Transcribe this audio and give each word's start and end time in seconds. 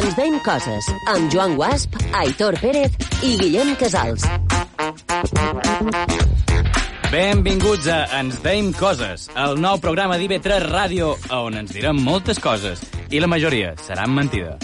Ens 0.00 0.14
veiem 0.16 0.38
coses 0.46 0.86
amb 1.12 1.30
Joan 1.32 1.56
Guasp, 1.58 1.98
Aitor 2.22 2.56
Pérez 2.62 2.94
i 3.26 3.36
Guillem 3.40 3.74
Casals. 3.78 4.24
Benvinguts 7.10 7.88
a 7.90 8.04
Ens 8.20 8.38
Deim 8.44 8.70
Coses, 8.72 9.26
el 9.34 9.58
nou 9.58 9.80
programa 9.82 10.14
d'IV3 10.14 10.62
Ràdio, 10.68 11.10
on 11.34 11.58
ens 11.58 11.74
direm 11.74 11.98
moltes 12.06 12.38
coses, 12.38 12.84
i 13.10 13.18
la 13.18 13.26
majoria 13.26 13.74
seran 13.82 14.14
mentida. 14.14 14.54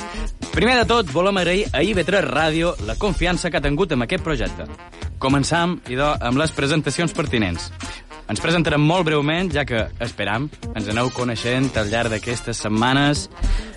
Primer 0.54 0.78
de 0.78 0.86
tot, 0.88 1.10
volem 1.12 1.36
agrair 1.42 1.66
a 1.74 1.82
IB3 1.82 2.22
Ràdio 2.30 2.70
la 2.86 2.94
confiança 2.96 3.50
que 3.50 3.58
ha 3.58 3.64
tingut 3.64 3.92
en 3.92 4.06
aquest 4.06 4.22
projecte. 4.24 4.64
Començam, 5.18 5.80
idò, 5.90 6.14
amb 6.22 6.38
les 6.38 6.54
presentacions 6.54 7.12
pertinents. 7.12 7.70
Ens 8.26 8.42
presentarem 8.42 8.82
molt 8.82 9.06
breument, 9.06 9.52
ja 9.54 9.62
que, 9.66 9.84
esperam, 10.02 10.48
ens 10.74 10.88
aneu 10.90 11.12
coneixent 11.14 11.70
al 11.78 11.92
llarg 11.92 12.10
d'aquestes 12.10 12.58
setmanes. 12.64 13.28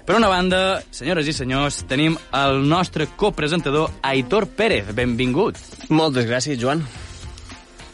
Per 0.08 0.16
una 0.18 0.32
banda, 0.32 0.80
senyores 0.90 1.30
i 1.30 1.36
senyors, 1.38 1.84
tenim 1.90 2.16
el 2.34 2.64
nostre 2.66 3.06
copresentador 3.14 3.92
Aitor 4.02 4.48
Pérez. 4.58 4.90
Benvingut. 4.98 5.60
Moltes 5.94 6.26
gràcies, 6.26 6.58
Joan. 6.58 6.82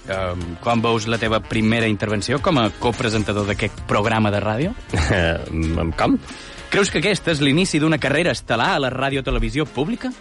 Um, 0.06 0.44
quan 0.62 0.84
veus 0.86 1.10
la 1.10 1.18
teva 1.20 1.42
primera 1.44 1.90
intervenció 1.90 2.38
com 2.40 2.62
a 2.62 2.70
copresentador 2.80 3.50
d'aquest 3.50 3.84
programa 3.90 4.32
de 4.32 4.40
ràdio? 4.40 4.76
Com? 6.00 6.20
Creus 6.72 6.92
que 6.94 7.02
aquest 7.02 7.28
és 7.34 7.42
l'inici 7.44 7.82
d'una 7.82 8.00
carrera 8.00 8.32
estel·lar 8.36 8.76
a 8.76 8.82
la 8.86 8.94
ràdio-televisió 8.94 9.66
pública? 9.66 10.14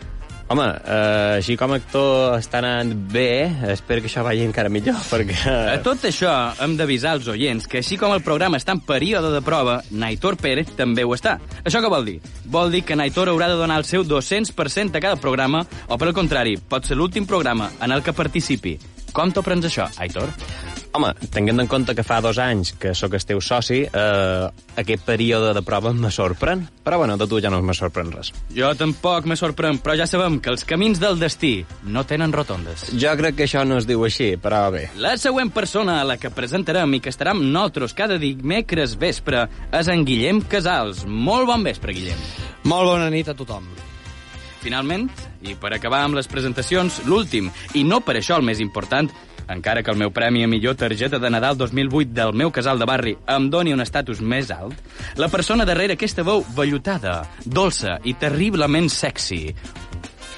Home, 0.53 0.67
eh, 0.69 1.39
així 1.39 1.57
com 1.57 1.73
actor 1.73 2.35
està 2.37 2.61
anant 2.61 2.91
bé, 3.13 3.49
espero 3.73 4.05
que 4.05 4.11
això 4.11 4.25
vagi 4.27 4.45
encara 4.45 4.69
millor, 4.69 4.99
perquè... 5.13 5.39
A 5.73 5.79
tot 5.85 6.05
això, 6.05 6.35
hem 6.65 6.77
d'avisar 6.77 7.15
els 7.19 7.31
oients 7.33 7.69
que 7.71 7.81
així 7.81 7.97
com 8.01 8.13
el 8.13 8.21
programa 8.27 8.61
està 8.61 8.77
en 8.77 8.83
període 8.85 9.33
de 9.33 9.41
prova, 9.45 9.79
Naitor 9.91 10.37
Pérez 10.41 10.75
també 10.77 11.07
ho 11.07 11.17
està. 11.17 11.39
Això 11.65 11.81
què 11.81 11.93
vol 11.93 12.05
dir? 12.11 12.19
Vol 12.45 12.77
dir 12.77 12.85
que 12.85 12.99
Naitor 13.01 13.33
haurà 13.33 13.49
de 13.49 13.59
donar 13.61 13.81
el 13.81 13.89
seu 13.89 14.05
200% 14.05 15.01
a 15.01 15.05
cada 15.09 15.17
programa, 15.17 15.65
o 15.89 15.97
per 15.97 16.11
al 16.11 16.17
contrari, 16.17 16.59
pot 16.59 16.85
ser 16.85 17.01
l'últim 17.01 17.25
programa 17.27 17.73
en 17.81 17.97
el 17.97 18.05
que 18.05 18.13
participi. 18.13 18.77
Com 19.17 19.33
t'ho 19.33 19.47
prens 19.47 19.65
això, 19.71 19.89
Aitor? 19.97 20.29
Home, 20.95 21.09
tenint 21.35 21.59
en 21.59 21.67
compte 21.67 21.91
que 21.99 22.05
fa 22.07 22.21
dos 22.23 22.39
anys 22.39 22.71
que 22.79 22.93
sóc 22.95 23.17
el 23.19 23.25
teu 23.27 23.41
soci, 23.43 23.81
eh, 23.83 24.45
aquest 24.79 25.03
període 25.03 25.51
de 25.57 25.63
prova 25.67 25.91
me 25.91 26.13
sorprèn. 26.15 26.63
Però 26.87 27.01
bueno, 27.01 27.17
de 27.19 27.27
tu 27.27 27.41
ja 27.43 27.51
no 27.51 27.59
me 27.67 27.75
sorprèn 27.75 28.13
res. 28.15 28.31
Jo 28.55 28.71
tampoc 28.79 29.27
me 29.27 29.35
sorprèn, 29.35 29.81
però 29.83 29.97
ja 29.99 30.07
sabem 30.07 30.39
que 30.39 30.53
els 30.53 30.63
camins 30.63 31.03
del 31.03 31.19
destí 31.19 31.65
no 31.83 32.05
tenen 32.07 32.33
rotondes. 32.33 32.93
Jo 32.95 33.17
crec 33.19 33.41
que 33.41 33.49
això 33.49 33.65
no 33.67 33.81
es 33.83 33.89
diu 33.91 34.05
així, 34.07 34.37
però 34.39 34.71
bé. 34.71 34.87
La 34.95 35.17
següent 35.19 35.51
persona 35.51 35.99
a 36.01 36.07
la 36.07 36.17
que 36.17 36.31
presentarem 36.31 36.95
i 36.95 37.03
que 37.03 37.11
estarà 37.11 37.35
amb 37.35 37.43
nosaltres 37.43 37.99
cada 37.99 38.21
dimecres 38.23 38.95
vespre 38.95 39.49
és 39.73 39.91
en 39.91 40.07
Guillem 40.07 40.45
Casals. 40.47 41.03
Molt 41.11 41.51
bon 41.51 41.67
vespre, 41.67 41.97
Guillem. 41.97 42.23
Molt 42.71 42.95
bona 42.95 43.11
nit 43.11 43.27
a 43.27 43.35
tothom. 43.35 43.67
Finalment, 44.63 45.11
i 45.45 45.55
per 45.61 45.75
acabar 45.75 46.03
amb 46.05 46.19
les 46.19 46.29
presentacions, 46.31 47.03
l'últim, 47.09 47.51
i 47.75 47.85
no 47.85 48.01
per 48.05 48.17
això 48.19 48.39
el 48.39 48.47
més 48.47 48.61
important, 48.65 49.11
encara 49.49 49.83
que 49.85 49.93
el 49.93 50.01
meu 50.01 50.13
premi 50.15 50.45
a 50.45 50.49
millor 50.49 50.77
targeta 50.81 51.21
de 51.21 51.31
Nadal 51.31 51.59
2008 51.61 52.13
del 52.17 52.33
meu 52.33 52.51
casal 52.51 52.81
de 52.81 52.89
barri 52.89 53.17
em 53.29 53.51
doni 53.53 53.75
un 53.77 53.85
estatus 53.85 54.23
més 54.25 54.51
alt, 54.55 54.79
la 55.21 55.29
persona 55.29 55.69
darrere 55.69 55.99
aquesta 55.99 56.25
veu 56.25 56.45
vellutada, 56.57 57.23
dolça 57.45 57.99
i 58.05 58.17
terriblement 58.17 58.89
sexy. 58.89 59.47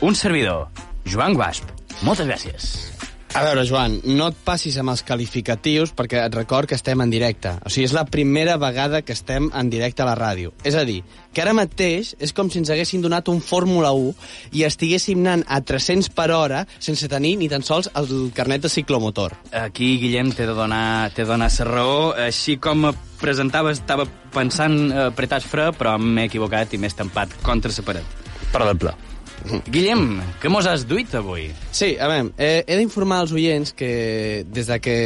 Un 0.02 0.18
servidor, 0.18 0.68
Joan 1.06 1.38
Guasp. 1.38 1.70
Moltes 2.02 2.28
gràcies. 2.28 3.05
A 3.34 3.42
veure, 3.44 3.66
Joan, 3.68 3.98
no 4.16 4.30
et 4.30 4.36
passis 4.46 4.76
amb 4.80 4.92
els 4.92 5.02
qualificatius 5.04 5.90
perquè 5.96 6.22
et 6.24 6.34
record 6.34 6.70
que 6.70 6.76
estem 6.78 7.02
en 7.04 7.10
directe. 7.12 7.52
O 7.66 7.72
sigui, 7.72 7.84
és 7.88 7.94
la 7.96 8.06
primera 8.08 8.56
vegada 8.56 9.02
que 9.04 9.12
estem 9.12 9.50
en 9.52 9.70
directe 9.70 10.04
a 10.04 10.06
la 10.08 10.14
ràdio. 10.16 10.54
És 10.64 10.76
a 10.78 10.86
dir, 10.88 11.02
que 11.34 11.42
ara 11.44 11.52
mateix 11.56 12.14
és 12.22 12.32
com 12.32 12.48
si 12.48 12.62
ens 12.62 12.70
haguessin 12.72 13.04
donat 13.04 13.28
un 13.28 13.42
Fórmula 13.44 13.92
1 13.92 14.14
i 14.56 14.64
estiguéssim 14.68 15.20
anant 15.20 15.44
a 15.52 15.60
300 15.60 16.08
per 16.16 16.30
hora 16.32 16.62
sense 16.78 17.10
tenir 17.12 17.34
ni 17.36 17.50
tan 17.52 17.66
sols 17.66 17.90
el 17.94 18.30
carnet 18.36 18.64
de 18.64 18.72
ciclomotor. 18.72 19.36
Aquí, 19.52 19.96
Guillem, 20.00 20.32
t'he 20.32 20.46
de 20.48 20.56
donar, 20.56 21.12
de 21.16 21.28
donar 21.28 21.50
la 21.52 21.68
raó. 21.68 21.98
Així 22.16 22.56
com 22.56 22.88
presentaves, 23.20 23.82
estava 23.82 24.08
pensant 24.32 24.78
eh, 24.92 25.40
fre, 25.44 25.72
però 25.76 25.98
m'he 25.98 26.30
equivocat 26.30 26.72
i 26.72 26.80
m'he 26.80 26.88
estampat 26.88 27.36
contra 27.42 27.72
la 27.76 27.84
paret. 27.84 28.16
Pla. 28.52 28.96
Guillem, 29.72 30.20
què 30.42 30.48
mos 30.50 30.66
has 30.66 30.86
duit 30.88 31.12
avui? 31.14 31.50
Sí, 31.70 31.96
a 32.00 32.08
veure, 32.10 32.32
eh, 32.38 32.64
he 32.66 32.76
d'informar 32.78 33.20
als 33.22 33.32
oients 33.32 33.72
que 33.76 34.44
des 34.48 34.66
de 34.66 34.80
que 34.80 34.96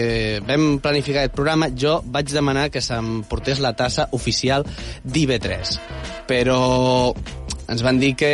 vam 0.46 0.78
planificar 0.80 1.22
aquest 1.24 1.34
programa 1.36 1.68
jo 1.76 2.00
vaig 2.06 2.30
demanar 2.32 2.70
que 2.70 2.80
se'm 2.80 3.22
portés 3.28 3.60
la 3.60 3.74
tassa 3.76 4.08
oficial 4.12 4.64
d'IB3. 5.04 5.78
Però 6.30 7.12
ens 7.70 7.82
van 7.86 8.00
dir 8.00 8.14
que 8.18 8.30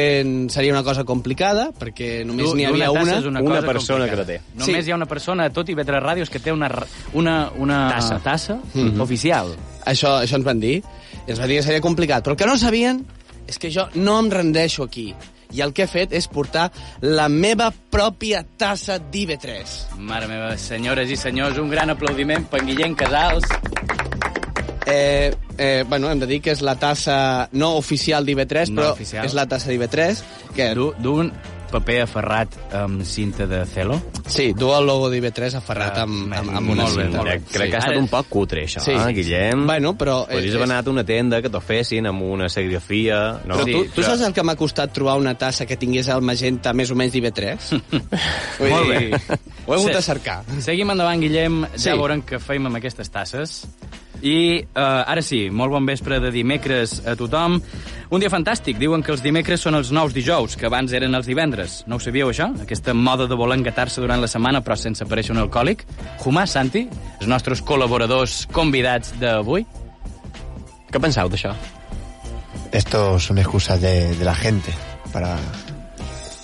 seria 0.48 0.72
una 0.72 0.82
cosa 0.84 1.04
complicada, 1.04 1.68
perquè 1.76 2.24
només 2.24 2.54
n'hi 2.56 2.64
havia 2.64 2.86
tassa 2.88 3.02
una. 3.02 3.18
és 3.18 3.26
una, 3.28 3.40
una 3.42 3.56
cosa 3.58 3.66
persona 3.66 4.06
complicada. 4.06 4.10
que 4.10 4.16
la 4.16 4.26
té. 4.38 4.58
Només 4.60 4.84
Sí. 4.84 4.88
hi 4.88 4.92
ha 4.92 4.96
una 4.96 5.06
persona 5.06 5.44
a 5.44 5.50
tot 5.52 5.68
IB3 5.68 6.00
Ràdios 6.02 6.30
que 6.30 6.38
té 6.40 6.52
una, 6.52 6.70
una, 7.12 7.50
una 7.58 7.88
Tassa. 7.90 8.18
tassa 8.24 8.58
Mhm. 8.74 9.00
oficial. 9.00 9.54
Això, 9.84 10.22
això 10.22 10.36
ens 10.36 10.44
van 10.44 10.60
dir. 10.60 10.78
I 11.26 11.30
ens 11.30 11.38
van 11.38 11.48
dir 11.48 11.56
que 11.58 11.62
seria 11.62 11.80
complicat. 11.80 12.24
Però 12.24 12.30
el 12.32 12.36
que 12.36 12.46
no 12.46 12.56
sabien 12.56 13.04
és 13.46 13.58
que 13.58 13.70
jo 13.70 13.88
no 13.94 14.18
em 14.20 14.30
rendeixo 14.30 14.82
aquí. 14.84 15.14
I 15.52 15.60
el 15.62 15.72
que 15.72 15.84
he 15.84 15.86
fet 15.90 16.12
és 16.12 16.26
portar 16.28 16.70
la 17.00 17.28
meva 17.28 17.70
pròpia 17.90 18.44
tassa 18.58 18.98
d'IB3. 18.98 19.96
Mare 19.98 20.26
meva, 20.26 20.56
senyores 20.58 21.10
i 21.10 21.16
senyors, 21.16 21.58
un 21.58 21.70
gran 21.70 21.90
aplaudiment 21.90 22.46
per 22.50 22.64
Guillem 22.66 22.94
Casals. 22.98 23.44
Eh, 24.88 25.34
eh, 25.58 25.84
bueno, 25.88 26.10
hem 26.10 26.20
de 26.20 26.26
dir 26.30 26.40
que 26.40 26.52
és 26.54 26.60
la 26.62 26.76
tassa 26.78 27.48
no 27.52 27.72
oficial 27.76 28.24
d'IB3, 28.26 28.70
No 28.70 28.82
però 28.82 28.92
oficial. 28.92 29.24
és 29.26 29.34
la 29.34 29.46
tassa 29.50 29.70
d'IB3. 29.70 30.22
Que, 30.54 30.74
Du- 30.74 30.94
D'un 30.98 31.32
paper 31.80 32.02
aferrat 32.02 32.54
amb 32.74 33.02
cinta 33.04 33.46
de 33.46 33.64
celo. 33.66 34.00
sí, 34.26 34.52
du 34.52 34.72
el 34.74 34.86
logo 34.86 35.10
d'IB3 35.10 35.54
aferrat 35.56 35.98
Ah, 35.98 36.02
amb, 36.02 36.32
amb, 36.32 36.46
molt 36.46 36.56
amb 36.58 36.70
una 36.70 36.84
bé, 36.84 36.90
cinta. 36.90 37.16
molt 37.18 37.28
bé. 37.30 37.40
Crec 37.52 37.64
Sí. 37.66 37.70
que 37.70 37.76
ha 37.76 37.78
estat 37.78 37.96
un 37.96 38.08
poc 38.08 38.28
cutre, 38.28 38.64
això, 38.64 38.80
Sí. 38.80 38.92
eh, 38.92 39.12
Guillem? 39.12 39.66
Bueno, 39.66 39.96
però... 39.96 40.26
Podries 40.26 40.52
eh, 40.52 40.56
haver 40.56 40.70
anat 40.70 40.86
a 40.86 40.90
una 40.90 41.04
tenda 41.04 41.40
que 41.42 41.48
t'ho 41.50 41.60
fessin 41.60 42.06
amb 42.06 42.22
una 42.22 42.48
serigrafia... 42.48 43.40
No? 43.44 43.54
Però 43.56 43.64
Sí, 43.64 43.72
tu, 43.72 43.84
tu 43.86 44.00
però- 44.02 44.04
saps 44.06 44.20
el 44.22 44.32
que 44.32 44.42
m'ha 44.42 44.56
costat 44.56 44.92
trobar 44.92 45.16
una 45.18 45.34
tassa 45.36 45.66
que 45.66 45.76
tingués 45.76 46.08
el 46.08 46.20
magenta 46.22 46.72
més 46.72 46.90
o 46.90 46.94
menys 46.94 47.12
d'IB3? 47.12 47.80
Vull 48.58 48.70
Molt 48.70 48.88
bé. 48.88 49.10
Ho 49.66 49.72
he 49.74 49.76
hagut 49.76 49.88
Sí. 49.90 49.94
de 49.94 50.02
cercar. 50.02 50.44
Seguim 50.60 50.90
endavant, 50.90 51.20
Guillem. 51.20 51.62
Ja 51.76 51.78
Sí. 51.78 51.90
veurem 51.90 52.22
què 52.22 52.38
feim 52.40 52.66
amb 52.66 52.76
aquestes 52.76 53.10
tasses. 53.10 53.66
I 54.22 54.62
uh, 54.74 54.80
ara 55.06 55.20
sí, 55.22 55.50
molt 55.50 55.70
bon 55.70 55.84
vespre 55.84 56.18
de 56.20 56.30
dimecres 56.32 57.02
a 57.06 57.14
tothom. 57.16 57.60
Un 58.06 58.22
dia 58.22 58.30
fantàstic. 58.30 58.78
Diuen 58.78 59.02
que 59.02 59.10
els 59.14 59.22
dimecres 59.24 59.64
són 59.66 59.74
els 59.78 59.90
nous 59.94 60.14
dijous, 60.14 60.54
que 60.58 60.68
abans 60.68 60.92
eren 60.94 61.18
els 61.18 61.26
divendres. 61.26 61.80
No 61.90 61.98
ho 61.98 62.02
sabíeu, 62.02 62.30
això? 62.30 62.52
Aquesta 62.62 62.94
moda 62.94 63.26
de 63.26 63.38
voler 63.38 63.58
engatar-se 63.58 64.02
durant 64.02 64.22
la 64.22 64.30
setmana 64.30 64.62
però 64.62 64.76
sense 64.78 65.02
aparèixer 65.02 65.34
un 65.34 65.42
alcohòlic. 65.42 65.82
Humà, 66.22 66.46
Santi, 66.46 66.86
els 67.18 67.26
nostres 67.30 67.64
col·laboradors 67.66 68.44
convidats 68.54 69.16
d'avui. 69.18 69.66
Què 70.92 71.02
penseu 71.02 71.32
d'això? 71.32 71.56
Esto 72.70 73.18
son 73.18 73.42
excusas 73.42 73.80
de, 73.82 74.14
de 74.14 74.24
la 74.24 74.34
gente 74.34 74.74
para, 75.12 75.34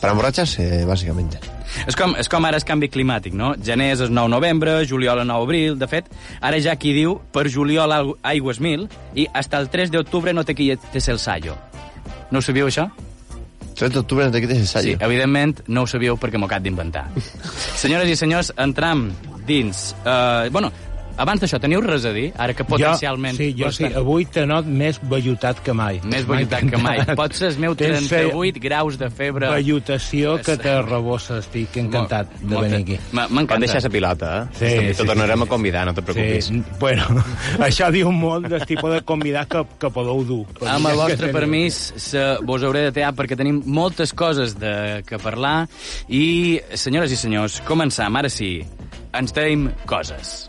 para 0.00 0.12
emborracharse, 0.16 0.84
básicamente. 0.84 1.51
És 1.86 1.96
com, 1.96 2.14
és 2.20 2.28
com 2.28 2.44
ara 2.44 2.58
el 2.60 2.64
canvi 2.68 2.88
climàtic, 2.92 3.34
no? 3.34 3.54
Gener 3.64 3.92
és 3.94 4.00
el 4.04 4.12
9 4.14 4.28
novembre, 4.32 4.74
juliol 4.88 5.22
el 5.22 5.26
9 5.28 5.42
abril... 5.48 5.78
De 5.82 5.88
fet, 5.90 6.06
ara 6.40 6.58
ja 6.62 6.76
qui 6.76 6.92
diu 6.96 7.16
per 7.32 7.48
juliol 7.50 7.92
aigües 8.22 8.60
mil 8.60 8.88
i 9.14 9.26
hasta 9.32 9.58
el 9.58 9.68
3 9.72 9.90
d'octubre 9.94 10.32
no 10.36 10.44
te 10.44 10.54
quites 10.54 11.08
el 11.08 11.18
sallo. 11.18 11.56
No 12.30 12.38
ho 12.38 12.42
sabíeu, 12.44 12.68
això? 12.68 12.88
3 13.74 13.90
de 13.92 13.98
octubre 13.98 14.26
no 14.26 14.30
te 14.32 14.40
quites 14.40 14.58
el 14.58 14.66
Sí, 14.66 14.72
sallo. 14.72 14.96
evidentment 15.00 15.62
no 15.66 15.82
ho 15.82 15.86
sabíeu 15.90 16.16
perquè 16.20 16.38
m'ho 16.38 16.46
acabo 16.46 16.62
d'inventar. 16.64 17.06
Senyores 17.82 18.08
i 18.12 18.16
senyors, 18.16 18.52
entram 18.60 19.08
dins... 19.46 19.94
Uh, 20.04 20.48
bueno, 20.52 20.70
abans 21.20 21.40
d'això, 21.42 21.58
teniu 21.62 21.80
res 21.84 22.04
a 22.08 22.12
dir? 22.14 22.30
Ara 22.40 22.54
que 22.56 22.64
potencialment... 22.64 23.36
Jo, 23.36 23.44
sí, 23.44 23.54
jo 23.58 23.70
sí. 23.72 23.84
estar- 23.86 24.00
Avui 24.02 24.24
t'he 24.26 24.44
not 24.48 24.66
més 24.66 24.98
vellutat 25.10 25.60
que 25.64 25.74
mai. 25.76 26.00
Més 26.04 26.26
vellutat 26.28 26.64
que 26.70 26.80
mai. 26.80 27.02
Pot 27.18 27.34
ser 27.36 27.50
els 27.52 27.58
meus 27.62 27.76
Tens 27.80 28.08
38 28.08 28.60
graus 28.62 28.98
de 29.00 29.10
febre. 29.10 29.50
Vellutació 29.52 30.36
que 30.44 30.56
te 30.60 30.74
rebossa. 30.82 31.38
Estic 31.42 31.76
encantat 31.82 32.30
de 32.40 32.46
Molta- 32.54 32.68
venir 32.68 32.82
aquí. 32.82 32.98
M'encanta. 33.12 33.58
deixes 33.66 33.84
la 33.84 33.90
pilota, 33.90 34.32
eh? 34.42 34.46
Sí, 34.58 34.94
sí, 34.94 35.06
tornarem 35.06 35.38
sí, 35.42 35.44
a 35.44 35.50
convidar, 35.50 35.84
no 35.86 35.94
te 35.94 36.02
preocupis. 36.02 36.46
Sí, 36.50 36.62
bueno, 36.80 37.06
això 37.68 37.90
diu 37.92 38.10
molt 38.12 38.48
del 38.48 38.64
tipus 38.66 38.92
de 38.94 39.02
convidat 39.06 39.48
que, 39.52 39.64
que 39.78 39.90
podeu 39.94 40.24
dur. 40.26 40.46
Amb 40.66 40.88
el 40.92 40.96
vostre 40.96 41.26
teniu. 41.28 41.36
permís, 41.40 41.80
se, 41.96 42.22
vos 42.46 42.62
hauré 42.62 42.86
de 42.88 42.92
tear 42.96 43.12
perquè 43.18 43.36
tenim 43.38 43.62
moltes 43.66 44.12
coses 44.12 44.56
de 44.58 45.02
que 45.06 45.18
parlar 45.22 45.66
i, 46.08 46.60
senyores 46.74 47.12
i 47.12 47.16
senyors, 47.20 47.60
començam, 47.68 48.16
ara 48.18 48.30
sí, 48.32 48.54
ens 49.12 49.32
tenim 49.36 49.68
coses. 49.86 50.48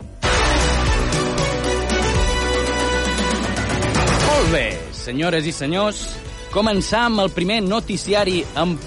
Molt 4.44 4.58
bé, 4.58 4.76
senyores 4.92 5.46
i 5.48 5.52
senyors, 5.56 5.98
començam 6.52 7.14
el 7.22 7.30
primer 7.32 7.62
noticiari 7.64 8.42
amb 8.60 8.82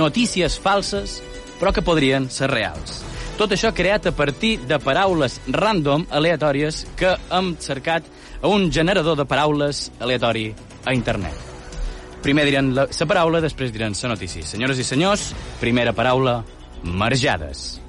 notícies 0.00 0.56
falses, 0.56 1.18
però 1.60 1.74
que 1.76 1.84
podrien 1.84 2.30
ser 2.32 2.48
reals. 2.48 3.02
Tot 3.36 3.52
això 3.52 3.74
creat 3.76 4.08
a 4.08 4.14
partir 4.16 4.54
de 4.64 4.78
paraules 4.80 5.36
random, 5.52 6.06
aleatòries, 6.08 6.86
que 6.96 7.12
hem 7.36 7.52
cercat 7.60 8.08
a 8.40 8.48
un 8.48 8.70
generador 8.72 9.20
de 9.20 9.28
paraules 9.28 9.90
aleatori 10.00 10.46
a 10.88 10.96
internet. 10.96 11.36
Primer 12.24 12.48
diran 12.48 12.72
la, 12.72 12.88
la 12.88 13.12
paraula, 13.12 13.44
després 13.44 13.76
diran 13.76 13.92
la 14.00 14.14
notícia. 14.16 14.48
Senyores 14.48 14.80
i 14.80 14.88
senyors, 14.88 15.34
primera 15.60 15.92
paraula, 15.92 16.40
marjades. 16.80 17.83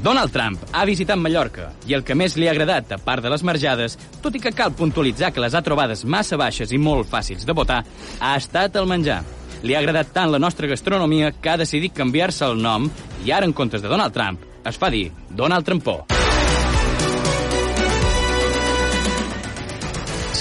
Donald 0.00 0.32
Trump 0.32 0.62
ha 0.72 0.84
visitat 0.88 1.18
Mallorca 1.20 1.68
i 1.86 1.94
el 1.96 2.04
que 2.06 2.16
més 2.16 2.36
li 2.38 2.48
ha 2.48 2.54
agradat, 2.54 2.94
a 2.94 2.98
part 2.98 3.22
de 3.22 3.30
les 3.32 3.44
marjades, 3.44 3.98
tot 4.22 4.34
i 4.34 4.40
que 4.42 4.54
cal 4.56 4.72
puntualitzar 4.78 5.32
que 5.32 5.42
les 5.42 5.54
ha 5.54 5.62
trobades 5.62 6.04
massa 6.04 6.38
baixes 6.40 6.72
i 6.72 6.78
molt 6.78 7.10
fàcils 7.10 7.44
de 7.44 7.56
votar, 7.56 7.82
ha 8.20 8.32
estat 8.38 8.78
el 8.80 8.88
menjar. 8.88 9.20
Li 9.62 9.76
ha 9.76 9.82
agradat 9.82 10.14
tant 10.14 10.32
la 10.32 10.40
nostra 10.42 10.66
gastronomia 10.66 11.30
que 11.32 11.52
ha 11.52 11.60
decidit 11.60 11.94
canviar-se 11.94 12.48
el 12.48 12.58
nom 12.62 12.88
i 13.26 13.30
ara, 13.30 13.46
en 13.46 13.52
comptes 13.52 13.82
de 13.82 13.90
Donald 13.92 14.14
Trump, 14.14 14.40
es 14.64 14.78
fa 14.78 14.90
dir 14.90 15.10
Donald 15.30 15.66
Trumpó. 15.66 16.00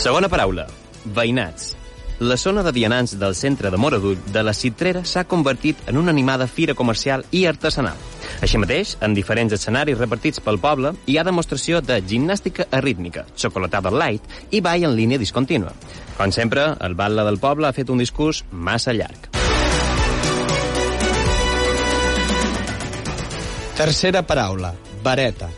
Segona 0.01 0.31
paraula, 0.31 0.65
veïnats. 1.05 1.80
La 2.21 2.37
zona 2.37 2.61
de 2.61 2.71
vianants 2.71 3.15
del 3.17 3.33
centre 3.33 3.71
de 3.73 3.77
Moradull 3.81 4.19
de 4.29 4.43
la 4.45 4.53
Citrera 4.53 5.01
s'ha 5.09 5.23
convertit 5.25 5.79
en 5.89 5.97
una 5.97 6.11
animada 6.13 6.45
fira 6.45 6.75
comercial 6.77 7.23
i 7.33 7.47
artesanal. 7.49 7.97
Així 8.45 8.59
mateix, 8.61 8.91
en 9.01 9.15
diferents 9.17 9.55
escenaris 9.57 9.97
repartits 9.97 10.43
pel 10.45 10.59
poble, 10.61 10.91
hi 11.09 11.15
ha 11.17 11.23
demostració 11.25 11.79
de 11.81 11.97
gimnàstica 12.05 12.67
arrítmica, 12.77 13.23
xocolatada 13.33 13.89
light 13.89 14.53
i 14.53 14.61
ball 14.61 14.85
en 14.85 14.93
línia 14.99 15.17
discontínua. 15.17 15.73
Com 16.19 16.29
sempre, 16.29 16.67
el 16.85 16.93
batlle 16.93 17.25
del 17.25 17.41
poble 17.41 17.65
ha 17.65 17.73
fet 17.73 17.89
un 17.89 18.05
discurs 18.05 18.43
massa 18.51 18.93
llarg. 18.93 19.31
Tercera 23.81 24.21
paraula, 24.21 24.75
vareta. 25.01 25.49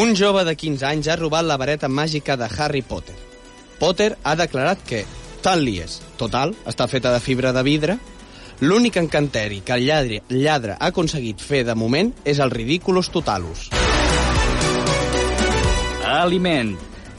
Un 0.00 0.16
jove 0.16 0.48
de 0.48 0.56
15 0.56 0.88
anys 0.94 1.12
ha 1.12 1.20
robat 1.20 1.44
la 1.44 1.60
vareta 1.60 1.92
màgica 1.92 2.40
de 2.40 2.48
Harry 2.56 2.80
Potter. 2.80 3.20
Potter 3.78 4.14
ha 4.24 4.34
declarat 4.34 4.80
que, 4.82 5.04
tant 5.42 5.60
li 5.62 5.78
és, 5.82 6.00
total, 6.18 6.54
està 6.66 6.88
feta 6.90 7.12
de 7.14 7.20
fibra 7.22 7.52
de 7.56 7.62
vidre, 7.66 7.98
l'únic 8.60 8.98
encanteri 8.98 9.60
que 9.64 9.76
el 9.78 9.86
lladre, 9.86 10.20
lladre 10.28 10.74
ha 10.78 10.90
aconseguit 10.90 11.40
fer 11.40 11.64
de 11.66 11.76
moment 11.78 12.12
és 12.24 12.40
el 12.42 12.50
Ridiculus 12.50 13.10
Totalus. 13.14 13.68
Aliment. 16.08 16.76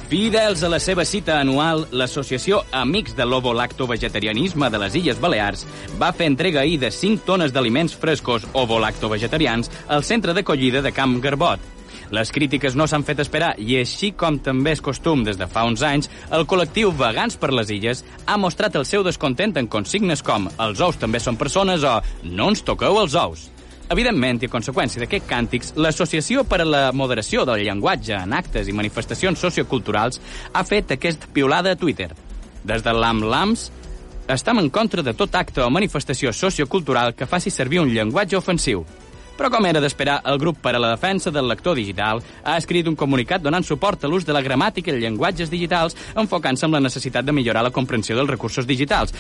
Fidels 0.09 0.63
a 0.65 0.69
la 0.73 0.79
seva 0.81 1.03
cita 1.05 1.35
anual, 1.37 1.83
l'Associació 1.93 2.63
Amics 2.73 3.13
de 3.15 3.27
l'Ovolactovegetarianisme 3.29 4.71
de 4.73 4.79
les 4.81 4.95
Illes 4.97 5.19
Balears 5.21 5.67
va 6.01 6.09
fer 6.17 6.25
entrega 6.31 6.63
ahir 6.63 6.79
de 6.81 6.89
5 6.89 7.21
tones 7.27 7.53
d'aliments 7.53 7.93
frescos 7.93 8.47
ovolactovegetarians 8.57 9.69
al 9.87 10.03
centre 10.03 10.33
d'acollida 10.33 10.81
de 10.81 10.91
Camp 10.91 11.19
Garbot. 11.21 11.78
Les 12.09 12.31
crítiques 12.33 12.73
no 12.73 12.87
s'han 12.89 13.03
fet 13.05 13.19
esperar 13.21 13.51
i 13.61 13.75
així 13.77 14.11
com 14.17 14.39
també 14.41 14.73
és 14.73 14.81
costum 14.81 15.21
des 15.25 15.37
de 15.37 15.45
fa 15.45 15.65
uns 15.69 15.83
anys, 15.85 16.09
el 16.33 16.47
col·lectiu 16.49 16.89
Vegans 16.97 17.37
per 17.37 17.51
les 17.53 17.69
Illes 17.69 18.01
ha 18.25 18.37
mostrat 18.41 18.75
el 18.79 18.87
seu 18.89 19.03
descontent 19.05 19.53
en 19.61 19.69
consignes 19.69 20.23
com 20.25 20.49
els 20.57 20.81
ous 20.81 20.97
també 20.97 21.21
són 21.21 21.37
persones 21.37 21.85
o 21.85 21.99
no 22.25 22.49
ens 22.49 22.65
toqueu 22.65 22.97
els 23.03 23.13
ous. 23.13 23.49
Evidentment, 23.89 24.37
i 24.41 24.49
a 24.49 24.53
conseqüència 24.53 25.01
d'aquests 25.01 25.29
càntics, 25.29 25.71
l'Associació 25.77 26.43
per 26.45 26.59
a 26.61 26.67
la 26.67 26.81
Moderació 26.93 27.45
del 27.45 27.63
Llenguatge 27.65 28.17
en 28.17 28.33
Actes 28.37 28.69
i 28.69 28.75
Manifestacions 28.77 29.41
Socioculturals 29.41 30.21
ha 30.53 30.63
fet 30.65 30.93
aquesta 30.93 31.29
piulada 31.33 31.73
a 31.73 31.79
Twitter. 31.79 32.11
Des 32.65 32.85
de 32.85 32.93
l'AMLAMS 32.93 33.69
estem 34.29 34.61
en 34.61 34.69
contra 34.69 35.01
de 35.01 35.15
tot 35.17 35.33
acte 35.33 35.61
o 35.65 35.69
manifestació 35.73 36.33
sociocultural 36.33 37.15
que 37.17 37.29
faci 37.29 37.49
servir 37.49 37.81
un 37.81 37.89
llenguatge 37.89 38.37
ofensiu. 38.37 38.85
Però 39.39 39.47
com 39.47 39.63
era 39.69 39.79
d'esperar, 39.79 40.17
el 40.27 40.37
grup 40.41 40.57
per 40.59 40.73
a 40.75 40.79
la 40.83 40.89
defensa 40.91 41.31
del 41.31 41.47
lector 41.47 41.77
digital 41.79 42.19
ha 42.43 42.57
escrit 42.59 42.89
un 42.91 42.97
comunicat 42.99 43.39
donant 43.39 43.63
suport 43.63 44.03
a 44.03 44.09
l'ús 44.11 44.27
de 44.27 44.35
la 44.35 44.43
gramàtica 44.43 44.91
i 44.91 44.99
llenguatges 44.99 45.47
digitals, 45.47 45.95
enfocant-se 46.19 46.67
en 46.67 46.75
la 46.75 46.83
necessitat 46.83 47.23
de 47.23 47.31
millorar 47.31 47.63
la 47.63 47.71
comprensió 47.71 48.17
dels 48.19 48.29
recursos 48.29 48.67
digitals. 48.67 49.15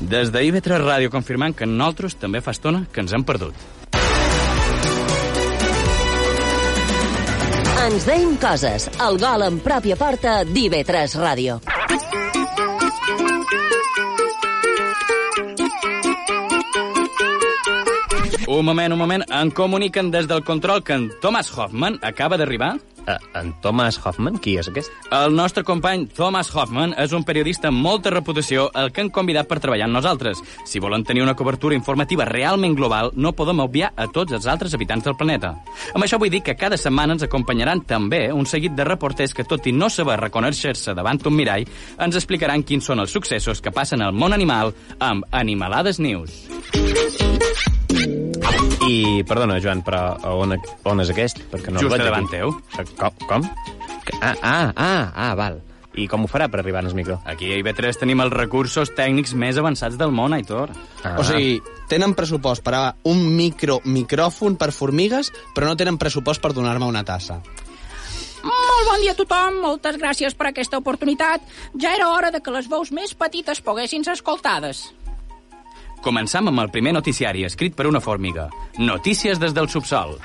Des 0.00 0.32
de 0.32 0.46
IB3 0.48 0.80
Ràdio 0.80 1.12
confirmant 1.12 1.52
que 1.52 1.68
nosaltres 1.68 2.16
també 2.16 2.40
fa 2.40 2.56
estona 2.56 2.86
que 2.90 3.04
ens 3.04 3.12
hem 3.12 3.28
perdut. 3.28 3.52
Ens 7.84 8.08
deim 8.08 8.36
coses. 8.40 8.88
El 8.96 9.20
gol 9.20 9.44
en 9.44 9.60
pròpia 9.60 10.00
porta 10.00 10.40
d'IV3 10.48 11.20
Ràdio. 11.20 11.60
Un 18.46 18.64
moment, 18.64 18.92
un 18.92 18.98
moment. 18.98 19.22
En 19.32 19.50
comuniquen 19.50 20.10
des 20.10 20.26
del 20.28 20.44
control 20.44 20.82
que 20.84 20.92
en 20.92 21.10
Thomas 21.22 21.50
Hoffman 21.56 21.98
acaba 22.02 22.36
d'arribar. 22.36 22.76
Uh, 23.06 23.16
en 23.36 23.52
Thomas 23.60 23.98
Hoffman, 24.00 24.38
qui 24.40 24.54
és 24.56 24.68
aquest? 24.68 24.92
El 25.12 25.34
nostre 25.36 25.62
company 25.64 26.06
Thomas 26.16 26.48
Hoffman 26.54 26.94
és 27.00 27.12
un 27.12 27.24
periodista 27.24 27.68
amb 27.68 27.80
molta 27.84 28.12
reputació 28.12 28.70
el 28.80 28.90
que 28.92 29.02
han 29.02 29.10
convidat 29.12 29.48
per 29.48 29.58
treballar 29.60 29.88
amb 29.88 29.96
nosaltres. 29.96 30.40
Si 30.64 30.80
volen 30.80 31.04
tenir 31.04 31.22
una 31.24 31.36
cobertura 31.36 31.76
informativa 31.76 32.24
realment 32.28 32.76
global, 32.76 33.12
no 33.16 33.32
podem 33.36 33.60
obviar 33.64 33.92
a 33.96 34.08
tots 34.12 34.32
els 34.32 34.48
altres 34.48 34.76
habitants 34.76 35.04
del 35.04 35.16
planeta. 35.20 35.54
Amb 35.94 36.04
això 36.04 36.20
vull 36.20 36.32
dir 36.32 36.42
que 36.44 36.56
cada 36.56 36.80
setmana 36.80 37.16
ens 37.16 37.24
acompanyaran 37.24 37.84
també 37.88 38.26
un 38.32 38.48
seguit 38.48 38.76
de 38.76 38.88
reporters 38.88 39.36
que, 39.36 39.44
tot 39.44 39.68
i 39.68 39.72
no 39.72 39.88
saber 39.88 40.18
reconèixer-se 40.20 40.96
davant 40.96 41.20
un 41.24 41.36
mirall, 41.36 41.68
ens 41.96 42.16
explicaran 42.16 42.64
quins 42.64 42.88
són 42.88 43.00
els 43.04 43.12
successos 43.12 43.60
que 43.64 43.72
passen 43.72 44.04
al 44.04 44.12
món 44.12 44.36
animal 44.36 44.72
amb 45.00 45.24
Animalades 45.32 46.00
News. 46.00 46.44
I, 48.84 49.22
perdona, 49.26 49.58
Joan, 49.62 49.82
però 49.84 50.02
on, 50.34 50.56
on 50.88 51.04
és 51.04 51.12
aquest? 51.12 51.40
Perquè 51.52 51.72
no 51.72 51.82
Just 51.82 51.96
davant 52.00 52.28
teu. 52.30 52.52
Com? 52.98 53.22
com? 53.28 53.46
Ah, 54.20 54.34
ah, 54.42 54.72
ah, 54.76 55.06
ah, 55.14 55.32
val. 55.38 55.60
I 55.94 56.08
com 56.10 56.24
ho 56.26 56.28
farà 56.30 56.48
per 56.50 56.58
arribar 56.60 56.82
al 56.82 56.94
micro? 56.96 57.20
Aquí 57.30 57.52
a 57.54 57.58
IB3 57.60 58.00
tenim 58.00 58.20
els 58.24 58.32
recursos 58.34 58.90
tècnics 58.96 59.34
més 59.38 59.58
avançats 59.60 59.98
del 59.98 60.10
món, 60.10 60.34
Aitor. 60.34 60.72
Ah. 61.04 61.14
O 61.22 61.26
sigui, 61.26 61.60
tenen 61.90 62.16
pressupost 62.18 62.64
per 62.66 62.74
a 62.74 62.82
un 63.10 63.22
micro 63.36 63.78
micròfon 63.84 64.58
per 64.58 64.72
formigues, 64.74 65.30
però 65.54 65.70
no 65.70 65.78
tenen 65.78 65.98
pressupost 66.00 66.42
per 66.42 66.52
donar-me 66.56 66.90
una 66.90 67.04
tassa. 67.06 67.38
Molt 68.44 68.90
bon 68.90 69.00
dia 69.00 69.14
a 69.14 69.16
tothom, 69.16 69.62
moltes 69.62 69.96
gràcies 69.96 70.34
per 70.36 70.50
aquesta 70.50 70.82
oportunitat. 70.82 71.46
Ja 71.80 71.94
era 71.94 72.10
hora 72.12 72.34
de 72.34 72.42
que 72.44 72.52
les 72.52 72.68
veus 72.68 72.90
més 72.92 73.14
petites 73.14 73.62
poguessin 73.64 74.04
ser 74.04 74.18
escoltades. 74.18 74.90
Començam 76.04 76.50
amb 76.50 76.60
el 76.60 76.68
primer 76.68 76.92
noticiari 76.92 77.46
escrit 77.48 77.72
per 77.78 77.86
una 77.88 78.02
fòrmiga. 78.04 78.50
Notícies 78.76 79.40
des 79.40 79.56
del 79.56 79.70
subsol. 79.72 80.18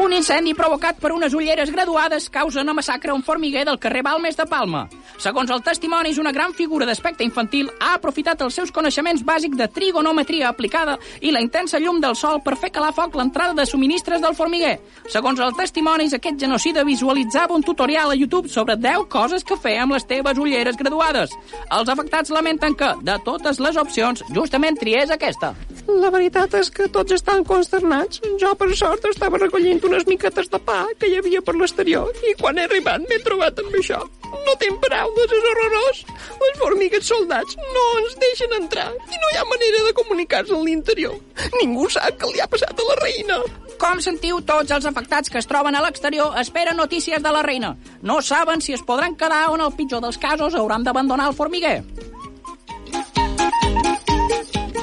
Un 0.00 0.14
incendi 0.16 0.54
provocat 0.56 0.96
per 0.96 1.10
unes 1.12 1.34
ulleres 1.36 1.68
graduades 1.68 2.30
causa 2.32 2.62
una 2.62 2.72
massacre 2.72 3.10
a 3.10 3.14
un 3.14 3.22
formiguer 3.22 3.66
del 3.68 3.78
carrer 3.78 4.00
Balmes 4.02 4.36
de 4.38 4.46
Palma. 4.48 4.86
Segons 5.20 5.50
el 5.52 5.60
testimonis, 5.60 6.16
una 6.16 6.32
gran 6.32 6.54
figura 6.56 6.86
d'aspecte 6.88 7.20
infantil 7.26 7.68
ha 7.84 7.90
aprofitat 7.98 8.40
els 8.40 8.56
seus 8.56 8.72
coneixements 8.72 9.20
bàsics 9.28 9.58
de 9.58 9.66
trigonometria 9.68 10.48
aplicada 10.48 10.94
i 11.20 11.34
la 11.34 11.42
intensa 11.44 11.76
llum 11.78 12.00
del 12.00 12.16
sol 12.16 12.40
per 12.40 12.56
fer 12.56 12.70
calar 12.72 12.94
foc 12.96 13.18
l'entrada 13.20 13.52
de 13.58 13.66
subministres 13.68 14.24
del 14.24 14.38
formiguer. 14.38 14.78
Segons 15.12 15.42
el 15.44 15.52
testimonis, 15.58 16.16
aquest 16.16 16.40
genocida 16.40 16.86
visualitzava 16.88 17.54
un 17.54 17.66
tutorial 17.66 18.14
a 18.14 18.16
YouTube 18.16 18.48
sobre 18.48 18.78
10 18.80 19.04
coses 19.12 19.44
que 19.44 19.60
fer 19.60 19.76
amb 19.82 19.98
les 19.98 20.08
teves 20.08 20.40
ulleres 20.40 20.80
graduades. 20.80 21.36
Els 21.68 21.92
afectats 21.92 22.32
lamenten 22.32 22.72
que, 22.72 22.94
de 23.04 23.18
totes 23.28 23.60
les 23.60 23.76
opcions, 23.76 24.24
justament 24.32 24.80
triés 24.80 25.12
aquesta. 25.12 25.52
La 25.90 26.08
veritat 26.08 26.54
és 26.56 26.68
que 26.72 26.88
tots 26.88 27.12
estan 27.12 27.44
consternats. 27.44 28.20
Jo, 28.40 28.54
per 28.56 28.72
sort, 28.78 29.04
estava 29.10 29.40
recollint 29.40 29.80
unes 29.90 30.06
miquetes 30.06 30.48
de 30.50 30.58
pa 30.62 30.80
que 30.98 31.10
hi 31.10 31.16
havia 31.18 31.42
per 31.42 31.56
l'exterior 31.58 32.10
i 32.28 32.34
quan 32.40 32.58
he 32.58 32.66
arribat 32.68 33.06
m'he 33.10 33.18
trobat 33.26 33.58
amb 33.62 33.76
això. 33.80 34.00
No 34.46 34.54
tinc 34.60 34.78
paraules, 34.82 35.32
és 35.36 35.48
horrorós. 35.50 36.02
Les 36.42 36.60
formigues 36.60 37.08
soldats 37.10 37.56
no 37.60 37.86
ens 38.02 38.14
deixen 38.22 38.54
entrar 38.60 38.86
i 38.94 39.18
no 39.22 39.32
hi 39.32 39.40
ha 39.40 39.48
manera 39.50 39.82
de 39.86 39.96
comunicar-se 39.98 40.54
en 40.54 40.62
l'interior. 40.68 41.16
Ningú 41.58 41.88
sap 41.90 42.20
què 42.20 42.30
li 42.30 42.42
ha 42.42 42.48
passat 42.50 42.78
a 42.78 42.86
la 42.90 42.98
reina. 43.02 43.40
Com 43.80 44.00
sentiu, 44.04 44.42
tots 44.46 44.70
els 44.76 44.86
afectats 44.86 45.32
que 45.32 45.40
es 45.40 45.48
troben 45.50 45.74
a 45.74 45.82
l'exterior 45.82 46.38
esperen 46.40 46.78
notícies 46.78 47.22
de 47.24 47.34
la 47.34 47.42
reina. 47.46 47.74
No 48.02 48.20
saben 48.22 48.60
si 48.60 48.76
es 48.76 48.84
podran 48.86 49.16
quedar 49.16 49.48
o 49.50 49.58
en 49.58 49.66
el 49.66 49.74
pitjor 49.74 50.04
dels 50.04 50.20
casos 50.20 50.54
hauran 50.54 50.86
d'abandonar 50.86 51.30
el 51.32 51.38
formiguer. 51.38 51.80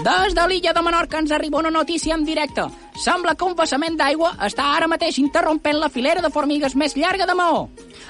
Des 0.08 0.34
de 0.34 0.44
l'illa 0.48 0.72
de 0.72 0.82
Menorca 0.82 1.20
ens 1.20 1.32
arriba 1.36 1.58
una 1.60 1.70
notícia 1.70 2.16
en 2.16 2.24
directe. 2.24 2.64
Sembla 2.96 3.34
que 3.36 3.44
un 3.44 3.56
vessament 3.60 3.98
d'aigua 4.00 4.30
està 4.46 4.70
ara 4.78 4.88
mateix 4.88 5.18
interrompent 5.20 5.82
la 5.82 5.90
filera 5.92 6.22
de 6.24 6.30
formigues 6.32 6.78
més 6.80 6.96
llarga 6.96 7.26
de 7.28 7.36
Maó. 7.36 7.66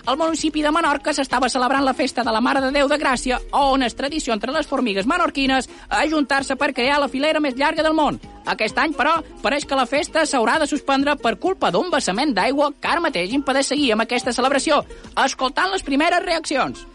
Al 0.05 0.19
municipi 0.19 0.61
de 0.61 0.69
Menorca 0.69 1.15
s'estava 1.17 1.49
celebrant 1.49 1.87
la 1.87 1.95
festa 1.97 2.21
de 2.21 2.35
la 2.35 2.41
Mare 2.41 2.61
de 2.61 2.69
Déu 2.75 2.91
de 2.91 3.01
Gràcia, 3.01 3.41
on 3.49 3.81
és 3.81 3.97
tradició 3.97 4.37
entre 4.37 4.53
les 4.53 4.69
formigues 4.69 5.09
menorquines 5.09 5.71
ajuntar-se 5.89 6.55
per 6.55 6.75
crear 6.77 7.01
la 7.01 7.09
filera 7.09 7.41
més 7.41 7.57
llarga 7.57 7.81
del 7.81 7.97
món. 7.97 8.21
Aquest 8.45 8.77
any, 8.77 8.93
però, 8.93 9.17
pareix 9.41 9.65
que 9.65 9.81
la 9.81 9.89
festa 9.89 10.29
s'haurà 10.29 10.59
de 10.61 10.69
suspendre 10.69 11.17
per 11.17 11.39
culpa 11.41 11.73
d'un 11.73 11.89
vessament 11.89 12.37
d'aigua 12.37 12.75
que 12.77 12.93
ara 12.93 13.01
mateix 13.01 13.33
impedeix 13.33 13.73
seguir 13.73 13.95
amb 13.95 14.05
aquesta 14.05 14.37
celebració, 14.37 14.83
escoltant 15.25 15.73
les 15.73 15.81
primeres 15.81 16.21
reaccions. 16.29 16.85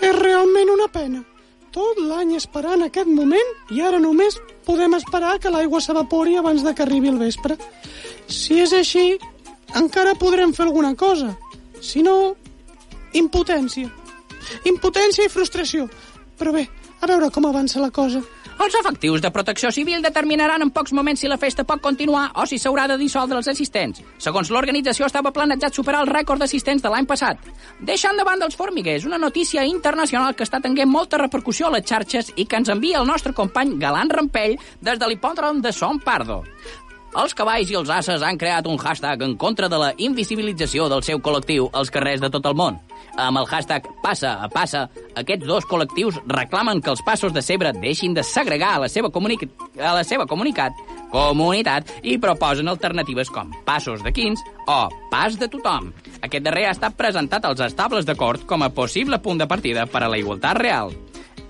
És 0.00 0.16
realment 0.18 0.74
una 0.74 0.90
pena. 0.90 1.29
Tot 1.74 1.98
l'any 2.02 2.34
esperant 2.38 2.82
aquest 2.84 3.08
moment 3.10 3.52
i 3.74 3.82
ara 3.86 4.00
només 4.02 4.38
podem 4.66 4.94
esperar 4.98 5.38
que 5.42 5.52
l'aigua 5.52 5.80
s'evapori 5.80 6.36
abans 6.36 6.64
de 6.66 6.74
que 6.74 6.82
arribi 6.82 7.10
el 7.12 7.20
vespre. 7.20 7.56
Si 8.26 8.60
és 8.62 8.74
així, 8.76 9.18
encara 9.78 10.16
podrem 10.18 10.52
fer 10.54 10.66
alguna 10.66 10.94
cosa. 10.98 11.34
Si 11.80 12.02
no, 12.06 12.34
impotència. 13.14 13.90
Impotència 14.66 15.26
i 15.26 15.32
frustració. 15.32 15.88
Però 16.38 16.52
bé, 16.54 16.66
a 17.00 17.08
veure 17.10 17.30
com 17.30 17.46
avança 17.46 17.80
la 17.80 17.90
cosa. 17.90 18.22
Els 18.60 18.74
efectius 18.76 19.22
de 19.24 19.30
protecció 19.32 19.70
civil 19.72 20.02
determinaran 20.04 20.60
en 20.60 20.70
pocs 20.70 20.92
moments 20.92 21.22
si 21.22 21.28
la 21.32 21.38
festa 21.40 21.64
pot 21.64 21.80
continuar 21.80 22.26
o 22.36 22.44
si 22.44 22.58
s'haurà 22.60 22.84
de 22.90 22.98
dissoldre 23.00 23.38
els 23.40 23.48
assistents. 23.48 24.02
Segons 24.20 24.50
l'organització, 24.52 25.06
estava 25.08 25.32
planejat 25.32 25.78
superar 25.78 26.02
el 26.04 26.10
rècord 26.10 26.44
d'assistents 26.44 26.84
de 26.84 26.92
l'any 26.92 27.08
passat. 27.08 27.40
Deixant 27.80 28.20
de 28.20 28.26
banda 28.28 28.44
els 28.44 28.58
formiguers, 28.60 29.08
una 29.08 29.22
notícia 29.22 29.64
internacional 29.64 30.36
que 30.36 30.44
està 30.44 30.60
tenint 30.60 30.92
molta 30.92 31.22
repercussió 31.22 31.70
a 31.70 31.74
les 31.78 31.88
xarxes 31.88 32.34
i 32.36 32.44
que 32.44 32.60
ens 32.60 32.68
envia 32.68 33.00
el 33.00 33.08
nostre 33.08 33.32
company 33.32 33.78
Galant 33.80 34.12
Rampell 34.12 34.58
des 34.82 35.00
de 35.00 35.08
l'hipòdrom 35.08 35.64
de 35.64 35.72
Son 35.72 35.96
Pardo. 36.04 36.42
Els 37.10 37.32
cavalls 37.34 37.70
i 37.72 37.74
els 37.74 37.88
ases 37.90 38.22
han 38.22 38.36
creat 38.38 38.68
un 38.70 38.78
hashtag 38.78 39.24
en 39.26 39.32
contra 39.34 39.66
de 39.68 39.78
la 39.80 39.88
invisibilització 39.98 40.86
del 40.88 41.02
seu 41.02 41.18
col·lectiu 41.18 41.66
als 41.74 41.90
carrers 41.90 42.22
de 42.22 42.30
tot 42.30 42.46
el 42.46 42.54
món. 42.54 42.78
Amb 43.18 43.40
el 43.40 43.48
hashtag 43.50 43.88
Passa 44.04 44.36
a 44.38 44.46
Passa, 44.48 44.84
aquests 45.18 45.48
dos 45.48 45.66
col·lectius 45.66 46.20
reclamen 46.30 46.78
que 46.78 46.92
els 46.94 47.02
passos 47.02 47.34
de 47.34 47.42
Cebre 47.42 47.74
deixin 47.74 48.14
de 48.14 48.22
segregar 48.22 48.76
a 48.76 48.84
la 48.84 48.88
seva, 48.88 49.10
comunic 49.10 49.42
a 49.74 49.96
la 49.98 50.06
seva 50.06 50.28
comunicat, 50.30 50.78
comunitat 51.10 51.90
i 52.06 52.14
proposen 52.22 52.70
alternatives 52.70 53.34
com 53.34 53.50
passos 53.66 54.06
de 54.06 54.14
quins 54.14 54.46
o 54.70 54.80
pas 55.10 55.34
de 55.34 55.50
tothom. 55.50 55.90
Aquest 56.22 56.46
darrer 56.46 56.68
ha 56.68 56.78
estat 56.78 56.94
presentat 56.94 57.44
als 57.44 57.66
estables 57.66 58.06
de 58.06 58.14
cort 58.14 58.46
com 58.46 58.62
a 58.62 58.70
possible 58.70 59.18
punt 59.18 59.42
de 59.42 59.50
partida 59.50 59.90
per 59.90 60.04
a 60.06 60.12
la 60.14 60.22
igualtat 60.22 60.62
real. 60.62 60.94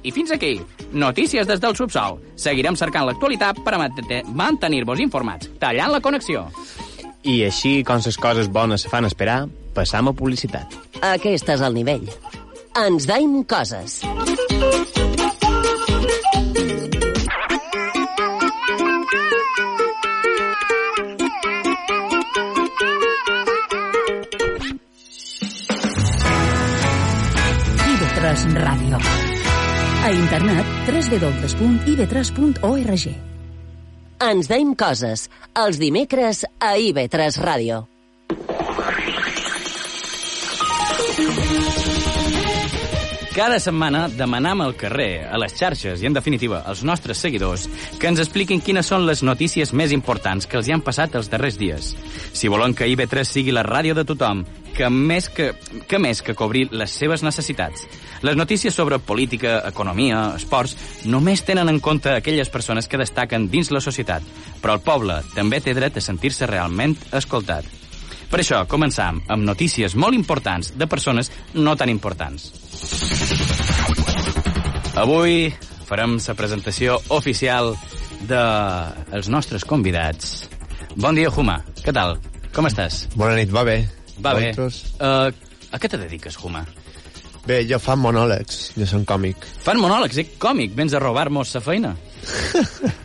I 0.03 0.13
fins 0.13 0.31
aquí, 0.33 0.55
notícies 0.93 1.47
des 1.47 1.61
del 1.61 1.77
subsol. 1.77 2.21
Seguirem 2.41 2.77
cercant 2.77 3.05
l'actualitat 3.09 3.61
per 3.65 3.75
a 3.77 3.81
mantenir-vos 4.33 5.01
informats, 5.01 5.51
tallant 5.61 5.93
la 5.93 6.01
connexió. 6.01 6.47
I 7.23 7.43
així, 7.45 7.83
com 7.85 8.01
les 8.01 8.17
coses 8.17 8.49
bones 8.49 8.87
se 8.87 8.89
fan 8.89 9.05
esperar, 9.05 9.45
passam 9.77 10.09
a 10.09 10.17
publicitat. 10.17 10.73
Aquest 11.05 11.49
és 11.53 11.61
el 11.61 11.77
nivell. 11.77 12.09
Ens 12.81 13.05
daim 13.05 13.43
coses. 13.45 14.01
IB3 27.91 28.49
Ràdio. 28.57 29.30
A 30.01 30.09
internet 30.17 30.65
www.ib3.org. 30.89 33.05
Ens 34.21 34.49
daim 34.49 34.75
coses. 34.75 35.29
Els 35.53 35.79
dimecres 35.81 36.45
a 36.57 36.77
IB3 36.81 37.37
Ràdio. 37.45 37.85
Cada 43.31 43.61
setmana 43.63 44.09
demanam 44.09 44.61
al 44.65 44.75
carrer, 44.75 45.29
a 45.31 45.39
les 45.39 45.53
xarxes 45.55 46.01
i, 46.03 46.07
en 46.09 46.17
definitiva, 46.17 46.65
als 46.67 46.81
nostres 46.83 47.21
seguidors 47.23 47.69
que 48.01 48.09
ens 48.11 48.19
expliquin 48.25 48.61
quines 48.61 48.89
són 48.91 49.07
les 49.07 49.23
notícies 49.23 49.71
més 49.73 49.95
importants 49.95 50.51
que 50.51 50.59
els 50.59 50.67
hi 50.67 50.75
han 50.75 50.83
passat 50.83 51.15
els 51.15 51.31
darrers 51.31 51.57
dies. 51.61 51.95
Si 52.33 52.51
volen 52.53 52.75
que 52.75 52.89
IB3 52.91 53.25
sigui 53.25 53.55
la 53.55 53.63
ràdio 53.63 53.95
de 53.95 54.05
tothom, 54.09 54.43
que 54.81 54.89
més 54.89 55.29
que, 55.29 55.51
que 55.89 55.99
més 56.01 56.23
que 56.25 56.33
cobrir 56.33 56.71
les 56.73 56.93
seves 56.97 57.21
necessitats. 57.21 57.83
Les 58.25 58.37
notícies 58.39 58.73
sobre 58.73 58.97
política, 59.05 59.59
economia, 59.69 60.31
esports, 60.39 60.73
només 61.05 61.43
tenen 61.45 61.69
en 61.69 61.83
compte 61.85 62.15
aquelles 62.15 62.49
persones 62.49 62.89
que 62.89 63.01
destaquen 63.01 63.51
dins 63.53 63.69
la 63.75 63.83
societat, 63.85 64.25
però 64.63 64.79
el 64.79 64.85
poble 64.87 65.19
també 65.35 65.61
té 65.61 65.77
dret 65.77 66.01
a 66.01 66.05
sentir-se 66.05 66.49
realment 66.49 66.97
escoltat. 67.13 67.69
Per 68.31 68.41
això, 68.41 68.63
començam 68.71 69.21
amb 69.29 69.45
notícies 69.45 69.99
molt 69.99 70.17
importants 70.17 70.73
de 70.79 70.89
persones 70.89 71.29
no 71.53 71.77
tan 71.77 71.93
importants. 71.93 72.49
Avui 74.97 75.51
farem 75.85 76.17
la 76.25 76.39
presentació 76.39 76.97
oficial 77.21 77.75
dels 78.25 79.29
de 79.29 79.37
nostres 79.37 79.69
convidats. 79.69 80.47
Bon 80.97 81.13
dia, 81.15 81.29
Juma. 81.29 81.61
Què 81.85 81.93
tal? 81.93 82.17
Com 82.55 82.71
estàs? 82.71 83.09
Bona 83.17 83.37
nit, 83.37 83.53
va 83.53 83.67
bé. 83.67 83.83
Va 84.21 84.35
bé. 84.37 84.51
Vosaltres? 84.51 84.83
Uh, 85.01 85.69
a 85.71 85.81
què 85.81 85.91
te 85.91 86.01
dediques, 86.01 86.37
Juma? 86.41 86.65
Bé, 87.47 87.63
jo 87.67 87.79
fan 87.81 88.01
monòlegs, 88.03 88.73
jo 88.77 88.87
som 88.89 89.05
còmic. 89.09 89.47
Fan 89.65 89.81
monòlegs, 89.81 90.21
eh? 90.21 90.27
Còmic, 90.43 90.75
vens 90.77 90.95
a 90.95 91.01
robar-nos 91.03 91.55
la 91.57 91.65
feina. 91.65 91.95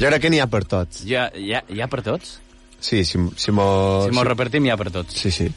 Jo 0.00 0.06
crec 0.08 0.22
que 0.22 0.30
n'hi 0.30 0.38
ha 0.40 0.46
per 0.46 0.62
tots. 0.68 1.02
Ja, 1.08 1.24
ja, 1.34 1.60
ja 1.74 1.88
per 1.90 2.04
tots? 2.06 2.38
Sí, 2.80 3.02
si, 3.04 3.18
si 3.36 3.52
mos... 3.52 4.06
Si 4.06 4.14
mos 4.16 4.26
repartim, 4.28 4.68
ja 4.70 4.76
per 4.80 4.92
tots. 4.94 5.16
Sí, 5.18 5.32
sí. 5.34 5.48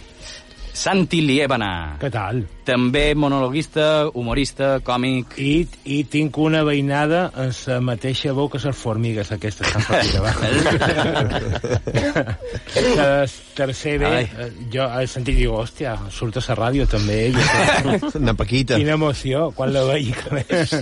Santi 0.74 1.22
Liébana. 1.22 1.98
Què 2.02 2.10
tal? 2.12 2.42
També 2.66 3.14
monologuista, 3.16 4.10
humorista, 4.18 4.80
còmic... 4.86 5.36
I, 5.38 5.68
I 5.86 6.00
tinc 6.10 6.38
una 6.42 6.64
veïnada 6.66 7.28
en 7.38 7.52
la 7.54 7.80
mateixa 7.86 8.34
veu 8.34 8.50
que 8.50 8.62
les 8.64 8.78
formigues 8.78 9.32
aquestes 9.36 9.70
que 9.70 9.78
han 9.78 9.86
tercer 13.58 14.00
bé, 14.02 14.10
Ai. 14.10 14.24
eh, 14.26 14.50
jo 14.74 14.88
he 14.88 15.06
sentit 15.08 15.38
i 15.38 15.44
dic, 15.44 15.52
hòstia, 15.54 15.94
surt 16.14 16.40
a 16.42 16.46
la 16.48 16.58
ràdio 16.58 16.88
també 16.90 17.20
ella. 17.28 17.46
Una 18.24 18.34
paquita. 18.38 18.80
Quina 18.82 18.98
emoció, 18.98 19.52
quan 19.56 19.74
la 19.76 19.86
veig. 19.92 20.10
que 20.18 20.42
més. 20.42 20.74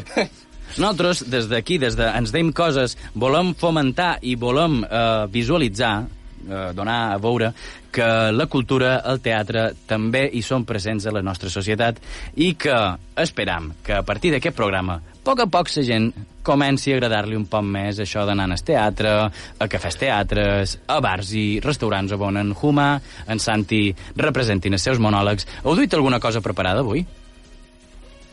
Nosaltres, 0.77 1.25
des 1.27 1.50
d'aquí, 1.51 1.77
des 1.81 1.98
de 2.00 2.07
Ens 2.07 2.31
Deim 2.31 2.53
Coses, 2.55 2.95
volem 3.19 3.51
fomentar 3.60 4.15
i 4.24 4.38
volem 4.39 4.86
eh, 4.86 5.27
visualitzar, 5.33 6.07
eh, 6.41 6.71
donar 6.74 7.13
a 7.13 7.19
veure 7.21 7.51
que 7.91 8.07
la 8.31 8.48
cultura, 8.48 9.01
el 9.12 9.19
teatre, 9.21 9.71
també 9.88 10.27
hi 10.31 10.41
són 10.45 10.65
presents 10.65 11.05
a 11.05 11.13
la 11.13 11.21
nostra 11.21 11.51
societat 11.51 12.00
i 12.39 12.53
que 12.55 12.75
esperam 13.19 13.74
que 13.83 13.98
a 14.00 14.03
partir 14.07 14.31
d'aquest 14.31 14.55
programa, 14.55 15.01
a 15.01 15.24
poc 15.24 15.43
a 15.43 15.50
poc 15.51 15.69
la 15.75 15.83
gent 15.86 16.12
comenci 16.41 16.91
a 16.91 16.98
agradar-li 16.98 17.38
un 17.38 17.45
poc 17.45 17.65
més 17.67 18.00
això 18.01 18.25
d'anar 18.25 18.48
al 18.50 18.63
teatre, 18.65 19.12
a 19.60 19.67
cafès 19.69 20.00
teatres, 20.01 20.77
a 20.88 21.00
bars 21.03 21.33
i 21.38 21.60
restaurants 21.63 22.13
on 22.17 22.38
en 22.38 22.53
Huma, 22.55 23.00
en 23.27 23.39
Santi 23.39 23.93
representin 24.15 24.74
els 24.74 24.81
seus 24.81 25.00
monòlegs. 25.00 25.48
Heu 25.63 25.75
duit 25.75 25.93
alguna 25.93 26.19
cosa 26.19 26.41
preparada 26.41 26.79
avui? 26.81 27.05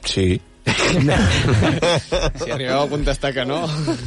Sí. 0.05 0.41
Si 2.39 2.51
arribeu 2.51 2.83
a 2.83 2.89
contestar 2.89 3.33
que 3.33 3.45
no... 3.49 3.63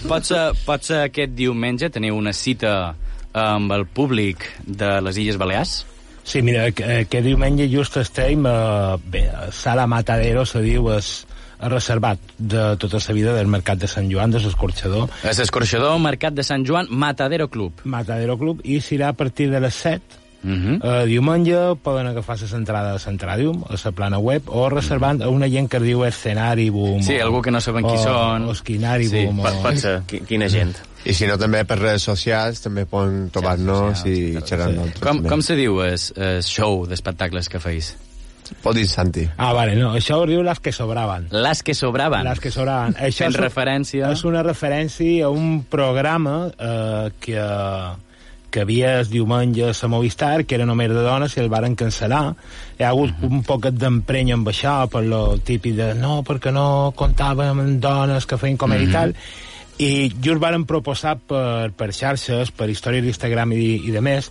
Pot 0.08 0.28
ser, 0.28 0.42
pot 0.66 0.84
ser 0.86 1.06
aquest 1.08 1.34
diumenge 1.38 1.90
teniu 1.94 2.18
una 2.18 2.34
cita 2.34 2.94
amb 3.34 3.72
el 3.72 3.86
públic 3.86 4.46
de 4.66 5.00
les 5.02 5.18
Illes 5.18 5.38
Balears? 5.38 5.86
Sí, 6.24 6.42
mira, 6.46 6.70
que, 6.72 7.06
que 7.10 7.22
diumenge 7.26 7.68
just 7.72 7.98
estem 7.98 8.46
a, 8.46 8.98
bé, 9.04 9.26
Sala 9.52 9.88
Matadero, 9.90 10.46
se 10.46 10.62
diu, 10.62 10.92
és, 10.94 11.26
reservat 11.62 12.18
de 12.38 12.76
tota 12.82 12.98
la 13.08 13.14
vida 13.14 13.34
del 13.36 13.48
Mercat 13.48 13.78
de 13.82 13.88
Sant 13.88 14.10
Joan, 14.12 14.32
de 14.34 14.40
l'Escorxador. 14.42 15.10
És 15.30 15.40
escorxador, 15.40 15.98
Mercat 16.02 16.34
de 16.34 16.44
Sant 16.44 16.66
Joan, 16.66 16.88
Matadero 16.90 17.50
Club. 17.50 17.84
Matadero 17.84 18.38
Club, 18.38 18.62
i 18.64 18.80
serà 18.82 19.10
a 19.12 19.18
partir 19.18 19.50
de 19.52 19.60
les 19.62 19.74
7 19.76 20.20
Uh 20.44 20.50
-huh. 20.50 21.04
Uh, 21.04 21.06
diumenge 21.06 21.54
poden 21.84 22.08
agafar 22.08 22.36
les 22.42 22.52
entrades 22.54 22.96
a 22.96 23.00
Centradium, 23.00 23.64
a 23.70 23.76
la 23.86 23.92
plana 23.92 24.18
web, 24.18 24.42
o 24.48 24.70
reservant 24.70 25.22
a 25.22 25.30
una 25.30 25.48
gent 25.48 25.70
que 25.70 25.80
diu 25.80 26.04
Escenari 26.04 26.72
Boom. 26.72 27.04
Sí, 27.04 27.20
algú 27.20 27.44
que 27.44 27.52
no 27.52 27.62
saben 27.62 27.86
qui 27.86 27.94
o, 27.94 28.04
són. 28.04 28.48
O 28.50 28.52
Esquinari 28.52 29.08
Sí, 29.08 29.26
Boom. 29.26 29.38
Pot, 29.38 29.54
o... 29.54 29.62
pot 29.62 29.76
ser. 29.78 30.02
Qui- 30.08 30.26
Quina 30.26 30.50
gent. 30.50 30.76
I 31.06 31.14
si 31.18 31.26
no, 31.26 31.38
també 31.42 31.64
per 31.66 31.80
redes 31.80 32.04
socials 32.06 32.62
també 32.62 32.86
poden 32.86 33.30
trobar-nos 33.34 34.04
i 34.06 34.38
xerrar 34.46 34.68
amb 34.70 34.78
nosaltres. 34.78 35.02
Com, 35.08 35.24
com 35.30 35.42
se 35.42 35.56
diu 35.58 35.80
el, 35.82 35.98
el 36.22 36.44
show 36.46 36.86
d'espectacles 36.88 37.50
que 37.50 37.60
feis? 37.60 37.96
Pot 38.62 38.76
dir 38.76 38.84
Santi. 38.86 39.24
Ah, 39.40 39.54
vale, 39.56 39.78
no, 39.80 39.94
això 39.96 40.18
ho 40.20 40.26
diu 40.28 40.42
les 40.44 40.60
que 40.60 40.74
sobraven. 40.76 41.30
Les 41.32 41.64
que 41.64 41.74
sobraven. 41.74 42.26
Les 42.28 42.40
que 42.44 42.52
sobraven. 42.52 42.94
Això 43.08 43.24
Fent 43.26 43.34
és, 43.38 43.40
referència... 43.40 44.10
és 44.12 44.24
una 44.28 44.44
referència 44.44 45.26
a 45.26 45.30
un 45.32 45.62
programa 45.72 46.50
eh, 46.60 47.10
que, 47.24 47.46
que 48.52 48.66
havia 48.66 48.98
el 49.00 49.08
diumenge 49.08 49.72
a 49.72 49.88
Movistar, 49.88 50.44
que 50.44 50.58
era 50.60 50.66
només 50.68 50.92
de 50.92 51.00
dones, 51.06 51.38
i 51.38 51.40
el 51.40 51.48
varen 51.50 51.78
cancel·lar. 51.80 52.26
Hi 52.78 52.84
ha 52.84 52.90
hagut 52.92 53.14
Mhm. 53.22 53.32
un 53.40 53.44
poquet 53.48 53.74
d'empreny 53.80 54.34
amb 54.36 54.52
això, 54.52 54.76
per 54.92 55.06
lo 55.08 55.38
típic 55.40 55.78
de 55.80 55.94
no, 55.96 56.20
perquè 56.28 56.52
no 56.52 56.92
comptàvem 56.94 57.56
amb 57.64 57.80
dones 57.82 58.26
que 58.28 58.38
feien 58.38 58.58
comèdia 58.60 58.86
Mhm. 58.86 58.92
i 58.92 58.94
tal, 59.00 59.16
i 59.82 60.10
just 60.22 60.42
varen 60.42 60.68
proposar 60.70 61.16
per, 61.28 61.72
per 61.78 61.90
xarxes, 61.96 62.54
per 62.54 62.70
històries 62.70 63.06
d'Instagram 63.06 63.56
i, 63.58 63.66
i 63.90 63.94
de 63.94 64.04
més, 64.06 64.30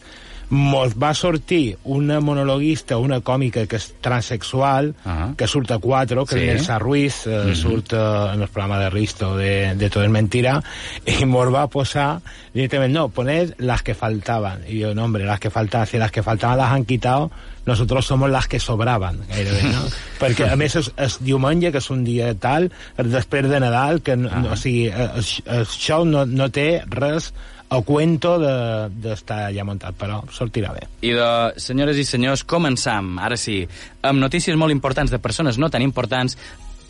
mos 0.50 0.94
va 1.00 1.14
sortir 1.14 1.78
una 1.84 2.18
monologuista, 2.20 2.98
una 2.98 3.20
còmica 3.20 3.66
que 3.70 3.76
és 3.78 3.94
transexual, 4.02 4.94
uh 5.04 5.10
-huh. 5.10 5.36
que 5.36 5.46
surt 5.46 5.70
a 5.70 5.78
4, 5.78 6.26
que 6.26 6.34
Sí. 6.34 6.40
és 6.42 6.60
Elsa 6.60 6.78
Ruiz, 6.78 7.26
eh, 7.26 7.30
uh 7.30 7.44
-huh. 7.50 7.54
surt 7.54 7.92
eh, 7.92 8.34
en 8.34 8.42
el 8.42 8.48
programa 8.48 8.78
de 8.80 8.90
Risto 8.90 9.36
de, 9.36 9.74
de 9.76 9.90
Todo 9.90 10.04
es 10.04 10.10
Mentira, 10.10 10.62
y 11.06 11.24
mos 11.24 11.54
va 11.54 11.66
posar 11.68 12.20
directament, 12.52 12.92
no, 12.94 13.08
poned 13.08 13.54
las 13.58 13.82
que 13.82 13.94
faltaban. 13.94 14.62
Y 14.68 14.78
yo, 14.80 14.94
no, 14.94 15.04
hombre, 15.04 15.24
las 15.24 15.38
que 15.40 15.50
faltaban, 15.50 15.86
si 15.86 15.98
las 15.98 16.10
que 16.10 16.22
faltaban 16.22 16.58
las 16.58 16.72
han 16.72 16.84
quitado, 16.84 17.30
nosotros 17.66 18.04
somos 18.06 18.28
las 18.30 18.48
que 18.48 18.58
sobraban, 18.58 19.20
gairebé, 19.28 19.62
no? 19.62 19.84
Perquè, 20.20 20.50
a 20.50 20.56
més, 20.56 20.74
és, 20.76 20.90
és 20.96 21.18
diumenge, 21.20 21.70
que 21.70 21.78
és 21.78 21.90
un 21.90 22.02
dia 22.04 22.34
tal, 22.34 22.70
després 22.96 23.48
de 23.48 23.60
Nadal, 23.60 24.00
que, 24.02 24.16
no, 24.16 24.28
no, 24.40 24.52
o 24.52 24.56
sigui, 24.56 24.88
eh, 24.88 25.10
aix- 25.14 25.42
això 25.46 26.04
no, 26.04 26.26
no 26.26 26.48
té 26.50 26.82
res 26.88 27.32
a 27.70 27.80
cuento 27.86 28.36
de- 28.42 28.88
d'estar 28.90 29.36
de, 29.46 29.52
allà 29.54 29.64
muntat, 29.64 29.94
però 29.96 30.20
sortirà 30.34 30.72
bé. 30.74 30.88
I 31.06 31.12
de, 31.14 31.28
senyores 31.62 31.96
i 31.96 32.04
senyors, 32.04 32.42
començam, 32.44 33.12
ara 33.22 33.36
sí, 33.38 33.62
amb 34.02 34.18
notícies 34.18 34.56
molt 34.58 34.74
importants 34.74 35.10
de 35.14 35.18
persones 35.22 35.56
no 35.58 35.70
tan 35.70 35.82
importants 35.86 36.36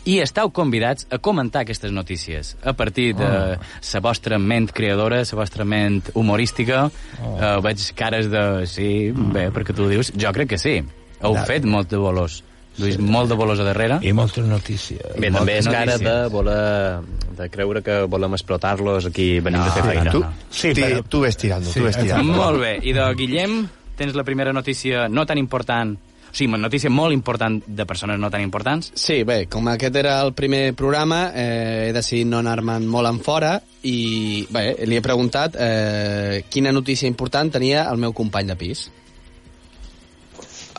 i 0.09 0.15
estàu 0.17 0.49
convidats 0.49 1.05
a 1.13 1.19
comentar 1.21 1.61
aquestes 1.61 1.91
notícies 1.93 2.55
a 2.65 2.73
partir 2.73 3.11
de 3.15 3.23
Oh. 3.23 3.57
la 3.93 3.99
vostra 4.01 4.39
ment 4.39 4.71
creadora, 4.73 5.19
la 5.21 5.37
vostra 5.37 5.63
ment 5.63 6.09
humorística. 6.15 6.87
Oh. 7.21 7.35
Uh, 7.37 7.61
veig 7.61 7.91
cares 7.93 8.31
de... 8.31 8.65
Sí, 8.65 9.11
bé, 9.13 9.51
perquè 9.53 9.75
tu 9.77 9.85
ho 9.85 9.89
dius. 9.91 10.09
Jo 10.17 10.33
crec 10.33 10.49
que 10.55 10.57
sí. 10.57 10.79
Heu 11.21 11.35
fet 11.45 11.63
molt 11.69 11.91
de 11.93 11.97
bolós. 12.01 12.41
Lluís, 12.77 12.97
molt 12.99 13.29
de 13.29 13.35
bolós 13.35 13.59
a 13.59 13.65
darrere. 13.67 13.97
I 14.01 14.13
moltes 14.15 14.45
notícies. 14.47 15.01
Bé, 15.19 15.29
també 15.31 15.57
és 15.59 15.67
cara 15.67 15.97
de 15.99 16.13
voler 16.31 17.01
de 17.37 17.49
creure 17.49 17.81
que 17.83 18.03
volem 18.09 18.33
explotar-los 18.37 19.05
aquí 19.09 19.39
venim 19.39 19.63
de 19.63 19.71
fer 19.75 19.83
feina. 19.83 20.11
Tu, 20.11 20.23
Sí, 20.49 20.73
ti- 20.73 20.81
però- 20.81 21.03
tu 21.09 21.19
ves 21.21 21.37
tirando, 21.37 21.69
Sí, 21.69 21.79
tu 21.79 21.85
ves 21.85 21.97
tirando. 21.97 22.31
Molt 22.33 22.59
bé. 22.61 22.77
I 22.83 22.93
de 22.93 23.13
Guillem, 23.15 23.67
tens 23.97 24.15
la 24.15 24.23
primera 24.23 24.53
notícia 24.53 25.07
no 25.09 25.25
tan 25.25 25.37
important, 25.37 25.97
o 25.97 26.33
sigui, 26.33 26.47
una 26.47 26.57
notícia 26.63 26.89
molt 26.89 27.11
important 27.13 27.61
de 27.67 27.85
persones 27.85 28.17
no 28.17 28.29
tan 28.31 28.41
importants. 28.41 28.91
Sí, 28.95 29.23
bé, 29.23 29.47
com 29.47 29.67
aquest 29.67 29.95
era 29.95 30.21
el 30.21 30.31
primer 30.33 30.73
programa, 30.73 31.31
eh, 31.35 31.87
he 31.89 31.93
decidit 31.93 32.25
no 32.25 32.39
anar-me'n 32.39 32.87
molt 32.87 33.09
en 33.09 33.19
fora 33.19 33.61
i, 33.83 34.47
bé, 34.49 34.77
li 34.87 34.95
he 34.95 35.01
preguntat 35.01 35.55
eh, 35.59 36.45
quina 36.49 36.71
notícia 36.71 37.05
important 37.07 37.51
tenia 37.51 37.83
el 37.91 37.97
meu 37.97 38.13
company 38.13 38.47
de 38.47 38.55
pis. 38.55 38.89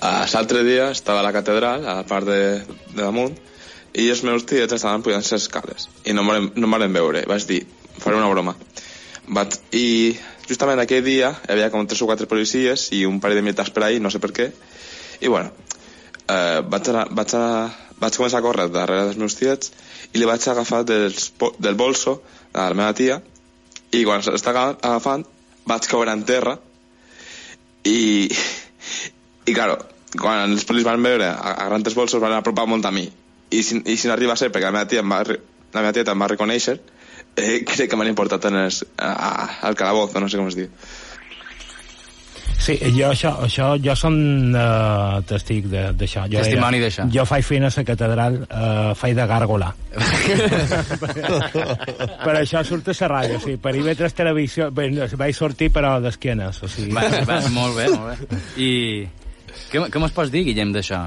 L'altre 0.02 0.64
dia 0.66 0.90
estava 0.90 1.20
a 1.20 1.26
la 1.26 1.32
catedral, 1.34 1.84
a 1.86 2.00
la 2.00 2.06
part 2.06 2.26
de, 2.26 2.42
de 2.90 3.02
damunt, 3.02 3.36
i 3.94 4.08
els 4.10 4.22
meus 4.26 4.46
tiets 4.48 4.74
estaven 4.74 5.04
pujant 5.04 5.22
les 5.22 5.34
escales. 5.36 5.88
I 6.04 6.14
no 6.16 6.24
em 6.34 6.50
no 6.56 6.70
van 6.72 6.92
veure. 6.92 7.22
Vaig 7.28 7.46
dir, 7.46 7.60
faré 7.98 8.18
una 8.18 8.30
broma. 8.32 8.56
Vaig, 9.28 9.58
I 9.78 10.16
justament 10.48 10.80
aquell 10.82 11.04
dia 11.06 11.30
hi 11.30 11.52
havia 11.54 11.70
com 11.70 11.86
tres 11.86 12.02
o 12.02 12.08
quatre 12.10 12.26
policies 12.26 12.88
i 12.96 13.04
un 13.06 13.20
parell 13.20 13.38
de 13.38 13.46
militars 13.46 13.70
per 13.70 13.84
ahí, 13.86 14.00
no 14.00 14.10
sé 14.10 14.18
per 14.18 14.32
què. 14.34 14.48
I 15.22 15.30
bueno, 15.30 15.52
eh, 16.26 16.60
vaig, 16.66 16.90
anar, 16.90 17.06
vaig, 17.14 17.36
anar, 17.38 17.70
vaig 18.02 18.18
començar 18.18 18.40
a 18.40 18.46
córrer 18.46 18.68
darrere 18.74 19.06
dels 19.10 19.20
meus 19.20 19.38
tiets 19.38 19.70
i 20.12 20.18
li 20.18 20.26
vaig 20.28 20.48
agafar 20.48 20.82
dels, 20.88 21.30
del 21.62 21.78
bolso 21.78 22.18
a 22.52 22.66
la 22.72 22.78
meva 22.78 22.96
tia 22.96 23.20
i 23.92 24.02
quan 24.08 24.24
s'estava 24.24 24.72
agafant 24.74 25.24
vaig 25.68 25.86
caure 25.86 26.12
en 26.12 26.24
terra 26.26 26.56
i, 27.86 28.26
i 29.46 29.54
claro, 29.56 29.78
quan 30.18 30.50
els 30.50 30.64
polis 30.68 30.84
van 30.86 31.02
veure 31.02 31.28
a, 31.32 31.54
a 31.64 31.68
grans 31.70 31.94
bolsos 31.96 32.20
van 32.22 32.34
apropar 32.36 32.66
molt 32.70 32.86
a 32.86 32.92
mi 32.94 33.06
i 33.52 33.62
si, 33.62 33.80
i 33.84 33.96
si 33.96 34.08
no 34.08 34.14
arriba 34.16 34.32
a 34.34 34.40
ser 34.40 34.50
perquè 34.52 34.68
la 34.68 34.72
meva 34.76 34.88
tia 34.88 35.00
em 35.04 35.12
va, 35.12 35.22
la 35.26 35.80
meva 35.80 35.92
tieta 35.96 36.12
em 36.14 36.22
va 36.24 36.30
reconèixer 36.32 36.76
eh, 37.36 37.62
crec 37.68 37.88
que 37.90 37.96
m'han 37.98 38.12
importat 38.12 38.42
en 38.50 38.56
els, 38.66 38.76
a, 38.96 39.12
a, 39.12 39.48
al 39.68 39.74
calabozo, 39.78 40.20
no 40.20 40.28
sé 40.28 40.36
com 40.40 40.48
es 40.52 40.58
diu 40.58 40.68
Sí, 42.62 42.76
jo, 42.94 43.08
això, 43.10 43.32
això, 43.42 43.72
jo 43.82 43.94
som 43.98 44.14
uh, 44.54 45.18
testic 45.26 45.64
de- 45.66 45.88
d'això. 45.98 46.28
Jo 46.30 46.44
Testimoni 46.44 46.78
d'això. 46.78 47.08
Jo 47.10 47.24
faig 47.26 47.42
feina 47.42 47.66
a 47.66 47.74
la 47.74 47.82
catedral, 47.88 48.36
uh, 48.44 48.92
faig 48.94 49.16
de 49.18 49.24
gàrgola. 49.26 49.72
per 52.22 52.36
això 52.38 52.62
surt 52.62 52.86
a 52.92 52.94
la 53.00 53.08
ràdio, 53.10 53.40
sí. 53.42 53.56
Per 53.58 53.72
IB3 53.80 54.14
Televisió, 54.14 54.70
bé, 54.70 54.86
vaig 55.18 55.34
sortir 55.34 55.72
però 55.74 55.96
d'esquenes, 56.04 56.62
o 56.62 56.70
sigui... 56.70 56.94
Va, 56.94 57.02
va, 57.26 57.40
molt 57.50 57.74
bé, 57.80 57.88
molt 57.96 58.30
bé. 58.30 58.38
I 58.62 58.70
què, 59.72 59.88
què 59.88 60.00
mos 60.02 60.12
pots 60.14 60.32
dir, 60.32 60.44
Guillem, 60.48 60.74
d'això? 60.74 61.06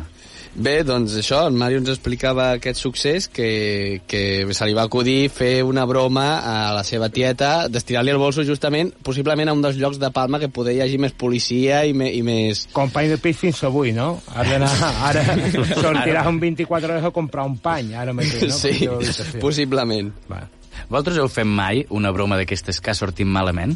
Bé, 0.56 0.86
doncs 0.88 1.18
això, 1.20 1.42
el 1.50 1.56
Mario 1.60 1.82
ens 1.82 1.90
explicava 1.92 2.46
aquest 2.56 2.80
succés 2.80 3.26
que, 3.28 4.00
que 4.08 4.22
se 4.56 4.68
li 4.70 4.76
va 4.78 4.86
acudir 4.88 5.28
fer 5.28 5.66
una 5.68 5.84
broma 5.86 6.24
a 6.40 6.54
la 6.72 6.86
seva 6.88 7.10
tieta, 7.12 7.68
d'estirar-li 7.68 8.14
el 8.14 8.22
bolso 8.22 8.46
justament, 8.48 8.94
possiblement 9.04 9.52
a 9.52 9.56
un 9.58 9.66
dels 9.66 9.76
llocs 9.82 10.00
de 10.00 10.10
Palma 10.16 10.40
que 10.40 10.48
poder 10.48 10.78
hi 10.78 10.82
hagi 10.86 11.00
més 11.02 11.12
policia 11.12 11.84
i, 11.84 11.92
me, 11.92 12.08
i 12.08 12.24
més... 12.24 12.70
Company 12.76 13.12
de 13.12 13.20
pis 13.20 13.42
fins 13.42 13.60
avui, 13.68 13.92
no? 13.96 14.14
Has 14.32 14.48
d'anar, 14.54 14.72
ara 15.10 15.26
sortirà 15.84 16.24
un 16.32 16.40
24 16.40 16.94
hores 16.94 17.10
a 17.10 17.12
comprar 17.16 17.44
un 17.52 17.60
pany, 17.60 17.92
ara 18.00 18.16
mateix, 18.16 18.48
no? 18.48 18.56
Sí. 18.56 19.36
possiblement. 19.44 20.14
Va. 20.32 20.46
Vosaltres 20.88 21.20
heu 21.20 21.28
fet 21.32 21.48
mai 21.48 21.84
una 21.92 22.16
broma 22.16 22.40
d'aquestes 22.40 22.80
que 22.80 22.96
ha 22.96 22.98
sortit 22.98 23.28
malament? 23.28 23.76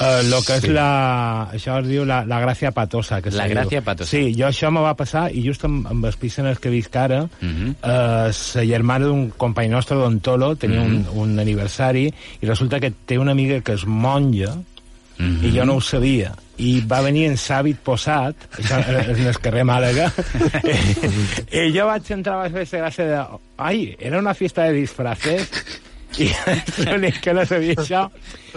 Uh, 0.00 0.22
lo 0.30 0.40
que 0.40 0.54
és 0.56 0.64
la... 0.72 1.50
Això 1.52 1.74
es 1.82 1.86
diu 1.90 2.06
la, 2.08 2.22
la 2.24 2.38
gràcia 2.40 2.70
patosa. 2.72 3.18
Que 3.20 3.30
La 3.36 3.46
gràcia 3.50 3.80
diu. 3.80 3.84
patosa. 3.84 4.08
Sí, 4.10 4.34
jo 4.38 4.46
això 4.48 4.70
me 4.72 4.80
va 4.80 4.94
passar, 4.96 5.26
i 5.36 5.42
just 5.44 5.64
amb, 5.68 5.86
amb 5.92 6.06
els 6.08 6.16
pis 6.16 6.38
en 6.40 6.46
els 6.46 6.58
que 6.58 6.70
visc 6.72 6.96
ara, 6.96 7.22
uh 7.24 7.44
Mhm. 7.44 7.74
-huh. 7.82 8.54
la 8.56 8.64
germana 8.64 9.04
d'un 9.06 9.30
company 9.36 9.68
nostre, 9.68 9.96
don 9.96 10.20
Tolo, 10.20 10.56
tenia 10.56 10.80
uh 10.80 10.84
Mhm. 10.88 11.04
-huh. 11.04 11.10
un, 11.12 11.30
un 11.32 11.38
aniversari, 11.38 12.12
i 12.40 12.46
resulta 12.46 12.80
que 12.80 12.90
té 13.04 13.18
una 13.18 13.32
amiga 13.32 13.60
que 13.60 13.74
és 13.74 13.84
monja, 13.86 14.54
Mhm. 15.18 15.44
i 15.44 15.52
jo 15.58 15.64
no 15.66 15.74
ho 15.74 15.80
sabia 15.82 16.32
i 16.56 16.80
va 16.80 17.02
venir 17.02 17.26
en 17.26 17.34
s'hàbit 17.36 17.76
posat 17.84 18.34
això 18.56 18.80
és 18.80 19.18
en 19.18 19.26
el 19.26 19.38
carrer 19.38 19.64
Màlaga 19.64 20.10
i, 21.52 21.72
jo 21.76 21.86
vaig 21.86 22.10
entrar 22.10 22.50
fer 22.50 22.66
la 22.80 22.88
gràcia 22.88 23.04
de 23.04 23.38
ai, 23.58 23.96
era 23.98 24.18
una 24.18 24.32
fiesta 24.34 24.62
de 24.64 24.72
disfraces 24.72 25.50
i 26.18 26.26
l'únic 26.88 27.20
que 27.22 27.32
no 27.36 27.44
sabia 27.46 27.76
això 27.78 28.06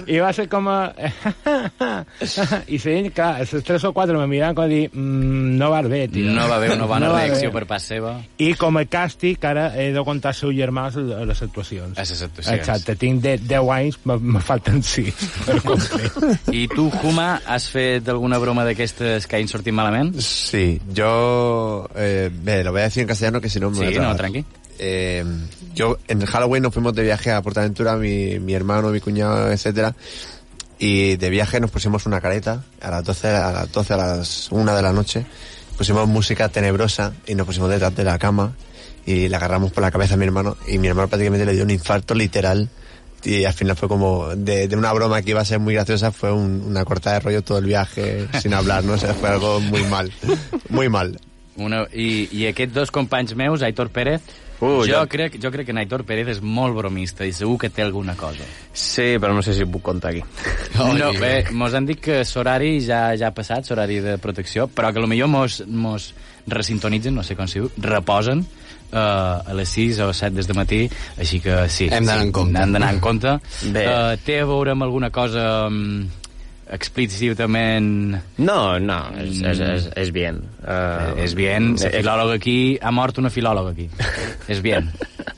i 0.10 0.18
va 0.18 0.32
ser 0.34 0.48
com 0.50 0.66
a... 0.72 0.90
i 2.74 2.80
sí, 2.82 2.94
clar, 3.14 3.42
els 3.44 3.52
tres 3.66 3.84
o 3.86 3.92
quatre 3.94 4.16
me 4.18 4.26
miraven 4.28 4.56
com 4.58 4.66
a 4.66 4.70
dir 4.72 4.88
mm, 4.90 5.52
no 5.60 5.70
vas 5.74 5.88
bé, 5.92 6.08
tio 6.10 6.32
No 6.34 6.48
va 6.50 6.56
haver 6.58 6.72
una 6.74 6.88
bona 6.90 7.08
No 7.08 7.14
va 7.14 7.22
reacció 7.22 7.52
bé. 7.52 7.60
per 7.60 7.66
part 7.70 7.84
seva. 7.84 8.16
i 8.42 8.54
com 8.58 8.80
a 8.82 8.86
càstig 8.90 9.44
ara 9.46 9.68
he 9.78 9.92
de 9.94 10.04
contar 10.08 10.32
al 10.34 10.38
seu 10.40 10.54
germà 10.56 10.88
a 10.90 11.26
les 11.30 11.44
actuacions 11.46 11.98
A 11.98 12.08
les 12.08 12.24
actuacions. 12.26 12.58
exacte, 12.58 12.96
tinc 13.00 13.22
de, 13.24 13.36
10 13.38 13.70
anys 13.78 14.00
me, 14.10 14.18
me 14.18 14.42
falten 14.42 14.82
6 14.82 15.24
per 15.46 15.60
complir 15.68 16.10
I 16.54 16.66
tu, 16.74 16.90
Juma, 17.04 17.36
has 17.46 17.70
fet 17.70 18.10
alguna 18.10 18.40
broma 18.42 18.66
d'aquestes 18.66 19.28
que 19.30 19.38
hagin 19.38 19.52
sortit 19.52 19.74
malament? 19.78 20.14
Sí, 20.24 20.80
yo... 20.96 21.86
Eh, 21.96 22.30
ve, 22.34 22.64
lo 22.64 22.72
voy 22.72 22.82
a 22.82 22.90
decir 22.90 23.04
en 23.04 23.08
castellano 23.08 23.42
que 23.42 23.50
si 23.50 23.60
no 23.60 23.70
me 23.70 23.88
Sí, 23.92 24.00
no, 24.00 24.16
tranqui. 24.16 24.44
Eh, 24.80 25.24
yo 25.74 25.98
en 26.08 26.26
Halloween 26.26 26.64
nos 26.64 26.74
fuimos 26.74 26.94
de 26.94 27.04
viaje 27.04 27.32
a 27.32 27.42
Portaventura, 27.42 27.96
mi, 27.96 28.40
mi 28.40 28.54
hermano, 28.54 28.90
mi 28.90 29.00
cuñado, 29.00 29.52
etcétera, 29.52 29.96
y 30.80 31.16
de 31.18 31.30
viaje 31.30 31.60
nos 31.60 31.72
pusimos 31.72 32.06
una 32.06 32.20
careta 32.22 32.64
a 32.82 32.90
las 32.92 33.04
12, 33.04 33.28
a 33.30 33.52
las 33.52 33.72
12, 33.72 33.94
a 33.94 33.98
las 33.98 34.52
1 34.52 34.76
de 34.76 34.82
la 34.82 34.92
noche, 34.94 35.26
pusimos 35.78 36.08
música 36.08 36.50
tenebrosa 36.50 37.14
y 37.28 37.36
nos 37.36 37.46
pusimos 37.46 37.70
detrás 37.70 37.96
de 37.96 38.04
la 38.04 38.18
cama 38.20 38.54
y 39.06 39.28
le 39.30 39.36
agarramos 39.36 39.72
por 39.72 39.82
la 39.84 39.92
cabeza 39.92 40.14
a 40.16 40.18
mi 40.18 40.26
hermano 40.26 40.58
y 40.68 40.78
mi 40.78 40.88
hermano 40.88 41.08
prácticamente 41.08 41.46
le 41.46 41.54
dio 41.54 41.64
un 41.64 41.70
infarto 41.72 42.14
literal 42.16 42.70
y 43.26 43.46
al 43.46 43.54
final 43.54 43.76
fue 43.78 43.88
como 43.88 44.36
de, 44.36 44.68
de 44.68 44.76
una 44.76 44.92
broma 44.94 45.22
que 45.22 45.30
iba 45.32 45.42
a 45.42 45.46
ser 45.46 45.60
muy 45.60 45.74
graciosa 45.76 46.12
fue 46.12 46.32
un- 46.32 46.62
una 46.68 46.84
cortada 46.84 47.16
de 47.16 47.20
rollo 47.22 47.42
todo 47.42 47.58
el 47.60 47.66
viaje 47.66 48.28
sin 48.42 48.54
hablar, 48.54 48.84
no 48.84 48.94
o 48.94 48.98
sea, 48.98 49.14
fue 49.14 49.30
algo 49.30 49.60
muy 49.62 49.84
mal, 49.86 50.12
muy 50.70 50.90
mal. 50.90 51.20
Una, 51.56 51.88
i, 51.94 52.28
I 52.32 52.48
aquests 52.48 52.74
dos 52.74 52.90
companys 52.92 53.36
meus, 53.36 53.62
Aitor 53.62 53.90
Pérez, 53.92 54.22
Uh, 54.64 54.86
jo, 54.88 54.94
jo- 54.96 55.04
crec, 55.12 55.36
jo 55.44 55.52
crec 55.52 55.68
que 55.68 55.76
en 55.76 55.82
Aitor 55.82 56.06
Pérez 56.08 56.30
és 56.38 56.42
molt 56.42 56.76
bromista 56.78 57.28
i 57.28 57.34
segur 57.36 57.58
que 57.60 57.70
té 57.74 57.84
alguna 57.84 58.16
cosa. 58.16 58.48
Sí, 58.72 59.18
però 59.20 59.36
no 59.36 59.44
sé 59.44 59.56
si 59.58 59.66
ho 59.66 59.70
puc 59.72 59.84
contar 59.84 60.14
aquí. 60.14 60.24
No, 60.98 61.12
bé, 61.20 61.50
mos 61.52 61.76
han 61.76 61.88
dit 61.90 62.00
que 62.02 62.22
l'horari 62.24 62.78
ja, 62.82 63.06
ja 63.20 63.30
ha 63.30 63.36
passat, 63.36 63.68
l'horari 63.70 64.00
de 64.04 64.18
protecció, 64.24 64.70
però 64.72 64.94
que 64.94 65.04
potser 65.04 65.28
mos, 65.28 65.62
mos 65.68 66.14
resintonitzen, 66.48 67.16
no 67.16 67.24
sé 67.24 67.36
com 67.36 67.48
s'hi 67.48 67.62
diu, 67.62 67.70
reposen 67.84 68.44
uh, 68.94 69.44
a 69.44 69.54
les 69.58 69.70
6 69.70 70.00
o 70.06 70.12
7 70.14 70.36
des 70.36 70.48
de 70.48 70.58
matí, 70.58 70.82
així 71.18 71.40
que 71.44 71.64
sí. 71.70 71.90
Hem 71.92 72.06
d'anar 72.06 72.22
sí, 72.22 72.28
en 72.28 72.34
compte. 72.36 72.60
Hem 72.64 72.76
d'anar 72.76 72.92
en 72.96 73.00
compte. 73.04 73.38
Bé. 73.74 73.86
Uh, 73.88 74.18
té 74.26 74.40
a 74.42 74.50
veure 74.50 74.76
amb 74.76 74.86
alguna 74.88 75.10
cosa 75.14 75.68
um, 75.68 76.06
explícitament... 76.74 78.18
No, 78.42 78.60
no, 78.82 79.00
és, 79.22 79.42
és, 79.54 79.62
és, 79.68 79.88
és 80.06 80.14
bien. 80.16 80.42
Uh, 80.64 81.14
és 81.24 81.36
bien, 81.38 81.74
la 81.80 81.94
filòloga 81.94 82.38
aquí, 82.40 82.58
ha 82.82 82.94
mort 82.96 83.22
una 83.22 83.32
filòloga 83.34 83.76
aquí. 83.76 83.90
és 84.54 84.64
bien. 84.66 84.90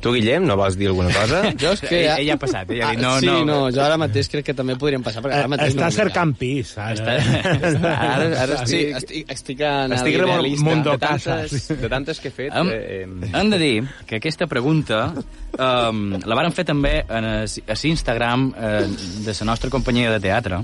Tu, 0.00 0.12
Guillem, 0.14 0.44
no 0.46 0.54
vols 0.56 0.76
dir 0.78 0.88
alguna 0.92 1.10
cosa? 1.10 1.40
Jo 1.62 1.72
és 1.74 1.80
que... 1.82 1.90
Ell, 2.04 2.20
ell 2.22 2.30
ha 2.30 2.36
passat, 2.38 2.70
ell 2.70 2.82
ha 2.86 2.90
dit 2.94 3.00
no, 3.02 3.14
sí, 3.18 3.26
no. 3.26 3.40
no, 3.48 3.56
jo 3.74 3.80
ara 3.82 3.96
mateix 3.98 4.28
crec 4.30 4.44
que 4.46 4.54
també 4.54 4.76
podríem 4.78 5.02
passar, 5.02 5.22
perquè 5.24 5.40
ara 5.42 5.50
mateix 5.50 5.74
està 5.74 5.88
no 5.88 5.96
cercant 5.96 6.34
pis 6.38 6.74
ara. 6.78 6.94
Està- 6.94 7.56
està- 7.72 7.94
ara, 8.14 8.28
ara 8.44 8.60
Sí, 8.68 8.84
estic... 8.92 8.94
estic, 9.02 9.32
estic 9.34 9.64
en 9.66 9.96
Estic 9.98 10.14
el 10.20 10.24
idealista. 10.28 10.64
Mundo 10.68 10.94
de 10.94 11.02
tantes, 11.02 11.26
Casas. 11.26 11.80
de 11.82 11.88
tantes 11.96 12.20
que 12.22 12.28
he 12.30 12.36
fet... 12.38 12.54
Hem, 12.54 12.70
Eh, 12.70 13.02
eh, 13.02 13.30
hem 13.40 13.50
de 13.50 13.58
dir 13.58 13.74
que 14.06 14.16
aquesta 14.22 14.46
pregunta 14.46 15.00
um, 15.58 16.04
la 16.22 16.36
varen 16.38 16.52
fer 16.54 16.64
també 16.68 16.98
en 17.08 17.24
el, 17.32 17.48
a 17.66 17.76
l'Instagram 17.82 18.48
eh, 18.54 18.86
de 19.24 19.34
la 19.40 19.46
nostra 19.50 19.70
companyia 19.70 20.10
de 20.14 20.20
teatre 20.22 20.60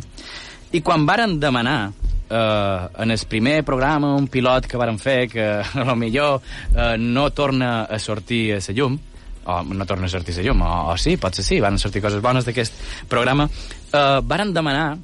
I 0.75 0.81
quan 0.83 1.05
varen 1.07 1.37
demanar 1.41 1.79
eh, 1.91 3.03
en 3.03 3.11
el 3.15 3.21
primer 3.31 3.63
programa, 3.65 4.15
un 4.19 4.27
pilot 4.29 4.67
que 4.71 4.77
varen 4.81 4.99
fer, 4.99 5.29
que 5.31 5.45
a 5.63 5.85
lo 5.87 5.95
millor 5.97 6.41
eh, 6.75 6.95
no 6.99 7.29
torna 7.31 7.85
a 7.85 7.99
sortir 7.99 8.55
a 8.57 8.61
la 8.63 8.75
llum, 8.75 8.97
o 9.47 9.63
no 9.63 9.87
torna 9.87 10.07
a 10.07 10.13
sortir 10.13 10.37
la 10.39 10.47
llum, 10.49 10.63
o, 10.63 10.75
o 10.93 10.97
sí, 10.99 11.17
potser 11.21 11.45
sí, 11.45 11.61
van 11.61 11.79
sortir 11.79 12.03
coses 12.03 12.23
bones 12.25 12.47
d'aquest 12.47 12.77
programa, 13.09 13.49
eh, 13.93 14.21
varen 14.23 14.55
demanar 14.55 14.97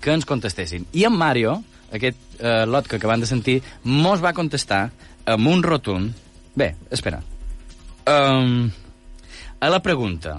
que 0.00 0.14
ens 0.14 0.26
contestessin. 0.26 0.86
I 0.92 1.06
en 1.08 1.16
Mario, 1.18 1.58
aquest 1.92 2.18
eh, 2.38 2.64
lot 2.66 2.88
que 2.88 2.96
acabem 2.96 3.22
de 3.22 3.30
sentir, 3.30 3.60
mos 3.84 4.22
va 4.24 4.34
contestar 4.36 4.88
amb 5.24 5.48
un 5.50 5.62
rotund... 5.62 6.12
Bé, 6.54 6.74
espera. 6.94 7.18
Um, 8.06 8.68
a 9.58 9.70
la 9.72 9.80
pregunta 9.82 10.36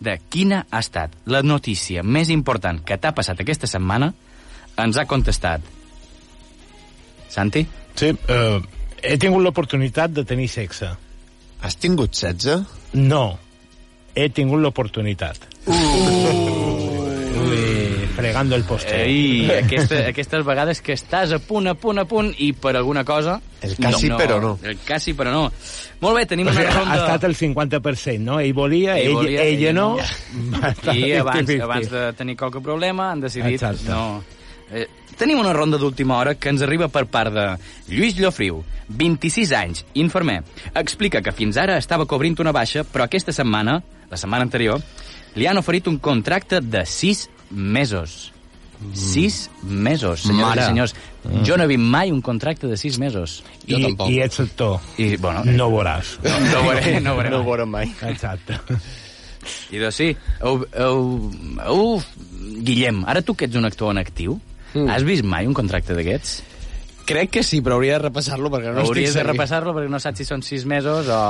de 0.00 0.14
quina 0.30 0.62
ha 0.70 0.80
estat 0.80 1.16
la 1.26 1.42
notícia 1.42 2.04
més 2.06 2.30
important 2.30 2.78
que 2.86 2.96
t'ha 2.96 3.12
passat 3.12 3.42
aquesta 3.42 3.68
setmana, 3.70 4.12
ens 4.78 4.96
ha 4.96 5.06
contestat... 5.10 5.74
Santi? 7.28 7.66
Sí, 7.98 8.14
eh, 8.14 8.60
he 9.02 9.18
tingut 9.20 9.42
l'oportunitat 9.44 10.14
de 10.14 10.24
tenir 10.24 10.48
sexe. 10.48 10.94
Has 11.62 11.76
tingut 11.76 12.14
16? 12.14 12.64
No, 12.94 13.38
he 14.14 14.28
tingut 14.30 14.60
l'oportunitat. 14.62 15.38
Ui, 17.38 18.06
fregando 18.16 18.56
el 18.56 18.64
postre. 18.66 19.02
Ei, 19.06 19.50
aquesta, 19.58 19.98
aquestes 20.10 20.44
vegades 20.46 20.80
que 20.84 20.94
estàs 20.98 21.32
a 21.34 21.38
punt, 21.42 21.68
a 21.70 21.74
punt, 21.78 21.98
a 22.02 22.06
punt, 22.08 22.30
i 22.42 22.52
per 22.54 22.76
alguna 22.78 23.04
cosa... 23.06 23.40
El 23.62 23.74
quasi, 23.76 24.08
però 24.14 24.38
no. 24.42 24.52
El 24.62 24.78
quasi, 24.86 25.14
però 25.18 25.30
no. 25.34 25.44
Molt 26.00 26.14
bé, 26.20 26.26
tenim 26.30 26.46
O 26.46 26.50
una 26.52 26.60
sigui, 26.60 26.70
ha 26.70 26.76
ronda... 26.78 26.96
estat 27.02 27.24
el 27.28 27.34
50%, 27.36 28.18
no? 28.22 28.38
Ell 28.42 28.54
volia, 28.54 28.96
Ell 28.98 29.08
ell, 29.10 29.14
volia, 29.18 29.42
ella 29.50 29.68
ell 29.70 29.74
no. 29.76 29.88
no. 29.98 30.62
Estar 30.72 30.94
I 30.94 31.12
abans, 31.18 31.42
50-50. 31.50 31.62
abans 31.66 31.90
de 31.94 32.02
tenir 32.18 32.36
qualque 32.38 32.60
problema 32.62 33.10
han 33.12 33.20
decidit 33.26 33.58
Exacte. 33.58 33.88
no... 33.90 34.22
Eh, 34.70 34.86
tenim 35.18 35.38
una 35.40 35.52
ronda 35.52 35.78
d'última 35.80 36.16
hora 36.18 36.34
que 36.36 36.50
ens 36.52 36.62
arriba 36.62 36.88
per 36.92 37.06
part 37.10 37.32
de 37.34 37.46
Lluís 37.88 38.18
Llofriu, 38.18 38.62
26 38.88 39.52
anys, 39.56 39.84
infermer. 39.94 40.42
Explica 40.74 41.22
que 41.22 41.32
fins 41.32 41.56
ara 41.56 41.78
estava 41.80 42.06
cobrint 42.06 42.38
una 42.40 42.52
baixa, 42.52 42.84
però 42.84 43.04
aquesta 43.08 43.32
setmana, 43.32 43.80
la 44.10 44.16
setmana 44.20 44.44
anterior, 44.46 44.80
li 45.34 45.46
han 45.46 45.58
oferit 45.60 45.88
un 45.88 45.98
contracte 45.98 46.60
de 46.60 46.84
6 46.86 47.28
mesos. 47.50 48.32
6 48.94 49.50
mesos, 49.64 50.20
senyores 50.22 50.46
Mare. 50.46 50.62
i 50.62 50.66
senyors. 50.68 50.92
Jo 51.44 51.56
no 51.58 51.64
he 51.64 51.70
vist 51.72 51.82
mai 51.82 52.12
un 52.14 52.20
contracte 52.22 52.68
de 52.70 52.76
6 52.78 52.98
mesos. 53.02 53.40
Jo 53.66 53.76
I, 53.80 53.82
tampoc. 53.88 54.10
I 54.14 54.20
ets 54.22 54.38
actor. 54.44 54.78
I, 55.02 55.16
bueno, 55.16 55.42
No 55.44 55.66
veuràs. 55.72 56.12
no, 56.22 56.36
no 56.52 56.62
veuré, 56.68 57.00
no 57.00 57.16
veuré. 57.16 57.30
No 57.34 57.40
ho 57.40 57.44
veurem 57.48 57.68
mai. 57.74 57.88
Exacte. 58.06 58.54
I 59.72 59.80
doncs 59.82 59.96
sí, 59.98 60.12
heu, 60.44 60.62
heu, 60.78 62.02
Guillem, 62.62 63.02
ara 63.08 63.22
tu 63.22 63.34
que 63.34 63.46
ets 63.48 63.56
un 63.58 63.64
actor 63.66 63.90
en 63.90 63.98
actiu, 63.98 64.38
mm. 64.74 64.88
has 64.88 65.04
vist 65.08 65.24
mai 65.24 65.46
un 65.48 65.54
contracte 65.56 65.94
d'aquests? 65.96 66.42
Crec 67.08 67.30
que 67.38 67.42
sí, 67.42 67.62
però 67.64 67.78
hauria 67.78 67.94
de 67.96 68.02
repassar-lo 68.10 68.50
perquè 68.52 68.68
no 68.68 68.82
Hauries 68.82 69.08
estic 69.08 69.14
de 69.14 69.20
segur. 69.22 69.32
repassar-lo 69.32 69.72
perquè 69.72 69.88
no 69.88 69.98
saps 70.02 70.20
si 70.20 70.26
són 70.28 70.42
sis 70.44 70.66
mesos 70.68 71.06
o, 71.08 71.20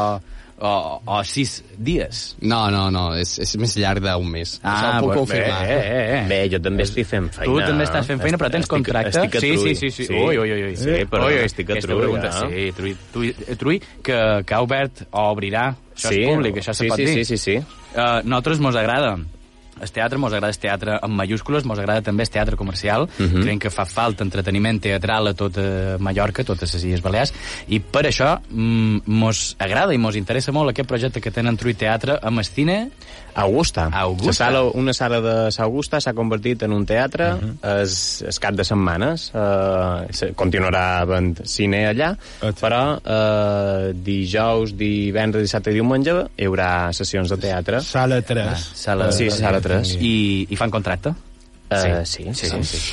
o, 0.58 0.70
o 1.06 1.18
sis 1.22 1.52
dies. 1.78 2.34
No, 2.42 2.64
no, 2.74 2.88
no, 2.90 3.12
és, 3.14 3.36
és 3.44 3.52
més 3.62 3.76
llarg 3.78 4.02
d'un 4.02 4.26
mes. 4.26 4.56
Això 4.58 4.88
ho 4.88 5.04
puc 5.04 5.06
bueno, 5.12 5.20
confirmar. 5.22 5.60
Bé, 5.68 5.76
eh, 5.76 6.02
eh. 6.16 6.24
Bé, 6.32 6.40
jo 6.50 6.58
també 6.64 6.82
estic 6.82 7.06
fent 7.06 7.28
feina. 7.30 7.46
Tu 7.52 7.62
també 7.70 7.86
estàs 7.86 8.10
fent 8.10 8.24
feina, 8.26 8.42
però 8.42 8.50
tens 8.50 8.66
Estic- 8.66 8.74
contracte? 8.74 9.14
Estic 9.22 9.38
a 9.38 9.44
sí, 9.46 9.52
Trui. 9.54 9.76
sí, 9.76 9.92
sí, 9.94 10.08
sí. 10.10 10.18
Ui, 10.18 10.42
ui, 10.42 10.52
ui. 10.56 10.74
Sí, 10.82 10.98
però 11.14 11.30
ui, 11.30 11.38
ui. 11.38 11.44
estic 11.46 11.70
a 11.70 11.78
Trui, 11.78 12.00
pregunta, 12.02 12.34
ja. 12.34 12.50
Sí, 12.50 12.66
Trui, 12.74 12.96
Trui, 13.14 13.32
Trui 13.62 13.78
que, 14.02 14.18
que 14.42 14.54
ha 14.58 14.62
obert 14.66 15.06
o 15.12 15.28
obrirà. 15.30 15.68
Això 15.94 16.10
Sí, 16.10 16.24
és 16.24 16.34
públic, 16.34 16.58
això 16.58 16.74
sí, 16.74 16.88
se 16.88 16.90
pot 16.90 16.98
sí, 16.98 17.06
dir. 17.06 17.14
sí, 17.22 17.24
sí, 17.24 17.38
sí. 17.38 17.56
Uh, 17.94 18.18
nosaltres 18.26 18.58
mos 18.66 18.74
agrada 18.74 19.14
el 19.80 19.90
teatre, 19.90 20.18
mos 20.18 20.32
agrada 20.32 20.50
el 20.52 20.58
teatre 20.58 20.98
en 21.02 21.10
mayúscules, 21.10 21.64
mos 21.64 21.78
agrada 21.78 22.02
també 22.02 22.22
el 22.24 22.30
teatre 22.30 22.56
comercial, 22.56 23.02
uh 23.02 23.22
Mhm. 23.22 23.28
-huh. 23.32 23.42
creiem 23.42 23.58
que 23.58 23.70
fa 23.70 23.84
falta 23.84 24.24
entreteniment 24.24 24.80
teatral 24.80 25.28
a 25.28 25.34
tota 25.34 25.96
Mallorca, 25.98 26.42
a 26.42 26.44
totes 26.44 26.74
les 26.74 26.84
Illes 26.84 27.02
Balears, 27.02 27.32
i 27.68 27.78
per 27.80 28.02
això 28.06 28.40
mm, 28.50 28.98
mos 29.06 29.56
agrada 29.58 29.94
i 29.94 29.98
mos 29.98 30.16
interessa 30.16 30.52
molt 30.52 30.70
aquest 30.70 30.88
projecte 30.88 31.20
que 31.20 31.30
tenen 31.30 31.56
Trui 31.56 31.74
Teatre 31.74 32.18
amb 32.22 32.38
el 32.38 32.44
cine 32.44 32.90
Augusta. 33.38 33.88
Augusta. 33.92 34.26
La 34.26 34.32
sala, 34.34 34.62
una 34.74 34.92
sala 34.92 35.20
de 35.22 35.34
S'Augusta 35.54 36.00
s'ha 36.02 36.12
convertit 36.12 36.62
en 36.66 36.72
un 36.72 36.84
teatre 36.86 37.32
uh 37.32 37.36
Mhm. 37.38 37.58
-huh. 37.62 37.82
es, 37.82 38.22
es 38.22 38.38
cap 38.40 38.54
de 38.54 38.64
setmanes. 38.64 39.30
Uh, 39.34 40.06
se- 40.10 40.32
continuarà 40.34 40.98
havent 41.00 41.38
cine 41.44 41.86
allà, 41.88 42.16
Exacte. 42.42 42.60
però 42.60 42.98
uh, 42.98 43.92
dijous, 43.94 44.76
divendres, 44.76 45.42
dissabte 45.44 45.70
i 45.70 45.74
diumenge 45.74 46.10
hi 46.36 46.44
haurà 46.46 46.92
sessions 46.92 47.28
de 47.30 47.36
teatre. 47.36 47.80
Sala 47.80 48.20
3. 48.22 48.58
sala, 48.74 49.12
Sí, 49.12 49.30
sala 49.30 49.60
3. 49.60 49.96
i, 50.00 50.46
i 50.50 50.56
fan 50.56 50.70
contracte? 50.70 51.10
Uh, 51.70 52.02
sí, 52.04 52.24
sí, 52.24 52.34
sí, 52.34 52.46
sí. 52.48 52.62
sí. 52.64 52.92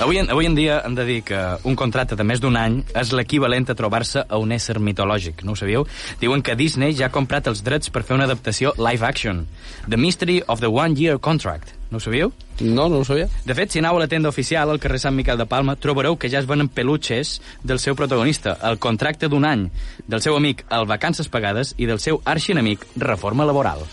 Avui, 0.00 0.18
en, 0.18 0.30
avui 0.30 0.46
en 0.46 0.54
dia 0.56 0.80
hem 0.86 0.94
de 0.96 1.04
dir 1.04 1.18
que 1.22 1.38
un 1.68 1.76
contracte 1.76 2.16
de 2.16 2.24
més 2.24 2.40
d'un 2.40 2.56
any 2.56 2.80
és 2.98 3.12
l'equivalent 3.12 3.68
a 3.68 3.76
trobar-se 3.76 4.24
a 4.24 4.38
un 4.40 4.54
ésser 4.56 4.78
mitològic, 4.80 5.44
no 5.44 5.52
ho 5.52 5.58
sabíeu? 5.58 5.84
Diuen 6.20 6.42
que 6.42 6.56
Disney 6.56 6.96
ja 6.96 7.06
ha 7.06 7.14
comprat 7.14 7.46
els 7.50 7.60
drets 7.62 7.92
per 7.92 8.02
fer 8.02 8.16
una 8.16 8.24
adaptació 8.24 8.72
live 8.80 9.06
action. 9.06 9.44
The 9.86 10.00
Mystery 10.00 10.40
of 10.48 10.64
the 10.64 10.72
One 10.72 10.96
Year 10.98 11.20
Contract. 11.20 11.76
No 11.92 12.00
ho 12.00 12.00
sabíeu? 12.00 12.32
No, 12.60 12.88
no 12.88 13.02
ho 13.02 13.04
sabia. 13.04 13.28
De 13.44 13.54
fet, 13.54 13.70
si 13.70 13.82
aneu 13.82 13.98
a 13.98 14.00
la 14.00 14.08
tenda 14.08 14.32
oficial 14.32 14.70
al 14.72 14.80
carrer 14.80 14.98
Sant 15.02 15.14
Miquel 15.14 15.38
de 15.38 15.46
Palma, 15.46 15.76
trobareu 15.76 16.16
que 16.16 16.30
ja 16.32 16.40
es 16.40 16.48
venen 16.48 16.72
peluches 16.72 17.36
del 17.62 17.78
seu 17.78 17.94
protagonista, 17.98 18.56
el 18.64 18.80
contracte 18.80 19.28
d'un 19.28 19.44
any, 19.44 19.68
del 20.08 20.24
seu 20.24 20.38
amic 20.40 20.64
el 20.72 20.88
Vacances 20.88 21.28
Pagades 21.28 21.76
i 21.76 21.90
del 21.90 22.00
seu 22.00 22.22
arxienemic 22.24 22.88
Reforma 22.96 23.44
Laboral. 23.44 23.84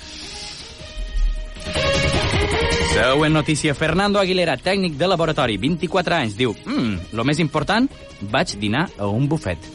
Següent 2.90 3.34
notícia. 3.34 3.76
Fernando 3.78 4.20
Aguilera, 4.20 4.56
tècnic 4.58 4.96
de 4.98 5.08
laboratori, 5.08 5.60
24 5.62 6.16
anys, 6.18 6.38
diu 6.38 6.56
mm, 6.58 7.12
lo 7.14 7.26
més 7.28 7.40
important, 7.40 7.86
vaig 8.34 8.56
dinar 8.58 8.88
a 8.98 9.08
un 9.14 9.28
bufet. 9.30 9.68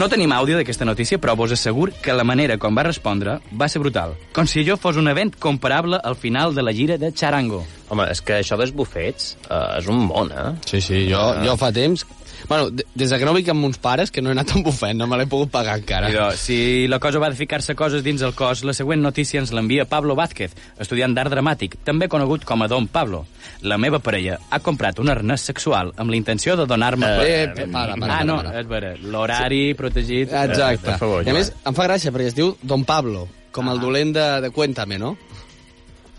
No 0.00 0.08
tenim 0.08 0.32
àudio 0.32 0.56
d'aquesta 0.56 0.86
notícia, 0.88 1.18
però 1.20 1.34
vos 1.36 1.52
asseguro 1.52 1.92
que 2.02 2.14
la 2.16 2.24
manera 2.24 2.56
com 2.58 2.74
va 2.74 2.86
respondre 2.86 3.36
va 3.52 3.68
ser 3.68 3.82
brutal. 3.82 4.14
Com 4.32 4.48
si 4.48 4.62
allò 4.62 4.78
fos 4.80 4.96
un 4.96 5.10
event 5.10 5.34
comparable 5.38 5.98
al 6.02 6.16
final 6.16 6.54
de 6.56 6.64
la 6.64 6.72
gira 6.72 6.96
de 6.98 7.12
Charango. 7.12 7.60
Home, 7.90 8.06
és 8.08 8.22
que 8.24 8.38
això 8.40 8.56
dels 8.56 8.72
bufets 8.72 9.34
uh, 9.50 9.76
és 9.76 9.90
un 9.92 10.00
món, 10.06 10.30
eh? 10.32 10.54
Sí, 10.66 10.80
sí, 10.80 11.04
jo, 11.10 11.20
jo 11.44 11.58
fa 11.60 11.70
temps... 11.76 12.06
Bueno, 12.48 12.70
de- 12.70 12.86
des 12.94 13.10
de 13.10 13.18
que 13.18 13.24
no 13.24 13.34
vic 13.34 13.48
amb 13.48 13.64
uns 13.64 13.78
pares, 13.78 14.10
que 14.10 14.22
no 14.22 14.30
he 14.30 14.32
anat 14.32 14.50
a 14.50 14.56
un 14.56 14.62
bufet, 14.62 14.94
no 14.96 15.06
me 15.06 15.16
l'he 15.18 15.26
pogut 15.26 15.50
pagar 15.50 15.78
encara. 15.78 16.10
Idò, 16.10 16.30
si 16.36 16.86
la 16.88 16.98
cosa 16.98 17.18
va 17.18 17.28
de 17.30 17.36
ficar-se 17.36 17.74
coses 17.74 18.02
dins 18.02 18.22
el 18.22 18.34
cos, 18.34 18.64
la 18.64 18.72
següent 18.72 19.00
notícia 19.02 19.40
ens 19.40 19.52
l'envia 19.52 19.84
Pablo 19.84 20.14
Vázquez, 20.16 20.52
estudiant 20.78 21.14
d'art 21.14 21.30
dramàtic, 21.32 21.76
també 21.84 22.08
conegut 22.08 22.44
com 22.44 22.62
a 22.62 22.68
Don 22.68 22.86
Pablo. 22.88 23.26
La 23.62 23.78
meva 23.78 23.98
parella 23.98 24.38
ha 24.50 24.60
comprat 24.60 24.98
un 24.98 25.08
arnès 25.08 25.40
sexual 25.42 25.92
amb 25.96 26.10
la 26.10 26.16
intenció 26.16 26.56
de 26.56 26.66
donar-me... 26.66 27.06
Eh, 27.06 27.48
per- 27.48 27.64
eh, 27.64 27.68
para, 27.72 27.94
para, 27.96 28.18
ah, 28.18 28.24
no, 28.24 28.36
para. 28.42 28.58
és 28.60 28.66
vera, 28.68 28.94
l'horari 29.02 29.74
protegit... 29.74 30.32
Exacte. 30.32 30.86
per 30.90 30.98
favor, 30.98 31.26
I 31.26 31.30
a 31.30 31.34
més, 31.34 31.52
em 31.66 31.74
fa 31.74 31.86
gràcia, 31.88 32.10
perquè 32.12 32.26
es 32.32 32.34
diu 32.38 32.56
Don 32.62 32.84
Pablo, 32.84 33.28
com 33.52 33.68
Ah. 33.68 33.72
el 33.72 33.80
dolent 33.80 34.12
de, 34.14 34.40
de 34.40 34.50
Cuéntame, 34.50 34.98
no? 34.98 35.16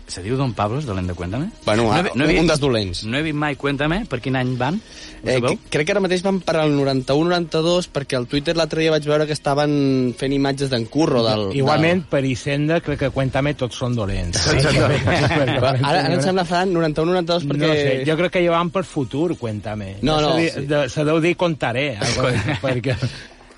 Se 0.06 0.20
diu 0.20 0.36
Don 0.36 0.50
Pablo, 0.52 0.78
és 0.78 0.84
dolent 0.84 1.06
de 1.08 1.14
Cuéntame? 1.16 1.46
Bueno, 1.64 1.86
he 1.96 2.02
vi- 2.02 2.10
he 2.34 2.40
un 2.40 2.46
dels 2.50 2.60
dolents. 2.60 3.04
No 3.08 3.16
he 3.16 3.22
vist 3.22 3.36
mai 3.38 3.54
Cuéntame, 3.56 4.02
per 4.10 4.20
quin 4.20 4.36
any 4.36 4.56
van? 4.58 4.80
Eh, 5.24 5.38
crec 5.70 5.86
que 5.86 5.92
ara 5.94 6.00
mateix 6.02 6.20
van 6.26 6.40
per 6.42 6.56
al 6.58 6.72
91-92, 6.74 7.86
perquè 7.94 8.16
al 8.18 8.26
Twitter 8.26 8.56
l'altre 8.58 8.82
dia 8.82 8.90
vaig 8.90 9.06
veure 9.06 9.24
que 9.26 9.32
estaven 9.32 10.14
fent 10.18 10.32
imatges 10.34 10.68
d'en 10.68 10.84
Curro. 10.90 11.22
Del, 11.24 11.44
Igualment, 11.56 12.04
per 12.10 12.24
Hisenda, 12.26 12.80
crec 12.84 12.98
que 13.06 13.10
Cuéntame 13.14 13.54
tots 13.54 13.78
són 13.78 13.94
dolents. 13.96 14.42
Del... 14.52 14.66
Però 14.74 15.70
ara, 15.70 16.02
ara 16.02 16.14
em 16.14 16.20
sembla 16.24 16.44
faran 16.44 16.74
91-92 16.74 17.46
perquè... 17.48 17.66
No 17.66 17.72
sé, 17.78 17.92
jo 18.08 18.16
crec 18.18 18.32
que 18.36 18.44
ja 18.44 18.50
van 18.56 18.70
per 18.74 18.84
futur, 18.84 19.36
Cuéntame. 19.38 19.94
No, 20.02 20.20
no, 20.20 20.34
Se, 20.36 20.48
sí. 20.50 20.60
di- 20.60 20.66
de, 20.74 20.82
se 20.90 21.04
deu 21.08 21.20
dir 21.24 21.36
contaré, 21.40 21.92
algo, 21.96 22.28
perquè... 22.66 22.96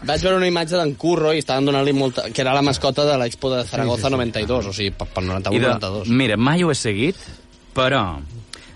Vaig 0.04 0.20
veure 0.20 0.36
una 0.36 0.48
imatge 0.50 0.76
d'en 0.76 0.94
Curro 1.00 1.32
i 1.32 1.40
estaven 1.40 1.64
donant-li 1.64 1.94
molta... 1.96 2.26
que 2.28 2.42
era 2.44 2.52
la 2.52 2.62
mascota 2.62 3.06
de 3.08 3.16
l'Expo 3.20 3.48
de 3.54 3.62
Zaragoza 3.64 4.02
Sí, 4.02 4.10
sí, 4.10 4.10
sí. 4.10 4.16
92, 4.44 4.66
o 4.66 4.72
sigui, 4.76 4.90
per, 4.92 5.08
per 5.08 5.24
I 5.24 5.28
de, 5.30 5.70
91-92. 5.80 6.10
mira, 6.12 6.36
mai 6.36 6.62
ho 6.62 6.70
he 6.70 6.76
seguit, 6.76 7.16
però 7.72 8.04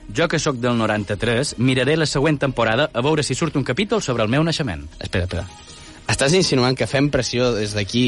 jo 0.08 0.28
que 0.28 0.40
sóc 0.40 0.56
del 0.56 0.78
93, 0.78 1.58
miraré 1.60 1.98
la 2.00 2.08
següent 2.08 2.40
temporada 2.40 2.88
a 2.94 3.04
veure 3.04 3.22
si 3.22 3.36
surt 3.36 3.56
un 3.60 3.64
capítol 3.64 4.00
sobre 4.02 4.24
el 4.24 4.32
meu 4.32 4.42
naixement. 4.42 4.86
Espera, 4.98 5.28
espera. 5.28 5.44
Estàs 6.08 6.32
insinuant 6.32 6.72
que 6.72 6.88
fem 6.88 7.10
pressió 7.12 7.50
des 7.52 7.74
d'aquí 7.76 8.06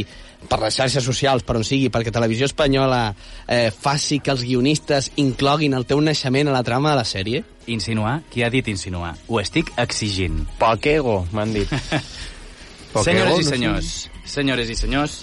per 0.48 0.56
les 0.62 0.72
xarxes 0.80 1.04
socials, 1.04 1.44
per 1.44 1.59
on 1.61 1.66
sigui, 1.68 1.90
perquè 1.92 2.09
Televisió 2.09 2.48
Espanyola 2.48 3.02
eh, 3.44 3.68
faci 3.68 4.22
que 4.24 4.33
els 4.33 4.46
guionistes 4.48 5.11
incloguin 5.20 5.76
el 5.76 5.85
teu 5.85 6.00
naixement 6.00 6.48
a 6.48 6.56
la 6.56 6.64
trama 6.64 6.94
de 6.94 7.02
la 7.02 7.04
sèrie? 7.04 7.44
Insinuar? 7.68 8.22
Qui 8.33 8.42
ha 8.42 8.48
dit 8.48 8.72
insinuar? 8.72 9.12
Ho 9.28 9.44
estic 9.44 9.74
exigint. 9.76 10.46
Poc 10.59 10.88
ego, 10.88 11.26
m'han 11.37 11.52
dit. 11.52 11.68
Poc 12.90 13.05
Senyores 13.07 13.38
i 13.38 13.44
senyors, 13.46 13.90
senyores 14.26 14.70
i 14.72 14.74
senyors, 14.74 15.16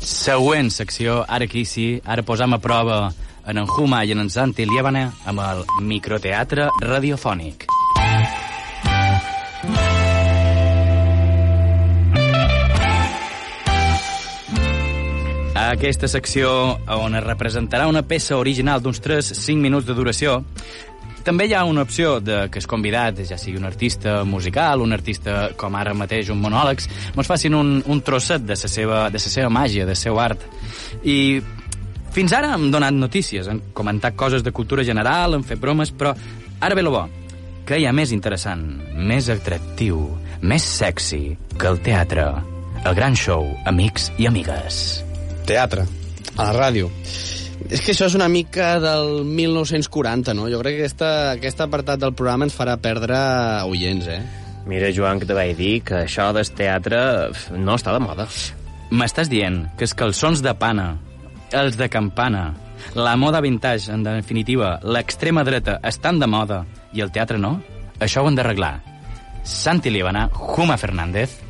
següent 0.00 0.70
secció, 0.72 1.22
ara 1.28 1.44
aquí 1.44 1.66
sí, 1.68 1.88
ara 2.04 2.24
posam 2.24 2.56
a 2.56 2.60
prova 2.64 3.00
en 3.48 3.58
en 3.58 3.68
Huma 3.68 4.04
i 4.04 4.12
en 4.12 4.24
en 4.24 4.30
Santi 4.30 4.64
Liebana 4.64 5.10
amb 5.26 5.40
el 5.44 5.64
microteatre 5.84 6.70
radiofònic. 6.80 7.68
aquesta 15.68 16.08
secció 16.08 16.50
on 16.88 17.16
es 17.18 17.24
representarà 17.24 17.88
una 17.90 18.00
peça 18.08 18.38
original 18.40 18.80
d'uns 18.80 19.02
3-5 19.04 19.60
minuts 19.60 19.86
de 19.86 19.94
duració, 19.94 20.38
també 21.24 21.46
hi 21.48 21.54
ha 21.54 21.64
una 21.68 21.82
opció 21.86 22.18
de 22.20 22.46
que 22.52 22.60
es 22.62 22.66
convidat, 22.70 23.20
ja 23.28 23.38
sigui 23.38 23.58
un 23.58 23.68
artista 23.68 24.22
musical, 24.24 24.82
un 24.84 24.92
artista 24.96 25.50
com 25.58 25.76
ara 25.78 25.94
mateix 25.94 26.30
un 26.32 26.40
monòlegs, 26.42 26.88
ens 27.14 27.28
facin 27.28 27.56
un, 27.58 27.78
un 27.86 28.02
trosset 28.02 28.44
de 28.46 28.56
la 28.56 28.72
seva, 28.72 29.04
de 29.10 29.20
la 29.20 29.32
seva 29.36 29.52
màgia, 29.52 29.86
del 29.88 29.98
seu 29.98 30.20
art. 30.20 30.44
I 31.04 31.40
fins 32.14 32.34
ara 32.36 32.54
hem 32.56 32.68
donat 32.72 32.96
notícies, 32.96 33.48
hem 33.48 33.62
comentat 33.76 34.16
coses 34.16 34.44
de 34.44 34.52
cultura 34.52 34.84
general, 34.84 35.36
hem 35.36 35.46
fet 35.46 35.60
bromes, 35.60 35.92
però 35.92 36.14
ara 36.60 36.78
ve 36.78 36.84
lo 36.84 36.94
bo, 36.94 37.06
que 37.68 37.78
hi 37.78 37.86
ha 37.86 37.92
més 37.92 38.14
interessant, 38.16 38.64
més 38.96 39.28
atractiu, 39.32 40.00
més 40.40 40.64
sexy 40.64 41.36
que 41.58 41.68
el 41.68 41.82
teatre. 41.84 42.30
El 42.86 42.94
gran 42.94 43.16
show, 43.18 43.44
amics 43.66 44.12
i 44.22 44.28
amigues. 44.30 45.02
Teatre, 45.48 45.84
a 46.36 46.46
la 46.46 46.54
ràdio. 46.54 46.88
És 47.66 47.82
que 47.82 47.92
això 47.92 48.06
és 48.06 48.14
una 48.16 48.28
mica 48.30 48.76
del 48.80 49.24
1940, 49.26 50.34
no? 50.38 50.46
Jo 50.48 50.60
crec 50.62 50.78
que 50.78 50.84
aquesta, 50.86 51.08
aquest 51.34 51.60
apartat 51.64 52.00
del 52.00 52.14
programa 52.16 52.46
ens 52.46 52.54
farà 52.56 52.78
perdre 52.80 53.18
oients, 53.66 54.06
eh? 54.08 54.20
Mira, 54.68 54.92
Joan, 54.94 55.18
que 55.18 55.26
te 55.26 55.34
vaig 55.36 55.56
dir 55.58 55.80
que 55.82 56.04
això 56.04 56.30
del 56.36 56.48
teatre 56.54 57.00
no 57.56 57.76
està 57.76 57.94
de 57.96 58.00
moda. 58.04 58.28
M'estàs 58.92 59.30
dient 59.32 59.62
que 59.76 59.86
els 59.88 59.96
calçons 59.96 60.42
de 60.44 60.54
pana, 60.56 60.90
els 61.56 61.76
de 61.80 61.88
campana, 61.92 62.52
la 62.94 63.16
moda 63.16 63.42
vintage, 63.44 63.90
en 63.92 64.04
definitiva, 64.06 64.78
l'extrema 64.84 65.44
dreta, 65.44 65.78
estan 65.88 66.20
de 66.20 66.28
moda 66.30 66.62
i 66.94 67.04
el 67.04 67.12
teatre 67.12 67.40
no? 67.40 67.58
Això 68.00 68.22
ho 68.22 68.30
hem 68.30 68.38
d'arreglar. 68.38 68.78
Santi 69.42 69.90
Líbana, 69.90 70.28
Juma 70.32 70.78
Fernández... 70.78 71.40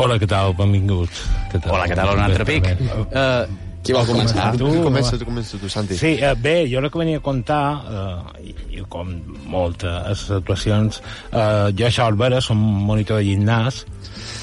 Hola, 0.00 0.16
què 0.16 0.24
tal? 0.24 0.54
Benvinguts. 0.56 1.26
Què 1.52 1.58
tal? 1.60 1.74
Hola, 1.74 1.88
què 1.90 1.96
tal? 1.98 2.14
Un 2.16 2.22
altre 2.24 2.46
pic. 2.48 2.64
Uh, 3.12 3.69
Qui 3.80 3.94
vol 3.96 4.04
començar? 4.04 4.50
Tu 4.60 4.68
comença, 4.84 5.16
tu 5.16 5.24
comença 5.24 5.58
tu, 5.58 5.68
Santi. 5.72 5.96
Sí, 5.96 6.10
eh, 6.20 6.34
bé, 6.36 6.66
jo 6.68 6.82
el 6.82 6.90
que 6.92 7.00
venia 7.00 7.16
a 7.16 7.24
contar, 7.24 7.62
eh, 7.88 8.42
i, 8.50 8.54
i 8.76 8.82
com 8.92 9.08
moltes 9.48 10.26
situacions, 10.26 11.00
eh, 11.32 11.70
jo, 11.72 11.86
això, 11.88 12.04
Albera, 12.10 12.42
som 12.44 12.60
monitor 12.60 13.22
de 13.22 13.30
gimnàs, 13.30 13.84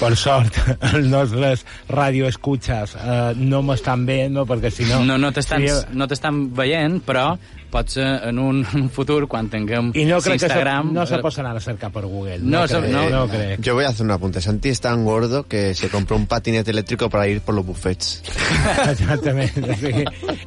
per 0.00 0.10
sort, 0.18 0.58
els 0.90 1.06
nostres 1.10 1.62
radioescuchas 1.88 2.96
eh, 2.98 3.20
no 3.38 3.62
m'estan 3.62 4.02
veient, 4.08 4.34
no, 4.34 4.44
perquè 4.48 4.72
si 4.74 4.88
no... 4.90 5.04
No, 5.06 5.20
no 5.22 5.30
t'estan 5.34 5.62
seria- 5.62 5.84
no 5.94 6.10
veient, 6.58 6.98
però 7.06 7.30
pot 7.70 7.88
ser 7.88 8.06
en 8.28 8.38
un, 8.38 8.64
en 8.72 8.82
un 8.82 8.90
futur, 8.90 9.26
quan 9.28 9.48
tinguem 9.52 9.92
I 9.94 10.04
no 10.08 10.20
crec 10.20 10.34
que 10.38 10.46
se, 10.46 10.46
Instagram... 10.46 10.92
no 10.94 11.06
se 11.06 11.18
pot 11.24 11.38
anar 11.38 11.56
a 11.56 11.60
cercar 11.60 11.90
per 11.92 12.04
Google. 12.06 12.38
No, 12.40 12.60
No, 12.60 12.68
se- 12.68 12.80
crec, 12.80 12.92
no. 12.92 13.08
no, 13.10 13.26
crec. 13.28 13.60
Yo 13.60 13.74
voy 13.74 13.84
a 13.84 13.88
hacer 13.88 14.04
un 14.06 14.12
apunte. 14.12 14.40
Santi 14.40 14.70
es 14.70 14.80
tan 14.80 15.04
gordo 15.04 15.44
que 15.44 15.74
se 15.74 15.88
compró 15.88 16.16
un 16.16 16.26
patinete 16.26 16.70
eléctrico 16.70 17.08
para 17.10 17.28
ir 17.28 17.40
por 17.40 17.54
los 17.54 17.64
buffets. 17.66 18.22
Exactament. 18.90 19.52
O 19.68 19.74
sigui, 19.78 20.04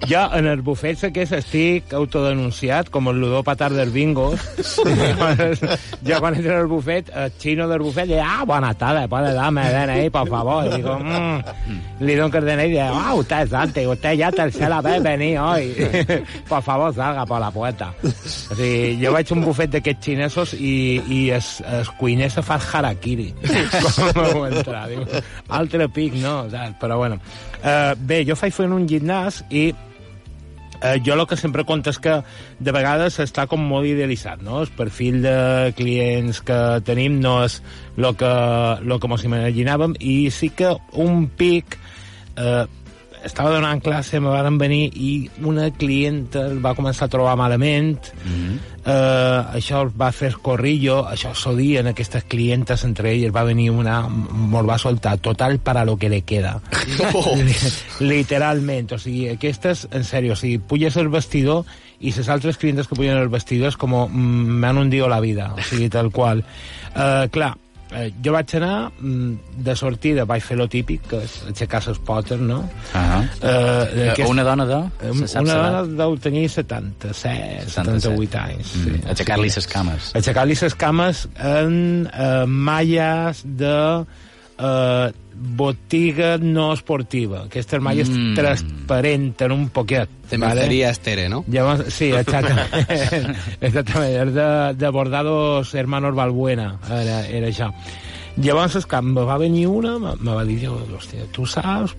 jo 0.10 0.24
en 0.38 0.48
els 0.52 0.64
bufets 0.66 1.06
aquests 1.08 1.38
estic 1.42 1.94
autodenunciat 1.98 2.90
com 2.92 3.10
el 3.12 3.20
ludòpata 3.22 3.70
bingos. 3.92 4.40
Llavors, 4.86 5.62
jo 6.04 6.20
quan 6.20 6.36
entro 6.36 6.58
al 6.58 6.68
bufet, 6.68 7.10
el 7.14 7.32
xino 7.40 7.68
del 7.70 7.82
bufet 7.84 8.08
diu, 8.10 8.20
ah, 8.24 8.44
bona 8.48 8.74
tarda, 8.74 9.08
puede 9.08 9.34
darme 9.34 9.68
el 9.68 9.74
DNI, 9.76 10.10
por 10.10 10.28
favor. 10.30 10.70
Digo, 10.76 10.98
mm. 11.00 11.42
Le 12.02 12.16
doy 12.16 12.32
el 12.34 12.46
DNI 12.46 12.66
y 12.66 12.70
digo, 12.72 12.84
ah, 12.94 13.14
usted 13.16 13.42
es 13.44 13.50
Santi, 13.50 13.86
usted 13.86 14.14
ya 14.14 14.32
tercera 14.32 14.82
vez 14.82 15.02
venir 15.04 15.38
hoy. 15.40 15.76
por 16.48 16.62
favor, 16.64 16.94
salga 17.12 17.26
por 17.26 17.40
la 17.40 17.52
puerta. 17.52 17.94
O 18.04 18.56
sigui, 18.56 18.98
jo 19.04 19.12
vaig 19.14 19.30
a 19.32 19.36
un 19.36 19.44
bufet 19.46 19.76
d'aquests 19.76 20.08
xinesos 20.08 20.56
i, 20.56 20.74
i 21.12 21.22
es, 21.36 21.60
es 21.82 21.92
cuiner 22.00 22.32
se 22.32 22.44
fa 22.46 22.58
el 22.60 22.68
harakiri. 22.72 23.30
Com 24.16 24.42
ho 24.42 24.48
entrar, 24.48 24.88
diu. 24.90 25.06
Altre 25.50 25.90
pic, 25.92 26.18
no? 26.24 26.46
Però 26.82 26.98
bueno. 27.04 27.20
Uh, 27.62 27.94
bé, 27.98 28.24
jo 28.28 28.38
faig 28.40 28.56
fent 28.56 28.74
un 28.76 28.88
gimnàs 28.90 29.44
i 29.52 29.72
Eh, 30.82 31.00
jo 31.06 31.14
el 31.14 31.28
que 31.30 31.38
sempre 31.38 31.62
conto 31.62 31.92
és 31.94 32.00
que 32.02 32.16
de 32.58 32.72
vegades 32.74 33.20
està 33.22 33.44
com 33.46 33.62
molt 33.70 33.86
idealitzat, 33.86 34.42
no? 34.42 34.64
El 34.64 34.72
perfil 34.74 35.20
de 35.22 35.74
clients 35.78 36.40
que 36.42 36.58
tenim 36.88 37.20
no 37.22 37.36
és 37.46 37.60
el 38.02 38.10
que, 38.18 38.32
lo 38.82 38.98
que 38.98 39.12
ens 39.12 39.26
imaginàvem 39.30 39.94
i 40.00 40.16
sí 40.34 40.50
que 40.50 40.74
un 40.98 41.28
pic 41.38 41.78
eh, 42.34 42.66
estava 43.26 43.52
donant 43.54 43.82
classe, 43.84 44.20
me 44.20 44.32
van 44.32 44.58
venir 44.58 44.90
i 44.96 45.12
una 45.48 45.70
clienta 45.72 46.46
el 46.50 46.60
va 46.64 46.74
començar 46.78 47.06
a 47.08 47.14
trobar 47.14 47.36
malament, 47.38 48.12
mm 48.24 48.32
-hmm. 48.32 48.58
eh, 48.86 49.58
això 49.58 49.82
el 49.84 49.92
va 50.02 50.12
fer 50.12 50.34
corrillo, 50.42 51.06
això 51.08 51.34
s'odien 51.34 51.88
aquestes 51.88 52.24
clientes 52.24 52.84
entre 52.84 53.12
elles, 53.12 53.36
va 53.36 53.44
venir 53.44 53.70
una, 53.72 54.08
me'l 54.10 54.70
va 54.70 54.78
soltar, 54.78 55.18
total 55.18 55.60
para 55.60 55.86
lo 55.86 55.98
que 55.98 56.10
le 56.10 56.22
queda. 56.22 56.62
Literalment, 58.00 58.92
o 58.94 58.98
sigui, 58.98 59.30
aquestes, 59.30 59.88
en 59.92 60.04
sèrio, 60.04 60.34
o 60.34 60.36
sigui, 60.36 60.58
puges 60.58 60.98
el 60.98 61.10
vestidor 61.10 61.66
i 62.00 62.12
les 62.12 62.30
altres 62.30 62.58
clientes 62.58 62.88
que 62.88 62.96
pugen 62.96 63.18
el 63.18 63.30
vestidor 63.30 63.70
és 63.70 63.78
com 63.78 63.92
mm, 63.92 64.60
me 64.60 64.68
han 64.68 64.78
hundido 64.78 65.08
la 65.08 65.20
vida, 65.20 65.54
o 65.54 65.62
sigui, 65.62 65.90
tal 65.90 66.12
qual. 66.12 66.44
Uh, 66.96 67.30
clar, 67.30 67.58
eh, 67.92 68.08
jo 68.24 68.34
vaig 68.36 68.56
anar 68.58 68.92
mm, 69.00 69.62
de 69.66 69.76
sortida, 69.76 70.26
vaig 70.30 70.44
fer 70.46 70.58
lo 70.60 70.68
típic, 70.72 71.04
que 71.12 71.22
és 71.26 71.38
aixecar 71.52 71.82
les 71.88 72.00
potes, 72.08 72.40
no? 72.40 72.62
Ah 72.98 73.22
Eh, 73.42 74.14
uh, 74.18 74.30
una 74.30 74.44
dona 74.44 74.66
de... 74.66 74.80
Eh, 75.04 75.12
Una 75.42 75.56
dona 75.58 75.84
deu 76.00 76.16
tenir 76.22 76.48
77, 76.50 77.70
78 77.70 78.40
anys. 78.42 78.74
Sí. 78.74 78.90
Mm, 78.90 79.08
aixecar-li 79.14 79.50
ses 79.54 79.68
cames. 79.70 80.12
Aixecar-li 80.18 80.58
les 80.62 80.76
cames 80.76 81.26
en 81.38 81.76
eh, 82.08 82.46
malles 82.48 83.44
de 83.46 83.76
eh, 84.62 85.12
botiga 85.42 86.38
no 86.38 86.72
esportiva. 86.74 87.46
Aquestes 87.48 87.82
malles 87.82 88.10
Mm. 88.10 88.36
transparenten 88.36 89.52
un 89.52 89.70
poquet. 89.70 90.10
De 90.30 90.38
mercería 90.38 90.90
estere, 90.90 91.28
no? 91.30 91.44
Llavors, 91.48 91.94
sí, 91.94 92.12
exactament. 92.22 92.70
exactament, 93.62 94.16
és 94.28 94.34
de, 94.34 94.48
de 94.78 94.90
Bordados 94.90 95.74
Hermanos 95.76 96.16
Balbuena, 96.16 96.78
era, 96.88 97.26
era 97.28 97.48
això. 97.52 97.72
Llavors, 98.38 98.78
és 98.80 98.86
que 98.88 99.02
me 99.04 99.26
va 99.28 99.36
venir 99.38 99.66
una, 99.68 99.98
me, 100.00 100.32
va 100.32 100.46
dir, 100.48 100.62
hòstia, 100.70 101.26
tu 101.36 101.44
saps 101.46 101.98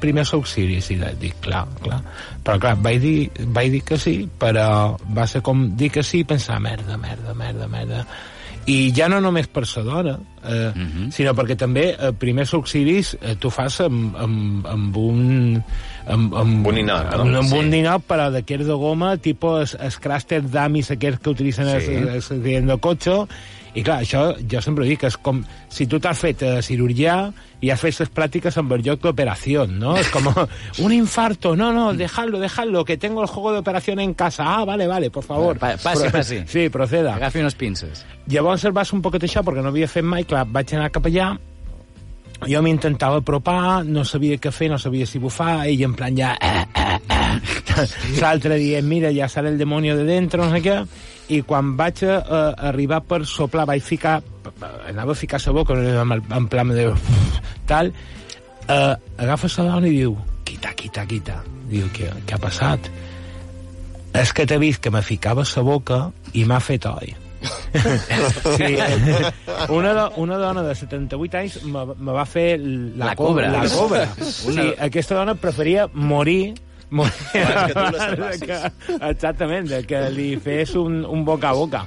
primers 0.00 0.32
auxilis? 0.32 0.88
I 0.94 0.96
dir, 1.20 1.34
clar, 1.44 1.66
clar. 1.82 1.98
Però 2.44 2.56
clar, 2.62 2.74
vaig 2.80 3.02
dir, 3.02 3.30
vaig 3.52 3.74
dir 3.74 3.82
que 3.84 3.98
sí, 4.00 4.22
però 4.40 4.96
va 5.12 5.26
ser 5.28 5.42
com 5.44 5.66
dir 5.76 5.90
que 5.92 6.02
sí 6.02 6.22
i 6.22 6.24
pensar, 6.24 6.56
merda, 6.64 6.96
merda, 6.96 7.34
merda, 7.36 7.68
merda. 7.68 8.06
I 8.68 8.90
ja 8.92 9.06
no 9.08 9.16
només 9.24 9.46
per 9.48 9.62
sa 9.66 9.80
dona, 9.82 10.18
eh, 10.44 10.68
uh 10.68 10.74
-huh. 10.76 11.10
sinó 11.10 11.32
perquè 11.32 11.56
també 11.56 11.96
eh, 11.98 12.12
primers 12.12 12.52
auxilis 12.54 13.16
eh, 13.20 13.34
tu 13.40 13.50
fas 13.50 13.80
amb, 13.80 14.16
amb, 14.16 14.66
amb 14.66 14.96
un... 14.96 15.62
Amb, 16.06 16.34
amb, 16.34 16.66
Un 16.66 16.74
ninot, 16.74 17.04
no? 17.16 17.22
amb, 17.22 17.36
amb 17.36 17.48
Sí. 17.48 17.58
un 17.58 17.70
ninot, 17.70 18.02
però 18.08 18.30
d'aquests 18.30 18.66
de 18.66 18.72
goma, 18.72 19.16
tipus 19.16 19.60
els, 19.60 19.76
els 19.80 20.00
cràsters 20.00 20.50
d'amis 20.50 20.90
aquests 20.90 21.20
que 21.22 21.30
utilitzen 21.30 21.66
Sí. 21.80 21.92
els, 21.94 22.14
els 22.14 22.28
clients 22.28 22.68
de 22.68 22.78
cotxe, 22.78 23.26
i 23.74 23.82
clar, 23.84 24.00
això 24.02 24.32
jo 24.40 24.60
sempre 24.64 24.86
dic, 24.88 25.04
és 25.04 25.16
com 25.20 25.42
si 25.68 25.86
tu 25.86 25.98
t'has 26.00 26.16
fet 26.18 26.42
eh, 26.42 26.54
cirurgià 26.64 27.18
i 27.60 27.70
has 27.70 27.80
fet 27.82 27.98
les 28.00 28.10
pràctiques 28.14 28.56
en 28.60 28.70
el 28.72 28.82
lloc 28.86 29.00
d'operació, 29.02 29.66
no? 29.66 29.96
És 29.98 30.08
com 30.14 30.28
un 30.86 30.92
infarto, 30.94 31.54
no, 31.56 31.72
no, 31.72 31.92
dejadlo, 31.94 32.38
dejadlo, 32.40 32.84
que 32.84 32.96
tengo 32.96 33.22
el 33.22 33.28
juego 33.28 33.52
de 33.52 33.58
operación 33.58 34.00
en 34.00 34.14
casa. 34.14 34.44
Ah, 34.46 34.64
vale, 34.64 34.86
vale, 34.86 35.10
por 35.10 35.24
favor. 35.24 35.58
Pa- 35.58 35.76
passi, 35.82 36.08
passi. 36.10 36.40
Sí, 36.46 36.68
proceda. 36.70 37.16
Agafi 37.16 37.40
unes 37.42 37.54
pinces. 37.54 38.04
Llavors 38.26 38.64
el 38.64 38.72
vas 38.72 38.92
un 38.92 39.02
poquet 39.02 39.24
això, 39.26 39.42
perquè 39.44 39.62
no 39.62 39.68
havia 39.74 39.88
fet 39.90 40.04
mai, 40.04 40.24
clar, 40.24 40.46
vaig 40.46 40.74
anar 40.74 40.90
cap 40.94 41.06
allà, 41.10 41.32
jo 42.46 42.60
m'intentava 42.62 43.18
apropar, 43.18 43.84
no 43.84 44.04
sabia 44.06 44.38
què 44.38 44.52
fer, 44.54 44.68
no 44.70 44.78
sabia 44.78 45.06
si 45.10 45.18
bufar, 45.18 45.64
ell 45.66 45.82
en 45.82 45.94
plan 45.98 46.14
ja... 46.16 46.36
Eh, 46.38 46.64
eh, 46.78 46.98
eh. 47.10 47.86
L'altre 48.20 48.56
dia, 48.58 48.80
mira, 48.82 49.10
ja 49.14 49.26
serà 49.30 49.50
el 49.50 49.58
demonio 49.58 49.96
de 49.98 50.04
dentro, 50.06 50.44
no 50.44 50.50
sé 50.54 50.62
què, 50.62 50.76
i 51.28 51.42
quan 51.44 51.74
vaig 51.76 52.02
a, 52.08 52.18
a 52.18 52.40
arribar 52.70 53.02
per 53.04 53.22
soplar, 53.28 53.66
vaig 53.68 53.84
ficar, 53.84 54.18
anava 54.88 55.12
a 55.12 55.18
ficar 55.18 55.40
la 55.44 55.52
boca, 55.52 55.76
en, 55.76 56.16
en 56.16 56.48
plan 56.48 56.72
de... 56.72 56.88
tal, 57.68 57.92
eh, 58.68 58.94
agafa 59.18 59.50
la 59.58 59.68
dona 59.74 59.88
i 59.88 59.96
diu, 59.98 60.16
quita, 60.48 60.72
quita, 60.74 61.06
quita. 61.06 61.38
Diu, 61.68 61.88
què, 61.92 62.10
què 62.24 62.36
ha 62.36 62.40
passat? 62.40 62.90
És 64.16 64.32
que 64.32 64.46
t'he 64.48 64.58
vist 64.58 64.80
que 64.80 64.90
me 64.90 65.02
ficava 65.04 65.44
la 65.44 65.62
boca 65.62 66.04
i 66.32 66.44
m'ha 66.48 66.60
fet 66.64 66.88
oi. 66.88 67.14
sí, 68.58 68.72
una, 69.70 69.92
do, 69.94 70.04
una 70.16 70.38
dona 70.40 70.62
de 70.64 70.72
78 70.74 71.38
anys 71.38 71.58
me, 71.70 71.84
me 71.94 72.14
va 72.16 72.24
fer 72.26 72.56
la, 72.58 73.12
La 73.12 73.14
cobra. 73.18 73.52
La 73.52 73.68
cobra. 73.70 74.06
Sí, 74.24 74.72
aquesta 74.80 75.20
dona 75.20 75.36
preferia 75.38 75.86
morir 75.92 76.56
morir 76.90 77.12
Abans 77.34 77.72
que 78.06 78.16
tu 78.16 78.22
les 78.22 79.00
exactament, 79.12 79.68
de 79.68 79.82
que 79.86 80.04
li 80.10 80.36
fes 80.40 80.74
un, 80.76 81.04
un 81.04 81.24
boca 81.24 81.50
a 81.50 81.52
boca. 81.52 81.86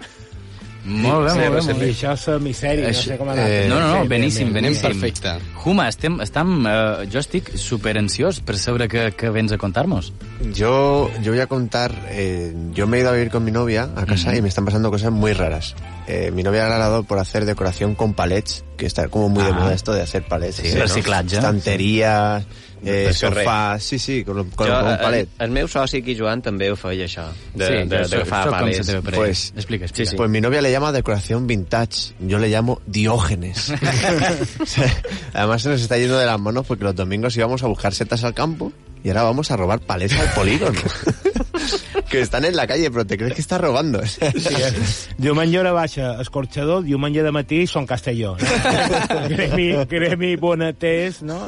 Molt 0.84 1.28
bé, 1.28 1.30
Sí, 1.30 1.38
molt 1.38 1.54
bé. 1.54 1.62
Molt 1.62 1.80
bé. 1.80 1.88
Això 1.94 2.12
és 2.18 2.24
el 2.34 2.40
misseri, 2.42 2.82
no 2.82 2.94
sé 2.98 3.16
com 3.20 3.30
anar. 3.30 3.44
eh, 3.46 3.68
No, 3.70 3.76
no, 3.80 3.90
no, 4.00 4.08
beníssim, 4.10 4.48
bé, 4.48 4.54
bé. 4.56 4.62
beníssim. 4.64 4.88
perfecte. 4.90 5.34
Juma, 5.62 5.84
estem, 5.88 6.16
estem, 6.26 6.66
eh, 6.66 7.06
jo 7.14 7.20
estic 7.22 7.52
super 7.56 7.94
ansiós 8.00 8.40
per 8.42 8.58
saber 8.58 8.88
què, 8.90 9.04
què 9.14 9.30
vens 9.30 9.54
a 9.54 9.60
contar-nos. 9.62 10.10
Yo, 10.56 11.12
yo 11.22 11.34
voy 11.34 11.40
a 11.40 11.46
contar, 11.46 11.92
eh, 12.10 12.52
yo 12.74 12.88
me 12.88 12.98
he 12.98 13.02
ido 13.02 13.10
a 13.12 13.14
vivir 13.14 13.30
con 13.30 13.44
mi 13.46 13.52
novia 13.52 13.90
a 13.96 14.08
casa 14.08 14.36
y 14.36 14.42
me 14.42 14.50
están 14.50 14.66
pasando 14.66 14.90
cosas 14.90 15.12
muy 15.12 15.34
raras. 15.34 15.76
Eh, 16.08 16.32
mi 16.34 16.42
novia 16.42 16.66
ha 16.66 16.70
ganado 16.70 17.04
por 17.04 17.20
hacer 17.20 17.46
decoración 17.46 17.94
con 17.94 18.16
palets, 18.16 18.64
que 18.76 18.88
está 18.88 19.08
como 19.08 19.30
muy 19.30 19.44
de 19.44 19.52
Ah. 19.52 19.54
moda 19.54 19.74
esto 19.76 19.94
de 19.94 20.02
hacer 20.02 20.24
palets. 20.24 20.56
Sí, 20.56 20.72
reciclatge. 20.74 21.36
Estanterías, 21.36 22.44
eh, 22.84 23.06
correcte. 23.06 23.44
sofás, 23.44 23.84
sí, 23.84 24.00
sí, 24.00 24.24
con, 24.24 24.50
con, 24.50 24.68
jo, 24.68 24.74
con 24.74 24.86
un 24.86 24.92
el, 24.92 25.00
palet. 25.00 25.30
el 25.40 25.52
meu 25.52 25.68
soci 25.68 26.02
aquí, 26.02 26.16
Joan, 26.18 26.42
també 26.42 26.72
ho 26.72 26.76
feia 26.76 27.06
això, 27.06 27.28
de, 27.54 27.66
Sí, 27.66 27.74
de, 27.74 27.86
de, 27.86 28.16
agafar 28.22 28.44
com 28.50 28.58
palets. 28.58 28.92
Pues, 29.14 29.54
Explica, 29.56 29.86
explica. 29.86 30.12
Sí, 30.12 30.18
Pues 30.18 30.30
mi 30.30 30.42
novia 30.42 30.62
le 30.62 30.72
llama 30.72 30.92
decoración 30.92 31.48
vintage, 31.48 32.14
yo 32.20 32.40
le 32.40 32.50
llamo 32.50 32.82
Diógenes. 32.86 33.72
Además 35.34 35.62
se 35.62 35.70
nos 35.70 35.82
está 35.82 35.98
yendo 35.98 36.18
de 36.18 36.26
las 36.26 36.40
manos 36.40 36.66
porque 36.66 36.84
los 36.84 36.96
domingos 36.96 37.36
íbamos 37.38 37.64
a 37.64 37.68
buscar 37.68 37.94
setas 37.94 38.24
al 38.24 38.34
campo 38.34 38.72
y 39.04 39.10
ahora 39.10 39.24
vamos 39.24 39.52
a 39.52 39.58
robar 39.58 39.80
palets 39.80 40.18
al 40.20 40.30
polígono. 40.34 40.80
que 42.10 42.22
están 42.22 42.46
en 42.46 42.56
la 42.56 42.68
calle, 42.68 42.92
pero 42.92 43.06
te 43.06 43.18
crees 43.18 43.34
que 43.34 43.42
estás 43.42 43.62
robando. 43.62 44.06
Sí, 44.06 44.20
eh? 44.22 44.74
diumenge 45.18 45.60
hora 45.60 45.72
baixa, 45.72 46.20
escorxador, 46.22 46.84
diumenge 46.84 47.24
de 47.24 47.32
matí 47.32 47.64
són 47.68 47.88
Castelló. 47.88 48.36
No? 48.36 49.22
gremi, 49.32 49.72
gremi 49.88 50.36
bonatés, 50.36 51.22
no? 51.24 51.40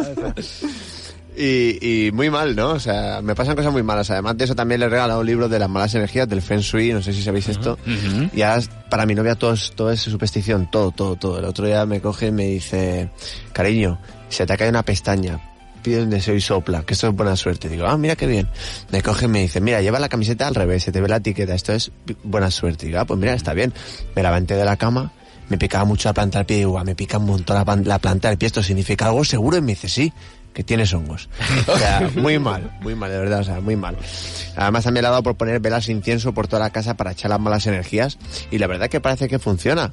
Y, 1.35 2.05
y 2.07 2.11
muy 2.11 2.29
mal, 2.29 2.55
¿no? 2.55 2.69
O 2.71 2.79
sea, 2.79 3.21
me 3.23 3.33
pasan 3.33 3.55
cosas 3.55 3.71
muy 3.73 3.81
malas. 3.83 4.09
Además 4.11 4.37
de 4.37 4.45
eso, 4.45 4.55
también 4.55 4.79
le 4.79 4.85
he 4.85 4.89
regalado 4.89 5.21
un 5.21 5.25
libro 5.25 5.49
de 5.49 5.57
las 5.59 5.69
malas 5.69 5.93
energías, 5.95 6.29
del 6.29 6.41
Feng 6.41 6.59
Shui, 6.59 6.93
no 6.93 7.01
sé 7.01 7.11
si 7.13 7.23
sabéis 7.23 7.49
esto. 7.49 7.77
Y 8.33 8.41
ahora, 8.43 8.61
para 8.89 9.05
mi 9.05 9.15
novia, 9.15 9.35
todo 9.35 9.53
es, 9.53 9.71
todo 9.75 9.91
es 9.91 10.01
superstición, 10.01 10.69
todo, 10.69 10.91
todo, 10.91 11.15
todo. 11.15 11.39
El 11.39 11.45
otro 11.45 11.65
día 11.65 11.85
me 11.85 12.01
coge 12.01 12.27
y 12.27 12.31
me 12.31 12.45
dice, 12.47 13.09
cariño, 13.51 13.99
se 14.29 14.45
te 14.45 14.53
ha 14.53 14.57
caído 14.57 14.69
una 14.71 14.83
pestaña, 14.83 15.39
pide 15.81 16.03
un 16.03 16.09
deseo 16.11 16.35
y 16.35 16.41
sopla, 16.41 16.83
que 16.83 16.93
esto 16.93 17.07
es 17.07 17.15
buena 17.15 17.35
suerte. 17.35 17.67
Digo, 17.67 17.87
ah, 17.87 17.97
mira 17.97 18.15
qué 18.15 18.27
bien. 18.27 18.47
Me 18.91 19.01
coge 19.01 19.25
y 19.25 19.29
me 19.29 19.41
dice, 19.41 19.59
mira, 19.59 19.81
lleva 19.81 19.99
la 19.99 20.09
camiseta 20.09 20.47
al 20.47 20.53
revés, 20.55 20.83
se 20.83 20.91
te 20.91 21.01
ve 21.01 21.07
la 21.07 21.17
etiqueta, 21.17 21.55
esto 21.55 21.73
es 21.73 21.91
buena 22.23 22.51
suerte. 22.51 22.85
Digo, 22.85 22.99
ah, 22.99 23.05
pues 23.05 23.19
mira, 23.19 23.33
está 23.33 23.53
bien. 23.53 23.73
Me 24.15 24.21
levanté 24.21 24.55
de 24.55 24.65
la 24.65 24.77
cama, 24.77 25.11
me 25.49 25.57
picaba 25.57 25.83
mucho 25.85 26.09
la 26.09 26.13
planta 26.13 26.37
del 26.39 26.45
pie, 26.45 26.57
digo, 26.57 26.77
"Ah, 26.79 26.83
me 26.83 26.95
pica 26.95 27.17
un 27.17 27.25
montón 27.25 27.55
la, 27.55 27.75
la 27.83 27.99
planta 27.99 28.29
del 28.29 28.37
pie, 28.37 28.47
esto 28.47 28.61
significa 28.63 29.07
algo 29.07 29.25
seguro, 29.25 29.57
y 29.57 29.61
me 29.61 29.73
dice, 29.73 29.89
sí, 29.89 30.13
que 30.53 30.63
tienes 30.63 30.93
hongos. 30.93 31.29
O 31.67 31.77
sea, 31.77 32.09
muy 32.15 32.37
mal, 32.39 32.77
muy 32.81 32.95
mal, 32.95 33.09
de 33.09 33.17
verdad, 33.17 33.39
o 33.39 33.43
sea, 33.43 33.59
muy 33.61 33.75
mal. 33.75 33.97
Además 34.55 34.83
también 34.83 35.03
le 35.03 35.07
ha 35.07 35.11
dado 35.11 35.23
por 35.23 35.35
poner 35.35 35.59
velas 35.59 35.87
de 35.87 35.93
incienso 35.93 36.33
por 36.33 36.47
toda 36.47 36.59
la 36.59 36.69
casa 36.69 36.95
para 36.95 37.11
echar 37.11 37.29
las 37.29 37.39
malas 37.39 37.65
energías, 37.67 38.17
y 38.51 38.57
la 38.57 38.67
verdad 38.67 38.89
que 38.89 39.01
parece 39.01 39.27
que 39.27 39.39
funciona. 39.39 39.91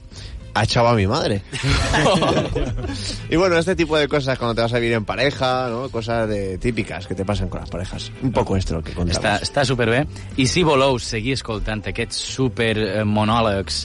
Ha 0.52 0.64
echado 0.64 0.88
a 0.88 0.94
mi 0.94 1.06
madre. 1.06 1.42
y 3.30 3.36
bueno, 3.36 3.56
este 3.56 3.76
tipo 3.76 3.96
de 3.96 4.08
cosas 4.08 4.36
cuando 4.36 4.56
te 4.56 4.62
vas 4.62 4.72
a 4.72 4.80
vivir 4.80 4.96
en 4.96 5.04
pareja, 5.04 5.68
¿no? 5.70 5.88
Cosas 5.90 6.28
de, 6.28 6.58
típicas 6.58 7.06
que 7.06 7.14
te 7.14 7.24
pasan 7.24 7.48
con 7.48 7.60
las 7.60 7.70
parejas. 7.70 8.10
Un 8.20 8.32
poco 8.32 8.56
esto 8.56 8.74
lo 8.74 8.82
que 8.82 8.92
contamos. 8.92 9.22
Està, 9.22 9.38
està 9.38 9.62
superbé. 9.64 10.02
I 10.36 10.48
si 10.50 10.64
voleu 10.66 10.98
seguir 10.98 11.36
escoltant 11.38 11.84
aquests 11.86 12.18
super 12.34 13.04
monòlegs, 13.06 13.84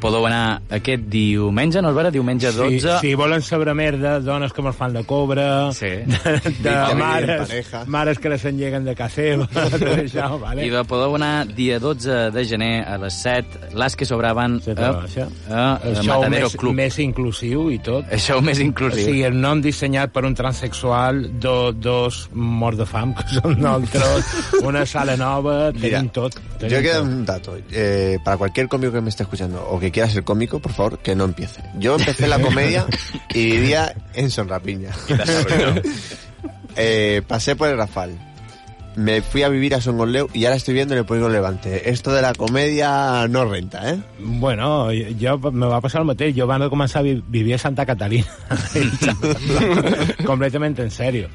podeu 0.00 0.26
anar 0.28 0.60
aquest 0.70 1.04
diumenge, 1.10 1.80
no 1.82 1.90
és 1.92 1.96
vera? 1.96 2.10
Diumenge 2.14 2.52
12... 2.54 2.78
Si, 2.80 3.08
si 3.08 3.14
volen 3.18 3.42
saber 3.42 3.74
de 3.98 4.20
dones 4.24 4.52
que 4.52 4.62
mos 4.62 4.76
fan 4.76 4.92
de 4.94 5.04
cobre, 5.04 5.44
Sí. 5.76 5.86
de, 6.06 6.40
de 6.62 6.94
mares, 6.94 7.52
mares 7.86 8.18
que 8.18 8.28
les 8.28 8.44
engeguen 8.44 8.84
de 8.84 8.94
casa 8.94 9.14
seva, 9.18 9.46
tot 9.52 9.82
això, 9.96 10.28
vale? 10.40 10.66
I 10.66 10.70
de 10.70 10.82
podeu 10.88 11.14
anar 11.16 11.46
dia 11.48 11.78
12 11.80 12.30
de 12.34 12.44
gener 12.44 12.84
a 12.86 12.98
les 12.98 13.14
7, 13.22 13.72
les 13.74 13.96
que 13.96 14.06
sobraven 14.06 14.58
Sí, 14.62 14.70
a, 14.76 14.90
això, 15.02 15.26
a, 15.50 15.62
el 15.84 15.96
a 15.96 16.02
show 16.02 16.20
Matadero 16.20 16.46
més, 16.48 16.56
Club. 16.60 16.74
més 16.78 16.98
inclusiu 17.02 17.68
i 17.72 17.78
tot. 17.82 18.04
El 18.12 18.20
show 18.20 18.40
més 18.44 18.58
O 18.60 18.62
inclusiu. 18.62 19.04
sigui, 19.08 19.22
el 19.26 19.38
nom 19.40 19.60
dissenyat 19.64 20.12
per 20.14 20.24
un 20.28 20.34
transexual, 20.38 21.24
do, 21.40 21.72
dos 21.72 22.28
morts 22.32 22.78
de 22.78 22.86
fam, 22.86 23.14
que 23.18 23.26
són 23.40 23.56
nosaltres, 23.60 24.30
una 24.68 24.84
sala 24.86 25.16
nova, 25.16 25.70
Mira, 25.72 25.98
tenim 25.98 26.10
tot. 26.14 26.36
Tenim 26.58 26.76
Yo 26.76 26.82
quiero 26.82 27.00
tot. 27.00 27.08
un 27.08 27.24
dato. 27.26 27.56
Eh, 27.72 28.18
para 28.24 28.36
cualquier 28.36 28.68
cómico 28.68 28.92
que 28.92 29.00
me 29.00 29.08
esté 29.10 29.22
escuchando 29.24 29.64
o 29.70 29.78
que 29.80 29.87
quiera 29.90 30.08
ser 30.08 30.24
cómico, 30.24 30.60
por 30.60 30.72
favor, 30.72 30.98
que 30.98 31.14
no 31.14 31.24
empiece. 31.24 31.62
Yo 31.78 31.96
empecé 31.96 32.26
la 32.26 32.40
comedia 32.40 32.86
y 33.34 33.52
vivía 33.52 33.94
en 34.14 34.30
Sonrapiña. 34.30 34.90
eh, 36.76 37.22
pasé 37.26 37.56
por 37.56 37.68
el 37.68 37.76
Rafal. 37.76 38.16
Me 38.96 39.22
fui 39.22 39.44
a 39.44 39.48
vivir 39.48 39.76
a 39.76 39.80
Songoleu 39.80 40.28
y 40.34 40.44
ahora 40.44 40.56
estoy 40.56 40.74
viendo 40.74 40.92
en 40.94 40.98
el 40.98 41.06
Polígono 41.06 41.32
Levante. 41.32 41.88
Esto 41.88 42.12
de 42.12 42.20
la 42.20 42.34
comedia 42.34 43.28
no 43.28 43.44
renta, 43.44 43.92
¿eh? 43.92 44.00
Bueno, 44.18 44.88
jo, 45.20 45.52
me 45.52 45.66
va 45.66 45.80
passar 45.80 46.00
el 46.00 46.08
mateix. 46.08 46.34
Jo 46.34 46.48
van 46.50 46.66
començar 46.66 46.98
a 46.98 47.06
vi 47.06 47.22
vivir 47.28 47.54
a 47.54 47.58
Santa 47.62 47.86
Catalina. 47.86 48.26
Completament 50.26 50.80
en 50.82 50.90
sèrio. 50.90 51.30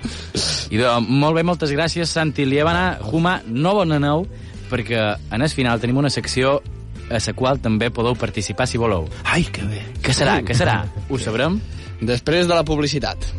I 0.75 0.81
de, 0.81 0.91
molt 1.07 1.39
bé, 1.39 1.45
moltes 1.47 1.71
gràcies, 1.71 2.11
Santi 2.11 2.43
Liebana. 2.43 2.97
Juma, 2.99 3.37
no 3.47 3.77
bona 3.79 4.01
nou, 4.01 4.27
perquè 4.67 5.13
en 5.31 5.47
el 5.47 5.53
final 5.53 5.79
tenim 5.79 6.03
una 6.03 6.11
secció 6.11 6.57
a 7.09 7.19
la 7.19 7.33
qual 7.33 7.59
també 7.61 7.89
podeu 7.89 8.15
participar 8.15 8.67
si 8.67 8.77
voleu. 8.77 9.07
Ai, 9.25 9.43
que 9.43 9.65
bé. 9.67 9.81
Què 10.03 10.13
serà? 10.15 10.39
Què 10.45 10.55
serà? 10.57 10.83
Ho 11.09 11.19
sabrem? 11.19 11.59
Després 12.01 12.47
de 12.47 12.55
la 12.55 12.63
publicitat. 12.63 13.29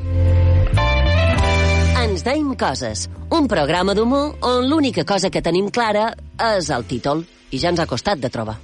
Ens 2.05 2.23
deim 2.23 2.53
coses, 2.55 3.09
un 3.33 3.49
programa 3.49 3.95
d'humor 3.97 4.37
on 4.45 4.69
l'única 4.69 5.05
cosa 5.05 5.31
que 5.31 5.43
tenim 5.43 5.71
clara 5.73 6.13
és 6.55 6.71
el 6.71 6.85
títol, 6.85 7.25
i 7.51 7.59
ja 7.59 7.73
ens 7.73 7.81
ha 7.81 7.89
costat 7.91 8.21
de 8.21 8.31
trobar. 8.31 8.59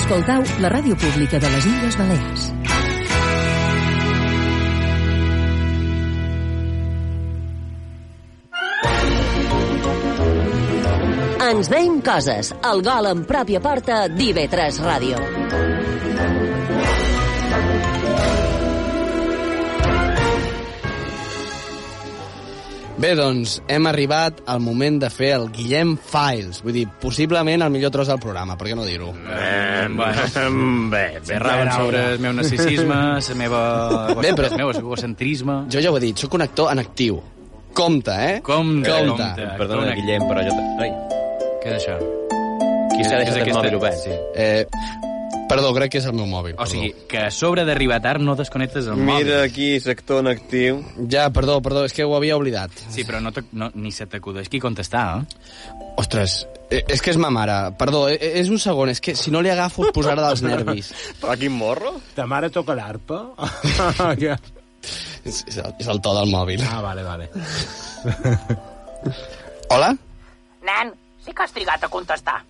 Escoltau 0.00 0.44
la 0.62 0.70
ràdio 0.70 0.94
pública 0.94 1.40
de 1.42 1.50
les 1.50 1.66
Illes 1.66 1.98
Balears. 1.98 2.59
Ens 11.50 11.68
deim 11.72 11.94
coses, 12.08 12.50
el 12.70 12.82
gol 12.88 13.08
en 13.12 13.22
pròpia 13.30 13.62
porta 13.68 14.02
d'IV3 14.18 14.82
Ràdio. 14.86 15.22
Bé, 23.00 23.14
doncs, 23.16 23.62
hem 23.72 23.86
arribat 23.88 24.42
al 24.52 24.58
moment 24.60 24.98
de 25.00 25.08
fer 25.08 25.30
el 25.38 25.46
Guillem 25.54 25.94
Files. 25.96 26.58
Vull 26.60 26.74
dir, 26.76 26.82
possiblement 27.00 27.64
el 27.64 27.70
millor 27.72 27.92
tros 27.94 28.10
del 28.12 28.18
programa, 28.20 28.58
per 28.60 28.68
què 28.68 28.74
no 28.76 28.84
dir-ho? 28.84 29.14
Eh, 29.16 29.86
bueno, 29.88 30.90
bé, 30.92 31.04
bé 31.24 31.38
raven 31.40 31.70
sobre 31.72 32.02
el 32.12 32.20
meu 32.20 32.34
narcisisme, 32.36 32.98
la 33.30 33.38
meva... 33.40 33.62
Bé, 34.20 34.34
però- 34.36 34.50
el 34.52 34.58
meu 34.60 34.74
egocentrisme... 34.74 35.62
Jo 35.72 35.80
ja 35.80 35.94
ho 35.94 35.96
he 35.96 36.04
dit, 36.10 36.20
sóc 36.20 36.36
un 36.36 36.44
actor 36.44 36.74
en 36.74 36.84
actiu. 36.84 37.22
Compte, 37.72 38.12
eh? 38.12 38.36
Compte, 38.44 38.90
Compte. 38.90 39.16
compte. 39.16 39.48
Perdona, 39.56 39.86
Compte. 39.86 39.96
Guillem, 40.02 40.28
però 40.28 40.44
jo... 40.44 40.60
Ai, 40.84 40.92
Què 41.60 41.74
és 41.76 41.82
això? 41.82 41.98
qui 42.90 43.04
s'ha 43.06 43.20
És 43.22 43.30
deixat 43.30 43.46
el 43.48 43.54
mòbil 43.54 43.74
obert? 43.78 43.96
Sí. 44.02 44.12
Eh, 44.34 44.66
perdó, 45.48 45.70
crec 45.76 45.92
que 45.94 45.98
és 46.02 46.06
el 46.08 46.14
meu 46.16 46.26
mòbil. 46.28 46.54
O 46.60 46.66
sigui, 46.68 46.90
que 47.08 47.18
a 47.26 47.30
sobre 47.32 47.64
d'arribar 47.64 48.00
tard 48.04 48.20
no 48.24 48.34
desconnectes 48.36 48.86
el 48.92 48.98
mòbil. 48.98 49.24
Mira 49.24 49.38
aquí, 49.46 49.70
sector 49.80 50.20
en 50.24 50.28
actiu. 50.34 50.80
perdó. 50.84 51.08
Ja, 51.14 51.24
perdó, 51.32 51.58
perdó, 51.64 51.84
és 51.88 51.92
que 51.96 52.04
ho 52.04 52.14
havia 52.16 52.36
oblidat. 52.36 52.70
Sí, 52.92 53.04
però 53.08 53.20
no, 53.24 53.32
te- 53.32 53.44
no 53.52 53.70
ni 53.74 53.92
se 53.92 54.06
t'acudeix 54.06 54.48
qui 54.52 54.60
contestar, 54.60 55.04
eh? 55.20 55.80
Ostres, 56.00 56.46
eh, 56.70 56.84
és 56.88 57.00
que 57.02 57.10
és 57.14 57.18
ma 57.20 57.30
mare. 57.30 57.56
Perdó, 57.80 58.06
eh, 58.08 58.18
és 58.40 58.48
un 58.52 58.58
segon, 58.60 58.88
és 58.92 59.00
que 59.00 59.14
si 59.16 59.30
no 59.32 59.40
li 59.40 59.50
agafo 59.50 59.82
us 59.86 59.92
posarà 59.96 60.28
dels 60.28 60.42
nervis. 60.44 60.92
Però 61.22 61.36
quin 61.40 61.52
morro? 61.56 61.96
Ta 62.14 62.26
mare 62.26 62.50
toca 62.50 62.74
l'arpa? 62.76 63.22
Ja. 64.20 64.36
és, 65.24 65.44
és 65.48 65.56
el, 65.60 65.74
és 65.80 65.88
el 65.88 66.00
to 66.00 66.14
del 66.20 66.30
mòbil. 66.32 66.62
ah, 66.68 66.80
vale, 66.84 67.02
vale. 67.04 67.30
Hola? 69.70 69.94
Nen, 70.60 70.92
sí 71.24 71.32
que 71.32 71.42
has 71.44 71.52
trigat 71.52 71.84
a 71.84 71.92
contestar. 71.92 72.40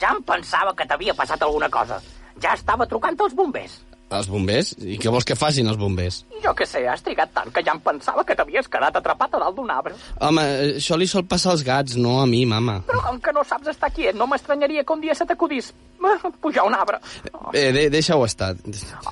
Ja 0.00 0.12
em 0.14 0.22
pensava 0.22 0.74
que 0.74 0.86
t'havia 0.86 1.14
passat 1.14 1.42
alguna 1.42 1.68
cosa. 1.68 2.00
Ja 2.42 2.54
estava 2.54 2.86
trucant 2.86 3.18
als 3.20 3.34
bombers. 3.34 3.80
Els 4.08 4.28
bombers? 4.32 4.72
I 4.80 4.96
què 5.00 5.10
vols 5.12 5.26
que 5.28 5.36
facin 5.36 5.68
els 5.68 5.76
bombers? 5.80 6.22
Jo 6.44 6.54
què 6.56 6.64
sé, 6.68 6.80
has 6.88 7.02
trigat 7.04 7.32
tant 7.36 7.50
que 7.52 7.60
ja 7.64 7.74
em 7.76 7.80
pensava 7.84 8.24
que 8.24 8.36
t'havies 8.38 8.70
quedat 8.72 8.96
atrapat 8.96 9.36
a 9.36 9.42
dalt 9.42 9.58
d'un 9.58 9.68
arbre. 9.70 9.96
Home, 10.24 10.44
això 10.78 10.96
li 10.96 11.08
sol 11.10 11.26
passar 11.28 11.52
als 11.52 11.64
gats, 11.66 11.98
no 12.00 12.16
a 12.22 12.24
mi, 12.30 12.46
mama. 12.48 12.78
Però 12.88 13.02
com 13.04 13.20
que 13.20 13.34
no 13.36 13.44
saps 13.44 13.68
estar 13.74 13.92
quiet, 13.92 14.16
no 14.16 14.26
m'estranyaria 14.30 14.84
que 14.84 14.96
un 14.96 15.04
dia 15.04 15.16
se 15.18 15.28
t'acudís 15.28 15.68
eh, 15.98 16.30
pujar 16.40 16.64
un 16.64 16.74
arbre. 16.74 17.00
Eh, 17.52 17.70
de, 17.72 17.84
deixa-ho 17.90 18.24
estar. 18.24 18.54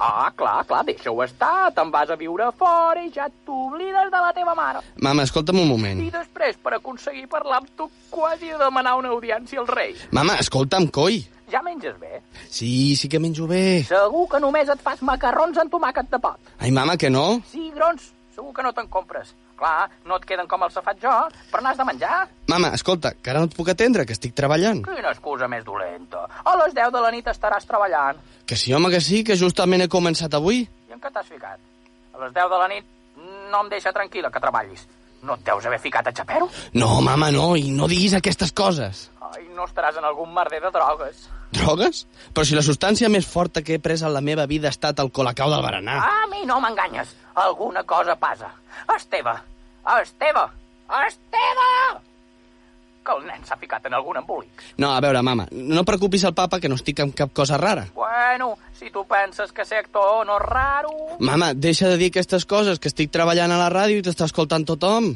Ah, 0.00 0.32
clar, 0.37 0.64
clar, 0.64 0.82
deixa-ho 0.88 1.22
estar. 1.24 1.70
Te'n 1.76 1.92
vas 1.92 2.11
a 2.11 2.16
viure 2.16 2.48
fora 2.56 3.04
i 3.04 3.12
ja 3.12 3.28
t'oblides 3.44 4.11
de 4.12 4.24
la 4.24 4.32
teva 4.37 4.56
mare. 4.56 4.80
Mama, 5.04 5.28
escolta'm 5.28 5.61
un 5.61 5.68
moment. 5.68 6.02
I 6.02 6.11
després, 6.14 6.56
per 6.62 6.76
aconseguir 6.78 7.26
parlar 7.32 7.61
amb 7.61 7.72
tu, 7.76 7.90
quasi 8.11 8.48
he 8.48 8.56
de 8.56 8.64
demanar 8.64 8.96
una 9.00 9.12
audiència 9.12 9.61
al 9.61 9.68
rei. 9.68 9.96
Mama, 10.16 10.40
escolta'm, 10.40 10.88
coi. 10.88 11.26
Ja 11.50 11.62
menges 11.62 11.94
bé? 12.00 12.20
Sí, 12.50 12.96
sí 12.96 13.09
que 13.09 13.20
menjo 13.22 13.46
bé. 13.46 13.85
Segur 13.87 14.26
que 14.32 14.40
només 14.42 14.68
et 14.72 14.80
fas 14.82 15.02
macarrons 15.06 15.59
amb 15.62 15.70
tomàquet 15.72 16.09
de 16.11 16.18
pot. 16.22 16.38
Ai, 16.59 16.72
mama, 16.74 16.96
que 16.98 17.11
no? 17.11 17.40
Sí, 17.50 17.70
grons, 17.74 18.11
segur 18.35 18.52
que 18.54 18.64
no 18.66 18.72
te'n 18.74 18.88
compres. 18.90 19.35
Clar, 19.56 19.88
no 20.04 20.18
et 20.18 20.24
queden 20.28 20.48
com 20.50 20.66
els 20.66 20.74
que 20.76 20.82
faig 20.85 20.98
jo, 21.00 21.12
però 21.52 21.62
n'has 21.64 21.78
de 21.78 21.85
menjar. 21.88 22.26
Mama, 22.52 22.74
escolta, 22.76 23.14
que 23.14 23.30
ara 23.32 23.40
no 23.40 23.48
et 23.48 23.54
puc 23.56 23.70
atendre, 23.72 24.04
que 24.04 24.12
estic 24.12 24.35
treballant. 24.37 24.82
Quina 24.85 25.14
excusa 25.14 25.49
més 25.49 25.64
dolenta. 25.64 26.26
A 26.44 26.57
les 26.61 26.74
10 26.76 26.90
de 26.92 27.01
la 27.01 27.12
nit 27.14 27.30
estaràs 27.32 27.64
treballant. 27.64 28.20
Que 28.44 28.59
sí, 28.59 28.74
home, 28.76 28.90
que 28.92 29.01
sí, 29.01 29.22
que 29.24 29.38
justament 29.40 29.86
he 29.86 29.88
començat 29.88 30.34
avui. 30.36 30.66
I 30.90 30.92
en 30.92 31.01
què 31.01 31.09
t'has 31.14 31.30
ficat? 31.30 31.62
A 32.12 32.20
les 32.26 32.34
10 32.36 32.53
de 32.53 32.61
la 32.61 32.68
nit 32.74 32.92
no 33.51 33.62
em 33.64 33.72
deixa 33.72 33.94
tranquil·la 33.97 34.30
que 34.34 34.42
treballis. 34.44 34.84
No 35.24 35.38
et 35.38 35.47
deus 35.47 35.64
haver 35.66 35.80
ficat 35.80 36.11
a 36.11 36.12
xapero? 36.12 36.51
No, 36.76 37.01
mama, 37.01 37.30
no, 37.32 37.55
i 37.57 37.70
no 37.72 37.88
diguis 37.88 38.12
aquestes 38.18 38.53
coses. 38.53 39.07
Ai, 39.32 39.47
no 39.57 39.64
estaràs 39.64 39.97
en 39.97 40.05
algun 40.05 40.34
merder 40.36 40.61
de 40.66 40.70
drogues. 40.74 41.24
Drogues? 41.53 42.07
Però 42.34 42.44
si 42.44 42.57
la 42.57 42.64
substància 42.64 43.11
més 43.12 43.26
forta 43.28 43.62
que 43.62 43.76
he 43.76 43.82
pres 43.82 44.03
en 44.03 44.12
la 44.14 44.20
meva 44.24 44.47
vida 44.51 44.68
ha 44.68 44.74
estat 44.74 44.99
el 45.03 45.12
colacau 45.14 45.51
del 45.53 45.62
berenar. 45.64 46.01
A 46.03 46.26
mi 46.32 46.44
no 46.49 46.61
m'enganyes. 46.61 47.14
Alguna 47.36 47.84
cosa 47.84 48.16
passa. 48.16 48.51
Esteve! 48.97 49.36
Esteve! 50.03 50.44
Esteve! 51.07 51.70
Que 53.07 53.14
el 53.14 53.26
nen 53.28 53.44
s'ha 53.47 53.55
ficat 53.61 53.84
en 53.86 53.94
algun 53.94 54.16
embolic. 54.18 54.62
No, 54.82 54.90
a 54.90 55.01
veure, 55.01 55.20
mama, 55.22 55.47
no 55.53 55.84
preocupis 55.86 56.24
el 56.26 56.34
papa 56.34 56.59
que 56.59 56.68
no 56.68 56.74
estic 56.74 57.05
amb 57.05 57.14
cap 57.14 57.30
cosa 57.32 57.55
rara. 57.61 57.84
Bueno, 57.94 58.57
si 58.74 58.90
tu 58.90 59.05
penses 59.07 59.53
que 59.53 59.64
ser 59.64 59.84
actor 59.84 60.26
no 60.26 60.40
és 60.40 60.42
raro... 60.42 60.90
Mama, 61.20 61.53
deixa 61.55 61.86
de 61.88 62.01
dir 62.01 62.11
aquestes 62.11 62.44
coses, 62.51 62.80
que 62.82 62.90
estic 62.90 63.12
treballant 63.14 63.55
a 63.55 63.61
la 63.62 63.70
ràdio 63.70 64.01
i 64.01 64.03
t'està 64.03 64.26
escoltant 64.26 64.66
tothom. 64.66 65.12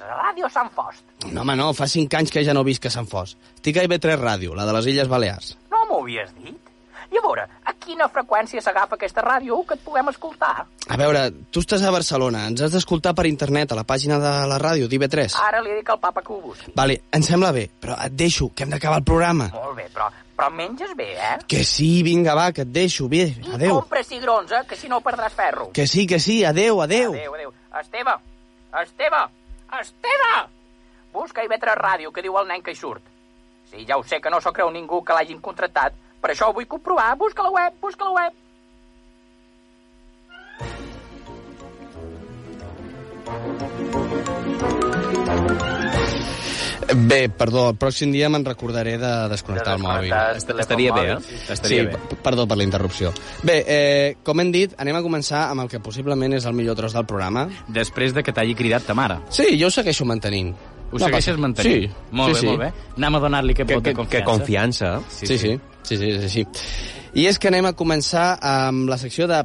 La 0.00 0.20
ràdio 0.28 0.48
Sant 0.52 0.70
Fost. 0.74 1.02
No, 1.32 1.40
home, 1.42 1.56
no, 1.56 1.72
fa 1.74 1.86
cinc 1.88 2.14
anys 2.14 2.30
que 2.34 2.44
ja 2.44 2.54
no 2.54 2.64
visc 2.66 2.86
a 2.86 2.90
Sant 2.92 3.08
Fos. 3.08 3.36
Estic 3.56 3.78
a 3.80 3.84
IB3 3.88 4.18
Ràdio, 4.20 4.54
la 4.54 4.66
de 4.68 4.72
les 4.76 4.86
Illes 4.92 5.08
Balears. 5.08 5.56
No 5.72 5.84
m'ho 5.88 6.02
havies 6.04 6.32
dit? 6.42 6.62
I 7.06 7.20
a 7.20 7.22
veure, 7.22 7.44
a 7.64 7.72
quina 7.78 8.08
freqüència 8.10 8.58
s'agafa 8.60 8.96
aquesta 8.96 9.22
ràdio 9.22 9.60
que 9.68 9.76
et 9.78 9.82
puguem 9.84 10.08
escoltar? 10.10 10.64
A 10.90 10.96
veure, 10.98 11.20
tu 11.54 11.62
estàs 11.62 11.84
a 11.86 11.92
Barcelona, 11.94 12.40
ens 12.50 12.64
has 12.66 12.72
d'escoltar 12.74 13.12
per 13.14 13.28
internet, 13.30 13.70
a 13.72 13.78
la 13.78 13.84
pàgina 13.86 14.18
de 14.18 14.32
la 14.50 14.58
ràdio 14.58 14.88
d'IB3. 14.90 15.36
Ara 15.46 15.60
li 15.62 15.76
dic 15.78 15.92
al 15.94 16.00
papa 16.02 16.20
que 16.26 16.32
ho 16.34 16.40
busqui. 16.42 16.72
Vale, 16.74 16.98
em 17.14 17.22
sembla 17.22 17.52
bé, 17.54 17.68
però 17.80 17.94
et 18.02 18.12
deixo, 18.18 18.50
que 18.52 18.66
hem 18.66 18.74
d'acabar 18.74 18.98
el 18.98 19.06
programa. 19.06 19.46
Molt 19.54 19.78
bé, 19.78 19.86
però, 19.94 20.10
però 20.34 20.50
menges 20.50 20.96
bé, 20.98 21.12
eh? 21.14 21.32
Que 21.46 21.62
sí, 21.64 22.02
vinga, 22.02 22.34
va, 22.34 22.50
que 22.52 22.66
et 22.66 22.74
deixo, 22.74 23.06
bé, 23.08 23.28
I 23.38 23.54
adeu. 23.54 23.78
compra 23.78 24.02
cigrons, 24.02 24.50
eh? 24.50 24.64
Que 24.68 24.74
si 24.76 24.90
no 24.90 24.98
perdràs 25.00 25.32
ferro. 25.38 25.70
Que 25.72 25.86
sí, 25.86 26.08
que 26.10 26.18
sí, 26.18 26.42
adeu, 26.44 26.82
adeu. 26.82 27.14
Adéu, 27.14 27.38
adéu. 27.38 27.54
Esteve! 27.80 28.18
Esteve! 28.82 29.22
Esteve! 29.80 30.32
Busca 31.12 31.44
IB3 31.44 31.76
Ràdio, 31.76 32.12
que 32.12 32.24
diu 32.24 32.36
el 32.40 32.48
nen 32.48 32.62
que 32.62 32.72
hi 32.72 32.78
surt. 32.78 33.04
Sí, 33.70 33.84
ja 33.88 33.96
ho 33.98 34.04
sé 34.04 34.20
que 34.20 34.30
no 34.30 34.40
s'ho 34.40 34.52
creu 34.56 34.70
ningú 34.70 35.02
que 35.04 35.16
l'hagin 35.16 35.40
contractat, 35.42 35.94
per 36.22 36.32
això 36.32 36.48
ho 36.48 36.56
vull 36.56 36.68
comprovar. 36.70 37.14
Busca 37.20 37.44
la 37.46 37.52
web, 37.54 37.78
busca 37.82 38.08
la 38.08 38.14
web. 38.18 38.42
Bé, 46.94 47.28
perdó, 47.28 47.70
el 47.72 47.76
pròxim 47.76 48.12
dia 48.14 48.28
me'n 48.30 48.44
recordaré 48.46 48.92
de 49.00 49.08
desconnectar 49.28 49.74
el 49.74 49.82
mòbil. 49.82 50.12
Est- 50.36 50.50
estaria 50.60 50.92
bé, 50.94 51.06
eh? 51.12 51.16
Estaria 51.50 51.82
sí, 51.82 51.86
bé. 51.88 52.16
perdó 52.22 52.46
per 52.46 52.56
la 52.56 52.62
interrupció. 52.64 53.12
Bé, 53.42 53.64
eh, 53.66 54.16
com 54.22 54.38
hem 54.40 54.52
dit, 54.52 54.72
anem 54.78 54.94
a 54.94 55.02
començar 55.02 55.48
amb 55.50 55.62
el 55.64 55.68
que 55.68 55.80
possiblement 55.80 56.32
és 56.38 56.46
el 56.46 56.54
millor 56.54 56.76
tros 56.78 56.92
del 56.94 57.04
programa. 57.04 57.48
Després 57.66 58.14
de 58.14 58.22
que 58.22 58.32
t'hagi 58.32 58.54
cridat 58.54 58.86
ta 58.86 58.94
mare. 58.94 59.18
Sí, 59.30 59.58
jo 59.60 59.66
ho 59.66 59.70
segueixo 59.70 60.04
mantenint. 60.06 60.54
Ho 60.92 60.98
No 60.98 61.06
segueixes 61.08 61.34
passa. 61.34 61.40
mantenint? 61.42 61.90
Sí. 61.90 61.96
Molt 62.12 62.28
sí, 62.28 62.34
bé, 62.34 62.40
sí. 62.40 62.46
molt 62.46 62.60
bé. 62.60 62.72
Anem 62.96 63.14
a 63.16 63.18
donar-li 63.20 63.52
aquest 63.52 63.68
Que, 63.68 63.74
vot 63.74 63.84
de 63.84 63.94
confiança. 63.94 64.16
que 64.16 64.24
confiança. 64.24 65.00
Sí, 65.10 65.26
sí, 65.26 65.38
sí, 65.38 65.60
sí, 65.82 65.96
sí, 65.96 66.20
sí, 66.20 66.28
sí. 66.28 66.46
I 67.14 67.26
és 67.26 67.38
que 67.40 67.48
anem 67.48 67.66
a 67.66 67.72
començar 67.74 68.38
amb 68.40 68.88
la 68.88 68.96
secció 68.98 69.26
de 69.26 69.42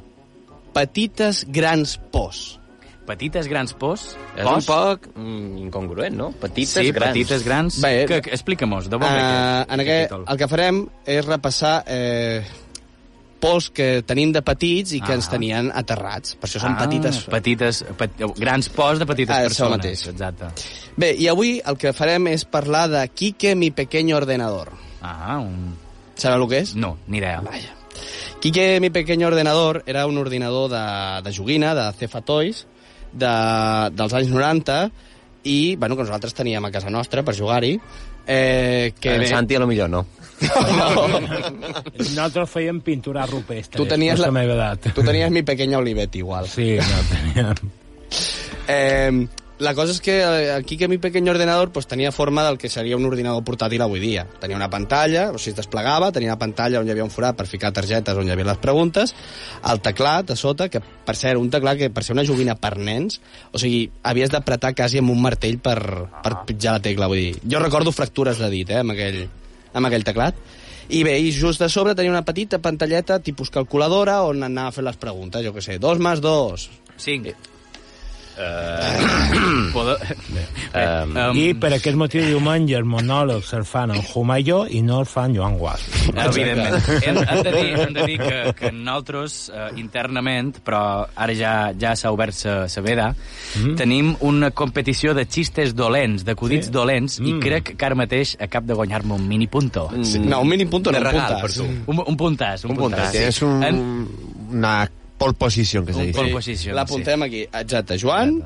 petites 0.74 1.46
grans 1.50 1.98
pors. 2.12 2.60
Petites 3.08 3.47
grans 3.49 3.74
pors? 3.74 4.04
És 4.38 4.45
un 4.45 4.62
poc 4.64 5.08
mm, 5.16 5.58
incongruent, 5.66 6.16
no? 6.16 6.30
Petites 6.39 6.78
sí, 6.86 6.91
grans. 6.93 7.12
petites 7.16 7.43
grans. 7.43 7.80
Bé, 7.82 8.06
que, 8.08 8.22
que, 8.22 8.34
Explica-mos, 8.38 8.89
de 8.89 8.97
bon 9.02 9.08
Uh, 9.10 9.22
uh, 9.66 9.74
en 9.74 9.84
aquest, 9.84 10.14
el 10.22 10.38
que 10.38 10.47
farem 10.52 10.84
és 11.10 11.26
repassar 11.26 11.82
eh, 11.89 12.43
pols 13.41 13.72
que 13.74 14.04
tenim 14.06 14.30
de 14.32 14.43
petits 14.45 14.93
i 14.93 14.99
que 15.02 15.12
Ah. 15.12 15.18
ens 15.18 15.28
tenien 15.32 15.72
aterrats. 15.74 16.36
Per 16.38 16.47
això 16.47 16.62
són 16.62 16.78
petites... 16.78 17.24
petites 17.26 17.84
pet, 17.97 18.22
grans 18.38 18.70
pors 18.70 18.99
de 19.02 19.08
petites 19.10 19.36
Ah, 19.36 19.41
persones. 19.49 19.78
mateix. 19.80 20.08
Exacte. 20.14 20.52
Bé, 20.95 21.16
i 21.18 21.28
avui 21.28 21.60
el 21.66 21.78
que 21.82 21.91
farem 21.97 22.28
és 22.28 22.45
parlar 22.45 22.88
de 22.91 23.02
Quique, 23.10 23.56
mi 23.56 23.72
pequeño 23.72 24.16
ordenador. 24.18 24.70
Ah, 25.02 25.39
un... 25.39 25.74
Sabeu 26.16 26.43
el 26.43 26.49
que 26.52 26.60
és? 26.60 26.76
No, 26.76 26.99
ni 27.08 27.18
idea. 27.18 27.41
Vaja. 27.41 27.74
Quique, 28.41 28.80
mi 28.80 28.91
pequeño 28.91 29.28
ordenador, 29.28 29.84
era 29.88 30.06
un 30.06 30.18
ordinador 30.18 30.70
de, 30.70 31.22
de 31.28 31.36
joguina, 31.36 31.74
de 31.74 31.91
Cefa 31.93 32.22
Toys, 32.22 32.68
de, 33.14 33.32
dels 33.95 34.14
anys 34.14 34.30
90, 34.30 34.80
i 35.43 35.76
bueno, 35.76 35.95
que 35.97 36.03
nosaltres 36.03 36.34
teníem 36.38 36.66
a 36.66 36.72
casa 36.72 36.89
nostra 36.89 37.24
per 37.24 37.36
jugar-hi. 37.36 37.80
Eh, 38.28 38.93
que 39.01 39.18
bé- 39.18 39.28
Santi 39.28 39.55
a 39.55 39.59
lo 39.59 39.66
millor 39.68 39.89
no. 39.89 40.05
Nosaltres 41.97 42.49
fèiem 42.49 42.80
pintura 42.86 43.26
rupestre. 43.30 43.78
Tu 43.82 43.86
tenies 43.89 44.20
la- 44.20 44.28
la 44.30 44.32
meva 44.36 44.53
edat. 44.53 44.91
Tu 44.93 45.03
tenies 45.03 45.32
mi 45.32 45.41
pequeña 45.43 45.78
Olivet, 45.80 46.16
igual. 46.16 46.47
Sí, 46.47 46.78
no, 46.78 47.01
teníem. 47.09 47.55
Eh, 48.68 49.28
la 49.62 49.76
cosa 49.76 49.93
és 49.93 50.01
que 50.01 50.18
eh, 50.20 50.51
aquí 50.51 50.76
que 50.76 50.88
mi 50.88 50.97
pequeño 50.97 51.32
ordenador 51.32 51.72
pues, 51.72 51.86
tenia 51.88 52.12
forma 52.12 52.43
del 52.43 52.57
que 52.57 52.68
seria 52.68 52.97
un 52.97 53.05
ordinador 53.05 53.43
portàtil 53.45 53.84
avui 53.86 54.01
dia. 54.01 54.26
Tenia 54.41 54.57
una 54.57 54.70
pantalla, 54.74 55.30
o 55.30 55.38
sigui, 55.38 55.53
es 55.53 55.59
desplegava, 55.62 56.12
tenia 56.12 56.32
una 56.34 56.39
pantalla 56.41 56.82
on 56.82 56.89
hi 56.89 56.93
havia 56.95 57.05
un 57.05 57.14
forat 57.14 57.38
per 57.38 57.45
ficar 57.47 57.72
targetes 57.72 58.18
on 58.18 58.26
hi 58.28 58.34
havia 58.34 58.47
les 58.49 58.62
preguntes, 58.64 59.14
el 59.70 59.84
teclat 59.86 60.34
a 60.34 60.38
sota, 60.39 60.68
que 60.74 60.82
per 60.82 61.16
ser 61.16 61.36
un 61.38 61.51
teclat 61.53 61.78
que 61.78 61.91
per 61.93 62.03
ser 62.03 62.18
una 62.18 62.26
joguina 62.26 62.57
per 62.57 62.74
nens, 62.82 63.22
o 63.53 63.62
sigui, 63.62 63.86
havies 64.01 64.34
d'apretar 64.34 64.74
quasi 64.74 64.99
amb 64.99 65.14
un 65.14 65.22
martell 65.22 65.62
per, 65.62 65.78
per 66.26 66.34
pitjar 66.49 66.80
la 66.80 66.86
tecla, 66.89 67.12
vull 67.12 67.22
dir. 67.22 67.38
Jo 67.45 67.62
recordo 67.62 67.93
fractures 67.93 68.41
de 68.41 68.49
dit, 68.49 68.74
eh, 68.74 68.82
amb 68.82 68.97
aquell, 68.97 69.24
amb 69.78 69.91
aquell 69.91 70.07
teclat. 70.09 70.41
I 70.91 71.05
bé, 71.07 71.16
i 71.22 71.30
just 71.32 71.62
a 71.62 71.70
sobre 71.70 71.93
tenia 71.95 72.12
una 72.12 72.26
petita 72.26 72.57
pantalleta 72.59 73.22
tipus 73.24 73.53
calculadora 73.53 74.24
on 74.26 74.43
anava 74.43 74.74
a 74.74 74.76
fer 74.76 74.84
les 74.89 74.99
preguntes, 74.99 75.45
jo 75.45 75.53
que 75.53 75.64
sé, 75.64 75.78
dos 75.80 76.01
més 76.01 76.20
dos. 76.20 76.68
Cinc. 76.97 77.32
Uh, 78.38 79.73
Poder... 79.73 79.97
um, 80.75 81.11
Um, 81.32 81.38
I 81.38 81.51
per 81.59 81.71
aquest 81.75 81.97
motiu 81.99 82.23
diumenge 82.25 82.77
els 82.77 82.88
monòlegs 82.88 83.51
el 83.57 83.65
fan 83.67 83.91
en 83.93 84.01
Humayo 84.15 84.61
i 84.71 84.82
no 84.86 85.01
el 85.01 85.07
fan 85.09 85.34
Joan 85.36 85.57
Guas. 85.59 85.84
Evidentment. 86.11 86.77
Hem, 87.03 87.19
hem, 87.21 87.41
de 87.43 87.51
dir, 87.55 87.65
hem 87.82 87.93
de 87.95 88.05
dir 88.07 88.17
que, 88.21 88.38
que 88.57 88.71
nosaltres, 88.71 89.36
eh, 89.53 89.67
internament, 89.82 90.53
però 90.65 90.82
ara 91.15 91.36
ja 91.38 91.53
ja 91.77 91.93
s'ha 91.99 92.11
obert 92.13 92.36
sa 92.36 92.84
veda, 92.86 93.11
mm. 93.59 93.75
tenim 93.79 94.13
una 94.27 94.51
competició 94.55 95.15
de 95.17 95.25
xistes 95.27 95.75
dolents, 95.77 96.25
d'acudits 96.27 96.69
sí? 96.69 96.75
dolents, 96.75 97.19
mm. 97.19 97.27
i 97.27 97.36
crec 97.43 97.73
que 97.75 97.89
ara 97.89 97.97
mateix 97.99 98.36
acab 98.39 98.67
de 98.69 98.77
guanyar-me 98.77 99.17
un 99.17 99.27
mini 99.27 99.47
punto. 99.51 99.89
Sí. 100.03 100.19
No, 100.23 100.41
un 100.41 100.49
mini 100.49 100.65
punto, 100.65 100.91
no, 100.91 100.99
un 101.01 101.09
regal 101.11 101.36
puntàs. 101.36 101.41
per 101.41 101.53
tu. 101.57 101.67
Un, 101.91 102.03
un 102.07 102.17
puntàs, 102.17 102.65
un, 102.65 102.75
Un 102.75 102.82
puntàs, 102.86 103.11
puntàs. 103.11 103.15
Tienes 103.17 103.41
un, 103.47 103.63
En- 103.63 104.07
una 104.51 104.75
pole 105.22 105.38
position, 105.45 105.86
que 105.86 105.93
se 105.93 106.07
dice. 106.09 106.17
pole 106.19 106.34
position, 106.39 106.76
L'apuntem 106.76 107.22
aquí. 107.30 107.45
Exacte. 107.51 107.97
Joan, 108.01 108.41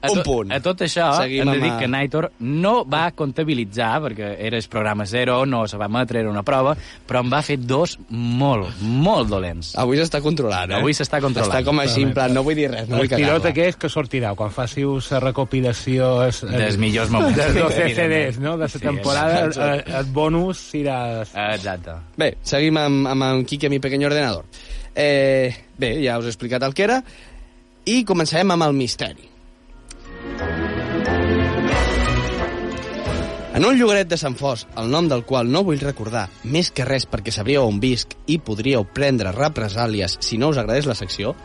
A 0.00 0.08
un 0.10 0.16
tot, 0.16 0.24
punt. 0.26 0.50
A 0.50 0.58
tot 0.64 0.80
això, 0.82 1.04
Seguim 1.20 1.42
hem 1.44 1.50
de 1.54 1.58
dir 1.60 1.70
a- 1.70 1.78
que 1.78 1.86
Nightor 1.86 2.24
no 2.40 2.70
va 2.88 3.10
comptabilitzar, 3.12 4.00
perquè 4.02 4.30
era 4.40 4.56
el 4.56 4.64
programa 4.72 5.04
zero, 5.06 5.44
no 5.46 5.68
se 5.68 5.76
va 5.76 5.86
emetre, 5.86 6.18
era 6.20 6.30
una 6.32 6.42
prova, 6.42 6.72
però 7.06 7.20
en 7.20 7.28
va 7.30 7.42
fer 7.42 7.58
dos 7.60 7.98
molt, 8.08 8.80
molt 8.80 9.28
dolents. 9.28 9.74
avui 9.78 9.98
s'està 10.00 10.20
controlant, 10.24 10.72
eh? 10.72 10.78
Avui 10.80 10.94
s'està 10.96 11.20
controlant. 11.20 11.52
Està 11.52 11.62
com 11.68 11.78
així, 11.84 12.02
en 12.02 12.14
plan, 12.16 12.32
no 12.34 12.42
vull 12.42 12.56
dir 12.56 12.70
res, 12.72 12.88
no 12.88 12.96
vull 12.96 13.04
el 13.04 13.14
pilot 13.14 13.42
cagar-la. 13.44 13.50
aquest 13.50 13.78
que 13.84 13.88
sortirà 13.92 14.34
quan 14.34 14.50
faciu 14.50 14.98
la 15.10 15.20
recopilació 15.20 16.24
es, 16.26 16.40
Dels 16.42 16.76
millors 16.78 17.10
moments. 17.10 17.36
dels 17.36 17.54
12 17.54 17.82
Evidentment. 17.84 18.32
CDs 18.34 18.38
no? 18.40 18.56
de 18.56 18.64
la 18.64 18.68
Sí, 18.68 18.78
temporada 18.80 19.40
el, 19.40 19.46
exacte. 19.48 19.90
el, 19.90 19.96
el 19.98 20.04
bonus 20.06 20.58
serà 20.72 21.20
Exacte. 21.54 21.90
Bé, 22.16 22.36
seguim 22.42 22.76
amb, 22.78 23.06
amb 23.06 23.22
en 23.22 23.44
Quique, 23.44 23.68
mi 23.70 23.78
pequeño 23.78 24.08
ordenador. 24.08 24.44
Eh, 24.94 25.54
bé, 25.78 25.96
ja 26.04 26.18
us 26.18 26.28
he 26.28 26.34
explicat 26.34 26.62
el 26.62 26.74
que 26.74 26.86
era, 26.86 27.00
i 27.84 28.02
començarem 28.08 28.54
amb 28.54 28.68
el 28.68 28.76
misteri. 28.76 29.30
En 33.54 33.62
un 33.62 33.76
llogaret 33.78 34.08
de 34.10 34.16
Sant 34.18 34.34
Fos, 34.34 34.64
el 34.82 34.88
nom 34.90 35.06
del 35.06 35.22
qual 35.22 35.46
no 35.46 35.62
vull 35.62 35.78
recordar, 35.78 36.24
més 36.50 36.72
que 36.74 36.86
res 36.86 37.04
perquè 37.06 37.30
sabríeu 37.30 37.62
on 37.68 37.76
visc 37.78 38.16
i 38.26 38.40
podríeu 38.42 38.82
prendre 38.96 39.30
represàlies 39.30 40.16
si 40.26 40.40
no 40.42 40.48
us 40.50 40.58
agradés 40.58 40.88
la 40.90 40.96
secció, 40.98 41.36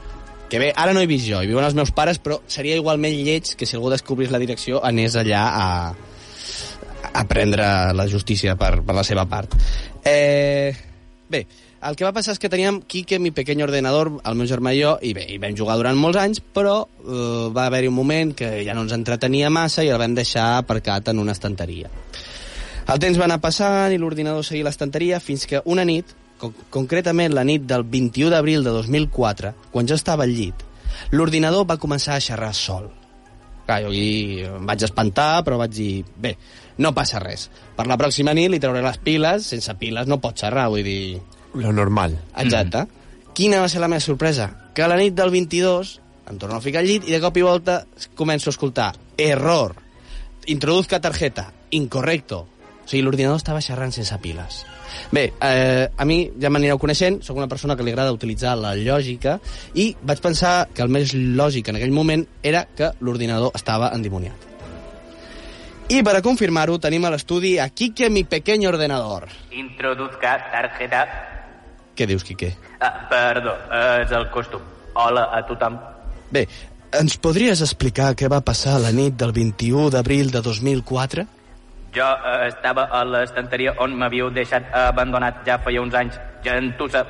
que 0.50 0.58
bé, 0.58 0.72
ara 0.74 0.95
no 0.97 1.04
he 1.04 1.10
vist 1.10 1.28
jo, 1.30 1.43
hi 1.43 1.52
viuen 1.52 1.68
els 1.68 1.78
meus 1.78 1.91
pares, 1.93 2.18
però 2.18 2.39
seria 2.50 2.80
igualment 2.80 3.14
lleig 3.14 3.54
que 3.54 3.68
si 3.70 3.78
algú 3.78 3.91
descobrís 3.93 4.34
la 4.34 4.41
direcció 4.41 4.82
anés 4.82 5.20
allà 5.22 5.43
a, 5.54 5.68
a 7.14 7.24
prendre 7.30 7.68
la 7.93 8.08
justícia 8.10 8.58
per, 8.58 8.80
per 8.82 8.97
la 8.97 9.06
seva 9.06 9.28
part. 9.30 9.54
Eh, 10.02 10.74
bé, 11.30 11.45
el 11.82 11.96
que 11.96 12.04
va 12.04 12.12
passar 12.16 12.34
és 12.36 12.42
que 12.42 12.50
teníem 12.52 12.82
Quique, 12.82 13.20
mi 13.20 13.32
pequeño 13.32 13.64
ordenador, 13.66 14.12
el 14.28 14.36
meu 14.36 14.48
germà 14.50 14.74
i 14.76 14.82
jo, 14.82 14.98
i 15.02 15.14
bé, 15.16 15.26
hi 15.32 15.38
vam 15.40 15.56
jugar 15.56 15.78
durant 15.80 15.98
molts 15.98 16.20
anys, 16.20 16.42
però 16.42 16.82
eh, 16.84 17.48
va 17.56 17.68
haver-hi 17.70 17.88
un 17.88 17.96
moment 17.96 18.34
que 18.36 18.52
ja 18.68 18.76
no 18.76 18.84
ens 18.84 18.96
entretenia 18.98 19.52
massa 19.54 19.86
i 19.86 19.92
el 19.94 20.02
vam 20.02 20.18
deixar 20.18 20.58
aparcat 20.60 21.14
en 21.14 21.24
una 21.24 21.36
estanteria. 21.38 21.92
El 22.90 23.00
temps 23.00 23.20
va 23.22 23.28
anar 23.30 23.40
passant 23.40 23.94
i 23.94 24.00
l'ordinador 24.02 24.44
seguia 24.44 24.68
l'estanteria 24.68 25.22
fins 25.24 25.46
que 25.48 25.62
una 25.66 25.86
nit, 25.86 26.12
con 26.40 26.56
concretament 26.74 27.36
la 27.36 27.46
nit 27.48 27.68
del 27.70 27.84
21 27.86 28.32
d'abril 28.34 28.64
de 28.66 28.76
2004, 28.76 29.54
quan 29.72 29.88
jo 29.88 29.96
estava 30.00 30.26
al 30.26 30.34
llit, 30.36 30.66
l'ordinador 31.12 31.68
va 31.70 31.80
començar 31.80 32.16
a 32.18 32.24
xerrar 32.24 32.54
sol. 32.58 32.90
Clar, 33.68 33.84
jo 33.86 33.92
em 33.94 34.66
vaig 34.66 34.84
espantar, 34.88 35.44
però 35.46 35.60
vaig 35.62 35.76
dir, 35.76 35.92
bé, 36.18 36.34
no 36.82 36.96
passa 36.98 37.22
res. 37.22 37.50
Per 37.78 37.86
la 37.88 38.00
pròxima 38.02 38.34
nit 38.34 38.50
li 38.50 38.60
trauré 38.60 38.82
les 38.82 38.98
piles, 38.98 39.46
sense 39.54 39.76
piles 39.80 40.10
no 40.10 40.20
pot 40.20 40.36
xerrar, 40.44 40.72
vull 40.74 40.84
dir... 40.84 41.20
Lo 41.54 41.74
normal. 41.74 42.18
Exacte. 42.38 42.86
Mm. 42.86 43.34
Quina 43.34 43.62
va 43.64 43.70
ser 43.72 43.82
la 43.82 43.88
meva 43.88 44.04
sorpresa? 44.04 44.50
Que 44.76 44.84
a 44.84 44.89
la 44.91 44.97
nit 45.00 45.16
del 45.16 45.32
22 45.32 46.00
em 46.30 46.38
torno 46.38 46.58
a 46.58 46.62
ficar 46.62 46.84
al 46.84 46.88
llit 46.88 47.08
i 47.08 47.14
de 47.16 47.20
cop 47.22 47.38
i 47.38 47.45
volta 47.45 47.82
començo 48.16 48.50
a 48.50 48.54
escoltar 48.54 48.93
error, 49.18 49.74
introduzca 50.45 51.00
tarjeta, 51.02 51.50
incorrecto. 51.72 52.45
O 52.86 52.89
sigui, 52.89 53.04
l'ordinador 53.06 53.38
estava 53.38 53.62
xerrant 53.62 53.93
sense 53.93 54.18
piles. 54.22 54.64
Bé, 55.12 55.28
eh, 55.45 55.89
a 55.89 56.06
mi 56.06 56.32
ja 56.41 56.50
m'anireu 56.50 56.80
coneixent, 56.82 57.20
sóc 57.26 57.38
una 57.38 57.50
persona 57.50 57.76
que 57.78 57.86
li 57.86 57.93
agrada 57.93 58.14
utilitzar 58.14 58.56
la 58.58 58.74
lògica 58.78 59.38
i 59.78 59.91
vaig 60.02 60.22
pensar 60.22 60.70
que 60.74 60.82
el 60.86 60.89
més 60.89 61.14
lògic 61.14 61.70
en 61.70 61.78
aquell 61.78 61.93
moment 61.93 62.26
era 62.41 62.66
que 62.76 62.91
l'ordinador 63.02 63.54
estava 63.58 63.91
endimoniat. 63.93 64.47
I 65.89 66.04
per 66.06 66.16
a 66.18 66.22
confirmar-ho 66.22 66.78
tenim 66.78 67.06
a 67.06 67.14
l'estudi 67.14 67.58
a 67.58 67.70
Quique, 67.70 68.10
mi 68.14 68.24
pequeño 68.24 68.70
ordenador. 68.70 69.26
Introduzca 69.52 70.38
tarjeta. 70.52 71.39
Què 72.00 72.06
dius, 72.08 72.24
Quique? 72.24 72.54
Ah, 72.80 72.93
perdó, 73.12 73.58
és 74.00 74.12
el 74.16 74.30
costum. 74.32 74.64
Hola 74.95 75.26
a 75.36 75.41
tothom. 75.43 75.76
Bé, 76.32 76.45
ens 76.95 77.18
podries 77.20 77.60
explicar 77.66 78.14
què 78.16 78.30
va 78.32 78.39
passar 78.39 78.78
la 78.80 78.93
nit 78.95 79.18
del 79.20 79.34
21 79.36 79.89
d'abril 79.91 80.32
de 80.32 80.39
2004? 80.45 81.26
Jo 81.91 82.08
eh, 82.08 82.38
estava 82.47 82.86
a 82.95 83.04
l'estanteria 83.04 83.74
on 83.84 83.97
m'havíeu 84.00 84.30
deixat 84.32 84.72
abandonat 84.86 85.43
ja 85.43 85.60
feia 85.66 85.84
uns 85.84 85.97
anys. 86.00 86.16
Gentussa. 86.45 87.04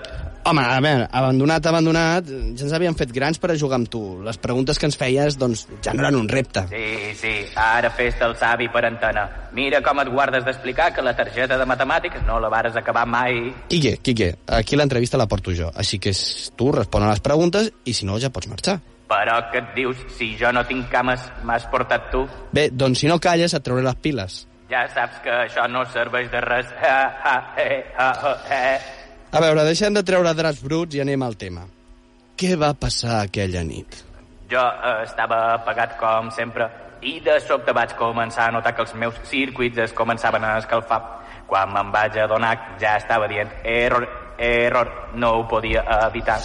Home, 0.46 0.62
a 0.64 0.80
veure, 0.82 1.06
abandonat, 1.12 1.66
abandonat, 1.70 2.30
ja 2.58 2.64
ens 2.66 2.72
havíem 2.74 2.96
fet 2.98 3.12
grans 3.14 3.38
per 3.38 3.52
a 3.52 3.58
jugar 3.60 3.76
amb 3.78 3.90
tu. 3.92 4.00
Les 4.26 4.38
preguntes 4.42 4.80
que 4.80 4.88
ens 4.88 4.96
feies, 4.98 5.36
doncs, 5.38 5.66
ja 5.84 5.92
no 5.94 6.02
eren 6.02 6.16
un 6.18 6.30
repte. 6.32 6.64
Sí, 6.72 7.12
sí, 7.20 7.34
ara 7.60 7.92
fes-te 7.94 8.24
el 8.26 8.36
savi 8.40 8.70
per 8.74 8.86
antena. 8.88 9.28
Mira 9.54 9.82
com 9.86 10.00
et 10.02 10.10
guardes 10.10 10.46
d'explicar 10.48 10.90
que 10.96 11.04
la 11.06 11.14
targeta 11.18 11.58
de 11.60 11.66
matemàtiques 11.70 12.24
no 12.26 12.40
la 12.40 12.50
vares 12.50 12.76
acabar 12.80 13.06
mai. 13.06 13.54
Quique, 13.70 13.98
Quique, 14.02 14.32
aquí 14.48 14.80
l'entrevista 14.80 15.18
la 15.22 15.28
porto 15.28 15.54
jo, 15.54 15.70
així 15.76 16.00
que 16.00 16.10
és- 16.16 16.52
tu 16.56 16.72
respon 16.72 17.04
a 17.04 17.10
les 17.12 17.20
preguntes 17.20 17.72
i 17.86 17.94
si 17.94 18.06
no 18.06 18.18
ja 18.20 18.30
pots 18.32 18.48
marxar. 18.48 18.80
Però 19.10 19.52
què 19.52 19.58
et 19.60 19.76
dius? 19.76 19.98
Si 20.18 20.36
jo 20.38 20.52
no 20.54 20.64
tinc 20.66 20.90
cames, 20.90 21.20
m'has 21.44 21.66
portat 21.68 22.10
tu. 22.12 22.28
Bé, 22.54 22.70
doncs 22.72 23.00
si 23.00 23.08
no 23.08 23.20
calles 23.20 23.54
et 23.54 23.62
trauré 23.64 23.84
les 23.84 23.96
piles. 23.96 24.48
Ja 24.70 24.88
saps 24.88 25.20
que 25.24 25.30
això 25.32 25.68
no 25.68 25.84
serveix 25.86 26.30
de 26.32 26.42
res. 26.42 26.68
Ha, 26.82 27.00
ha, 27.24 27.54
he, 27.58 27.84
ha, 27.98 28.10
ha, 28.12 28.36
he. 28.50 28.80
A 29.30 29.42
veure, 29.44 29.62
deixem 29.68 29.94
de 29.94 30.02
treure 30.02 30.34
draps 30.34 30.62
bruts 30.66 30.98
i 30.98 31.04
anem 31.04 31.22
al 31.22 31.36
tema. 31.38 31.68
Què 32.40 32.56
va 32.58 32.72
passar 32.74 33.20
aquella 33.22 33.62
nit? 33.68 34.00
Jo 34.50 34.62
eh, 34.62 35.04
estava 35.06 35.42
apagat 35.54 35.98
com 36.00 36.32
sempre 36.34 36.66
i 37.06 37.20
de 37.24 37.36
sobte 37.44 37.74
vaig 37.76 37.94
començar 38.00 38.48
a 38.50 38.54
notar 38.56 38.74
que 38.76 38.82
els 38.84 38.96
meus 38.98 39.20
circuits 39.30 39.78
es 39.86 39.94
començaven 39.94 40.44
a 40.44 40.58
escalfar. 40.60 41.00
Quan 41.50 41.70
me'n 41.74 41.92
vaig 41.94 42.18
adonar 42.24 42.56
ja 42.82 42.96
estava 42.98 43.28
dient 43.30 43.52
error, 43.64 44.08
error, 44.38 44.90
no 45.14 45.36
ho 45.38 45.46
podia 45.48 45.84
evitar. 46.08 46.40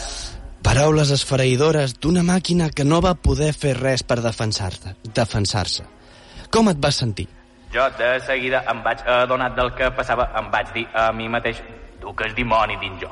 Paraules 0.65 1.11
esfereïdores 1.13 1.97
d'una 2.01 2.23
màquina 2.25 2.69
que 2.69 2.85
no 2.85 3.01
va 3.05 3.15
poder 3.15 3.53
fer 3.57 3.75
res 3.79 4.05
per 4.05 4.21
defensar-se. 4.25 4.95
Defensar-se. 5.05 5.85
Com 6.53 6.69
et 6.69 6.81
vas 6.81 7.01
sentir? 7.01 7.27
Jo 7.75 7.89
de 7.99 8.13
seguida 8.23 8.63
em 8.71 8.85
vaig 8.85 9.03
adonar 9.09 9.51
del 9.57 9.73
que 9.75 9.91
passava, 9.97 10.29
em 10.39 10.53
vaig 10.53 10.71
dir 10.77 10.85
a 10.95 11.09
mi 11.13 11.27
mateix, 11.29 11.59
tu 12.05 12.13
que 12.17 12.29
és 12.29 12.37
dimoni 12.37 12.77
dins 12.83 13.01
jo. 13.01 13.11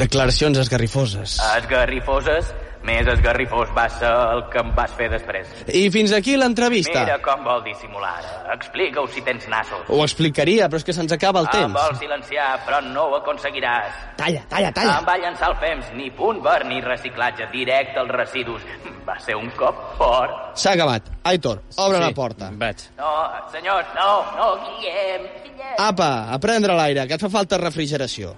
Declaracions 0.00 0.58
esgarrifoses. 0.64 1.36
Esgarrifoses, 1.56 2.52
més 2.86 3.06
esgarrifós 3.10 3.68
va 3.76 3.88
ser 3.92 4.08
el 4.08 4.44
que 4.52 4.62
em 4.62 4.70
vas 4.76 4.92
fer 4.96 5.08
després. 5.12 5.50
I 5.68 5.88
fins 5.90 6.12
aquí 6.16 6.36
l'entrevista. 6.38 7.02
Mira 7.04 7.18
com 7.24 7.42
vol 7.44 7.62
dissimular. 7.66 8.14
Explica-ho 8.54 9.06
si 9.10 9.22
tens 9.26 9.48
nassos. 9.50 9.84
Ho 9.90 10.00
explicaria, 10.04 10.68
però 10.70 10.78
és 10.80 10.86
que 10.86 10.94
se'ns 10.96 11.12
acaba 11.12 11.40
el 11.42 11.48
Em 11.50 11.58
temps. 11.58 11.74
vol 11.76 11.96
silenciar, 11.98 12.60
però 12.64 12.80
no 12.86 13.08
ho 13.10 13.16
aconseguiràs. 13.20 13.92
Talla, 14.16 14.44
talla, 14.48 14.72
talla. 14.72 14.98
Em 15.00 15.04
va 15.10 15.18
llançar 15.18 15.50
el 15.50 15.56
FEMS, 15.60 15.92
ni 15.98 16.10
punt 16.10 16.40
verd 16.42 16.66
ni 16.70 16.80
reciclatge, 16.80 17.50
directe 17.52 17.98
als 17.98 18.10
residus. 18.10 18.62
Va 19.06 19.18
ser 19.20 19.36
un 19.36 19.50
cop 19.54 19.76
fort. 19.98 20.56
S'ha 20.58 20.72
acabat. 20.72 21.02
Aitor, 21.24 21.60
obre 21.76 21.98
Sí, 21.98 22.02
la 22.04 22.10
porta. 22.14 22.48
Vaig. 22.52 22.76
No, 22.98 23.12
senyors, 23.52 23.86
no, 23.94 24.08
no, 24.36 24.48
Guillem. 24.64 25.28
Guillem. 25.44 25.74
Apa, 25.78 26.32
a 26.32 26.38
prendre 26.42 26.74
l'aire, 26.74 27.06
que 27.06 27.14
et 27.14 27.20
fa 27.22 27.30
falta 27.30 27.58
refrigeració. 27.58 28.34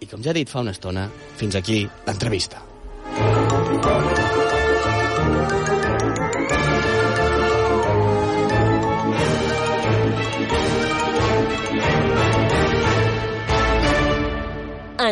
I 0.00 0.06
com 0.10 0.20
ja 0.20 0.30
he 0.32 0.34
dit 0.34 0.50
fa 0.50 0.60
una 0.60 0.72
estona, 0.74 1.08
fins 1.38 1.54
aquí 1.56 1.88
l'entrevista. 2.06 2.58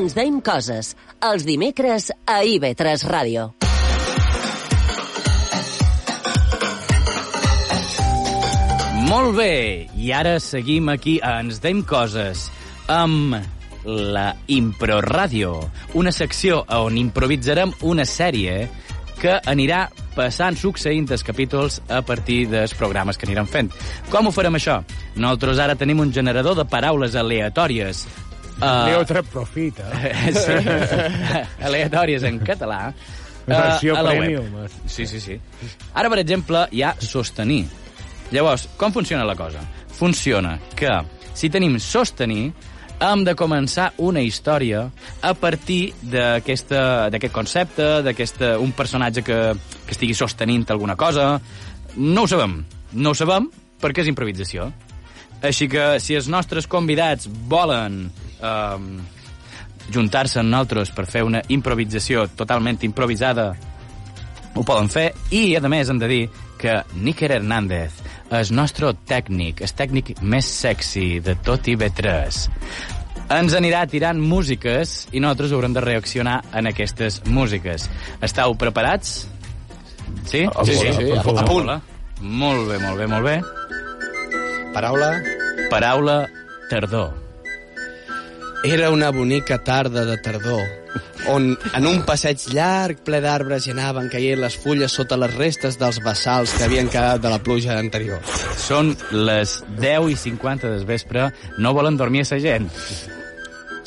Ens 0.00 0.14
deim 0.16 0.38
coses, 0.40 0.94
els 1.20 1.42
dimecres 1.44 2.06
a 2.24 2.38
IB3 2.48 3.02
Ràdio. 3.04 3.42
Molt 9.10 9.34
bé, 9.36 9.50
i 10.00 10.08
ara 10.16 10.38
seguim 10.40 10.88
aquí 10.88 11.18
a 11.20 11.34
Ens 11.42 11.60
Deim 11.60 11.82
Coses 11.84 12.46
amb 12.88 13.36
la 13.84 14.30
Impro 14.56 15.02
Ràdio, 15.04 15.52
una 16.00 16.14
secció 16.16 16.62
on 16.78 16.96
improvisarem 16.96 17.76
una 17.92 18.08
sèrie 18.08 18.70
que 19.20 19.36
anirà 19.52 19.82
passant 20.16 20.56
succeint 20.56 21.12
els 21.12 21.26
capítols 21.26 21.82
a 21.92 22.00
partir 22.00 22.46
dels 22.48 22.72
programes 22.72 23.20
que 23.20 23.28
anirem 23.28 23.52
fent. 23.52 23.68
Com 24.08 24.30
ho 24.30 24.32
farem 24.32 24.56
això? 24.56 24.80
Nosaltres 25.20 25.60
ara 25.60 25.76
tenim 25.76 26.00
un 26.00 26.16
generador 26.16 26.56
de 26.56 26.64
paraules 26.64 27.20
aleatòries. 27.20 28.06
Uh, 28.60 28.86
Leo 28.86 29.04
tres 29.08 29.26
profita. 29.32 29.86
sí, 30.44 30.56
aleatòries 31.66 32.24
en 32.28 32.40
català. 32.44 32.90
eh, 32.90 33.54
Versió 33.54 33.94
web. 33.94 34.06
premium. 34.06 34.66
Sí, 34.86 35.06
sí, 35.06 35.20
sí. 35.20 35.38
Ara, 35.94 36.10
per 36.12 36.18
exemple, 36.20 36.66
hi 36.70 36.82
ha 36.84 36.94
sostenir. 37.00 37.64
Llavors, 38.30 38.68
com 38.76 38.92
funciona 38.92 39.24
la 39.24 39.34
cosa? 39.34 39.62
Funciona 39.96 40.58
que, 40.76 40.90
si 41.34 41.50
tenim 41.50 41.78
sostenir, 41.82 42.52
hem 43.00 43.24
de 43.24 43.32
començar 43.34 43.88
una 44.04 44.20
història 44.20 44.84
a 45.24 45.32
partir 45.34 45.94
d'aquest 46.02 46.74
concepte, 47.32 47.88
d'aquest 48.04 48.44
un 48.60 48.74
personatge 48.76 49.24
que, 49.24 49.38
que 49.86 49.96
estigui 49.96 50.14
sostenint 50.14 50.68
alguna 50.70 50.96
cosa. 51.00 51.32
No 51.96 52.26
ho 52.26 52.28
sabem. 52.30 52.60
No 52.92 53.10
ho 53.14 53.16
sabem 53.18 53.48
perquè 53.80 54.04
és 54.04 54.12
improvisació. 54.12 54.68
Així 55.42 55.66
que, 55.72 55.94
si 56.04 56.14
els 56.14 56.28
nostres 56.28 56.68
convidats 56.68 57.26
volen 57.48 58.10
eh, 58.42 59.90
juntar-se 59.90 60.40
amb 60.40 60.50
nosaltres 60.52 60.92
per 60.94 61.06
fer 61.10 61.24
una 61.26 61.42
improvisació 61.48 62.26
totalment 62.36 62.80
improvisada, 62.86 63.50
ho 64.54 64.62
poden 64.66 64.90
fer. 64.90 65.10
I, 65.30 65.56
a 65.56 65.68
més, 65.68 65.90
hem 65.90 66.00
de 66.00 66.08
dir 66.10 66.22
que 66.60 66.80
Níker 67.00 67.30
Hernández, 67.38 68.00
el 68.30 68.54
nostre 68.54 68.92
tècnic, 69.08 69.62
el 69.64 69.76
tècnic 69.76 70.16
més 70.20 70.48
sexy 70.60 71.20
de 71.24 71.36
tot 71.44 71.70
IB3, 71.70 72.40
ens 73.30 73.54
anirà 73.54 73.84
tirant 73.86 74.18
músiques 74.18 75.06
i 75.14 75.22
nosaltres 75.22 75.54
haurem 75.54 75.74
de 75.76 75.84
reaccionar 75.84 76.40
en 76.56 76.66
aquestes 76.70 77.20
músiques. 77.30 77.86
Estàu 78.26 78.56
preparats? 78.58 79.22
Sí? 80.26 80.44
A 80.50 80.66
sí, 80.66 80.74
punt, 80.74 80.98
sí, 80.98 81.10
a 81.14 81.22
punt, 81.22 81.38
a 81.38 81.46
punt. 81.46 81.72
Molt 82.20 82.68
bé, 82.68 82.80
molt 82.82 82.98
bé, 82.98 83.06
molt 83.06 83.24
bé. 83.24 83.38
Paraula. 84.74 85.14
Paraula 85.70 86.20
tardor. 86.70 87.29
Era 88.62 88.90
una 88.90 89.10
bonica 89.10 89.64
tarda 89.64 90.04
de 90.04 90.18
tardor, 90.18 90.66
on 91.32 91.54
en 91.74 91.86
un 91.88 92.02
passeig 92.04 92.42
llarg 92.52 92.98
ple 93.06 93.22
d'arbres 93.24 93.64
hi 93.64 93.72
anaven 93.72 94.10
caient 94.12 94.36
les 94.36 94.56
fulles 94.60 94.92
sota 94.92 95.16
les 95.16 95.32
restes 95.32 95.78
dels 95.80 96.00
bassals 96.04 96.52
que 96.52 96.66
havien 96.66 96.90
quedat 96.92 97.22
de 97.24 97.32
la 97.32 97.38
pluja 97.40 97.78
anterior. 97.80 98.20
Són 98.60 98.92
les 99.16 99.56
10 99.80 100.12
i 100.12 100.18
50 100.26 100.74
del 100.74 100.84
vespre, 100.84 101.30
no 101.56 101.72
volen 101.72 101.96
dormir 101.96 102.26
a 102.26 102.28
la 102.34 102.40
gent. 102.44 102.68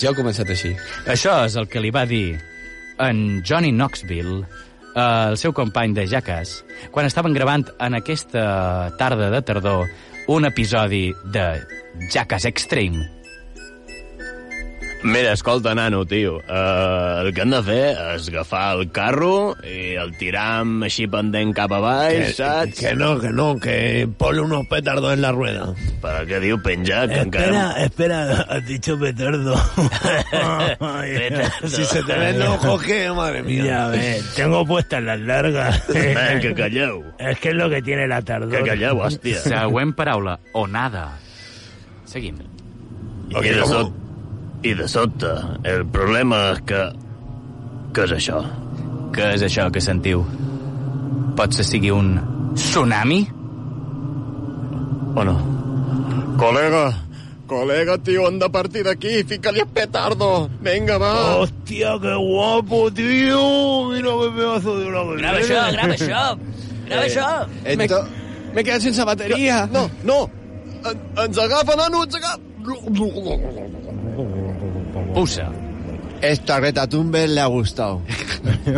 Jo 0.01 0.09
he 0.09 0.17
començat 0.17 0.49
així. 0.49 0.73
Això 1.05 1.37
és 1.45 1.55
el 1.55 1.69
que 1.69 1.83
li 1.83 1.93
va 1.93 2.07
dir 2.09 2.39
en 2.97 3.43
Johnny 3.45 3.71
Knoxville, 3.71 4.41
eh, 4.95 5.29
el 5.29 5.37
seu 5.37 5.53
company 5.53 5.93
de 5.93 6.07
Jackass, 6.09 6.63
quan 6.89 7.05
estaven 7.05 7.37
gravant 7.37 7.69
en 7.79 8.01
aquesta 8.01 8.89
tarda 8.97 9.29
de 9.29 9.41
tardor 9.45 9.85
un 10.33 10.45
episodi 10.45 11.11
de 11.29 11.61
Jackass 12.09 12.45
Extreme. 12.45 13.22
Mira, 15.03 15.33
escolta, 15.33 15.75
nano, 15.75 16.05
tio, 16.05 16.37
uh, 16.37 17.25
el 17.25 17.33
que 17.35 17.41
hem 17.43 17.51
de 17.51 17.59
fer 17.67 17.87
és 18.13 18.27
agafar 18.31 18.77
el 18.77 18.85
carro 18.95 19.51
i 19.67 19.97
el 19.99 20.13
tiram 20.15 20.85
així 20.87 21.09
pendent 21.11 21.51
cap 21.57 21.73
a 21.75 21.81
baix, 21.83 22.37
saps? 22.37 22.77
Que 22.79 22.93
no, 22.95 23.17
que 23.19 23.33
no, 23.35 23.49
que 23.59 24.07
ponle 24.17 24.45
unos 24.45 24.63
petardos 24.71 25.11
en 25.11 25.19
la 25.25 25.33
rueda. 25.35 25.65
Per 25.99 26.13
què 26.29 26.39
diu 26.39 26.55
penjar? 26.63 27.09
Que 27.11 27.19
Espera, 27.25 27.49
encara... 27.49 27.83
espera, 27.83 28.19
has 28.47 28.65
dicho 28.65 28.95
petardo. 28.99 29.57
Petardo. 30.79 31.67
Si 31.67 31.83
se 31.83 32.03
te 32.03 32.17
ven 32.17 32.39
los 32.39 32.63
ojos, 32.63 32.83
¿qué? 32.83 33.11
madre 33.11 33.43
mía. 33.43 33.65
Ya 33.65 33.87
ves, 33.87 34.33
tengo 34.35 34.65
puestas 34.65 35.03
las 35.03 35.19
largas. 35.19 35.83
Eh, 35.93 36.39
que 36.41 36.53
calleu. 36.53 37.03
Es 37.17 37.39
que 37.39 37.49
es 37.49 37.55
lo 37.55 37.69
que 37.69 37.81
tiene 37.81 38.07
la 38.07 38.21
tardor. 38.21 38.51
Que 38.51 38.63
calleu, 38.63 38.99
hòstia. 39.01 39.39
Següent 39.43 39.93
paraula, 39.95 40.39
onada. 40.53 41.17
Seguim. 42.05 42.37
I 43.33 43.41
de, 43.41 43.65
sobte, 43.65 44.02
I 44.63 44.73
de 44.79 44.85
sobte, 44.87 45.27
el 45.67 45.83
problema 45.91 46.37
és 46.53 46.61
que... 46.63 46.81
Què 47.93 48.05
és 48.07 48.13
això? 48.15 48.37
Què 49.13 49.33
és 49.35 49.43
això 49.43 49.65
que 49.73 49.81
sentiu? 49.83 50.23
Pot 51.37 51.53
ser 51.53 51.65
sigui 51.67 51.91
un 51.91 52.13
tsunami? 52.55 53.19
O 55.19 55.25
no? 55.27 55.35
Colega, 56.39 56.85
colega, 57.45 57.97
tío, 58.07 58.23
anda 58.29 58.47
a 58.47 58.53
partir 58.55 58.85
de 58.87 58.91
aquí, 58.95 59.23
fícale 59.27 59.65
el 59.65 59.67
petardo. 59.67 60.49
Venga, 60.61 60.97
va. 60.97 61.11
Hostia, 61.43 61.97
qué 62.01 62.15
guapo, 62.15 62.89
tío. 62.91 63.43
Mira 63.91 64.15
qué 64.21 64.31
pedazo 64.37 64.77
de 64.79 64.87
una 64.87 65.03
Grava 65.19 65.43
això, 65.43 65.59
grava 65.75 65.93
això. 65.99 66.23
Grava 66.87 67.03
això. 67.03 67.27
M'he 67.67 67.75
m'he 68.55 68.63
quedat 68.63 68.87
sense 68.87 69.05
bateria. 69.11 69.67
No, 69.75 69.89
no. 70.07 70.23
En, 70.87 71.05
ens 71.27 71.45
agafa, 71.49 71.75
nano, 71.83 72.07
ens 72.07 72.15
agafa. 72.15 72.39
Pussa. 75.13 75.49
Esta 76.21 76.59
Greta 76.59 76.87
Thunberg 76.87 77.31
le 77.31 77.41
ha 77.41 77.47
gustado. 77.47 78.01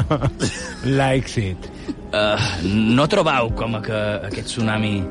Likes 0.84 1.38
it. 1.38 1.70
Uh, 2.14 2.38
no 2.64 3.08
trobau 3.12 3.52
com 3.56 3.76
a 3.76 3.82
que 3.84 4.02
aquest 4.30 4.48
tsunami 4.54 5.04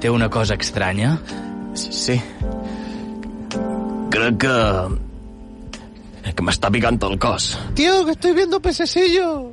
té 0.00 0.10
una 0.10 0.28
cosa 0.30 0.54
estranya? 0.54 1.16
Sí. 1.74 2.20
Crec 4.12 4.38
que... 4.44 4.56
que 6.32 6.44
m'està 6.46 6.70
picant 6.72 6.96
el 7.04 7.18
cos. 7.20 7.58
Tío, 7.76 8.04
que 8.06 8.12
estoy 8.12 8.32
viendo 8.32 8.60
pececillo. 8.60 9.52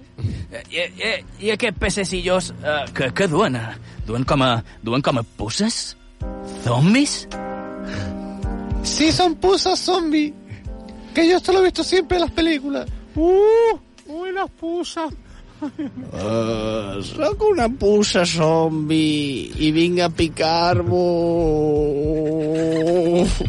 I, 0.70 0.86
i, 0.86 1.14
i 1.47 1.51
aquests 1.51 1.80
pececillos 1.80 2.51
uh, 2.62 2.86
que, 2.95 3.10
que 3.12 3.28
duen? 3.28 3.57
eh? 3.57 3.74
Duen 4.07 4.24
com 4.24 4.41
a, 4.45 4.62
duen 4.86 5.03
com 5.03 5.20
a 5.20 5.24
pusses? 5.24 5.97
Zombis? 6.64 7.26
Sí, 8.84 9.12
son 9.12 9.36
pusas 9.36 9.80
zombie. 9.80 10.34
Que 11.20 11.28
yo 11.28 11.36
esto 11.36 11.51
lo 11.51 11.59
he 11.59 11.63
visto 11.63 11.84
siempre 11.84 12.15
en 12.15 12.22
las 12.22 12.32
películas. 12.32 12.88
Uh, 13.13 13.76
uy, 14.07 14.32
las 14.32 14.49
pusas. 14.51 15.11
Uh, 15.61 17.03
una 17.51 17.67
pusa 17.67 18.26
zombi 18.26 19.51
i 19.59 19.72
vinc 19.76 19.99
a 19.99 20.07
picar-vos. 20.07 20.95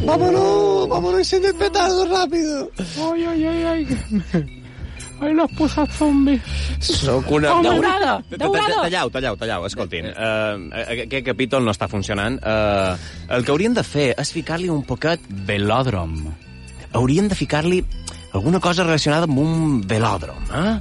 Vámonos, 0.03 0.89
vámonos, 0.89 1.19
enciende 1.19 1.47
el 1.47 1.55
petardo 1.55 2.05
rápido. 2.11 2.69
Ay, 2.77 3.23
ay, 3.23 3.45
ay, 3.45 3.63
ay. 3.63 3.87
Ay, 5.21 5.33
las 5.33 5.49
pusas 5.51 5.89
zombies. 5.95 6.41
Soc 6.81 7.31
una... 7.31 7.55
Oh, 7.55 7.63
daurada, 7.63 8.21
daurada. 8.35 8.81
Tallau, 8.81 9.09
tallau, 9.09 9.37
tallau, 9.37 9.65
escoltin. 9.71 10.11
Uh, 10.11 10.75
aquest 10.75 11.23
capítol 11.23 11.63
no 11.63 11.71
està 11.71 11.87
funcionant. 11.87 12.35
Uh, 12.43 12.99
el 13.31 13.47
que 13.47 13.55
haurien 13.55 13.73
de 13.73 13.87
fer 13.87 14.11
és 14.19 14.35
ficar-li 14.35 14.67
un 14.67 14.83
poquet... 14.83 15.23
Velòdrom. 15.47 16.50
Haurien 16.93 17.27
de 17.31 17.35
ficar-li 17.35 17.81
alguna 18.33 18.59
cosa 18.63 18.83
relacionada 18.83 19.27
amb 19.27 19.37
un 19.39 19.81
velòdrom, 19.87 20.45
eh? 20.55 20.73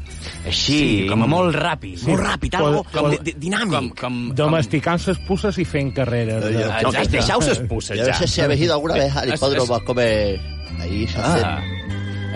Així... 0.46 0.76
Sí, 0.76 1.06
com 1.10 1.24
a 1.24 1.28
molt 1.30 1.54
ràpid. 1.56 2.04
Molt 2.06 2.22
ràpid, 2.22 2.54
algo 2.58 2.84
com, 2.92 3.10
di- 3.26 3.34
dinàmic. 3.42 3.74
Com, 3.74 3.88
com, 3.98 4.20
Domesticant 4.38 5.02
ses 5.02 5.18
pusses 5.26 5.58
i 5.58 5.66
fent 5.66 5.90
carreres. 5.96 6.44
No, 6.46 6.62
Exacte. 6.90 7.08
deixeu-se 7.16 7.56
expulsar, 7.56 7.98
Yo 7.98 8.06
no 8.06 8.14
sé 8.20 8.28
si 8.30 8.40
habéis 8.40 8.60
ido 8.68 8.74
alguna 8.74 8.94
vez 8.94 9.16
al 9.16 9.34
hipódromo 9.34 9.74
a 9.74 9.84
comer... 9.84 10.40
Ahí 10.80 11.06
se 11.06 11.18
hacen... 11.18 11.44
Ah, 11.44 11.60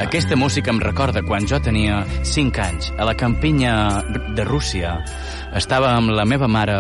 aquesta 0.03 0.35
música 0.35 0.73
em 0.75 0.81
recorda 0.83 1.23
quan 1.23 1.47
jo 1.47 1.61
tenia 1.63 2.01
5 2.27 2.61
anys. 2.61 2.91
A 2.99 3.05
la 3.07 3.15
campinya 3.15 4.03
de 4.35 4.43
Rússia 4.45 4.97
estava 5.55 5.93
amb 5.95 6.11
la 6.11 6.25
meva 6.27 6.49
mare 6.51 6.75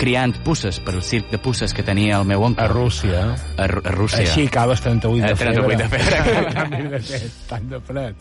criant 0.00 0.36
pusses 0.44 0.78
per 0.84 0.94
al 0.94 1.02
circ 1.06 1.30
de 1.32 1.38
pusses 1.42 1.74
que 1.74 1.82
tenia 1.86 2.18
el 2.20 2.26
meu 2.28 2.42
oncle. 2.46 2.64
A 2.64 2.68
Rússia. 2.68 3.24
A, 3.56 3.64
a 3.64 3.92
Rússia. 3.94 4.24
Així 4.26 4.46
acabes 4.50 4.80
38 4.84 5.26
de 5.26 5.32
Eh, 5.32 5.36
38 5.36 5.78
de 5.78 5.88
febre. 5.88 6.98
De 6.98 7.20
tant 7.48 7.68
de 7.70 7.80
fred. 7.80 8.14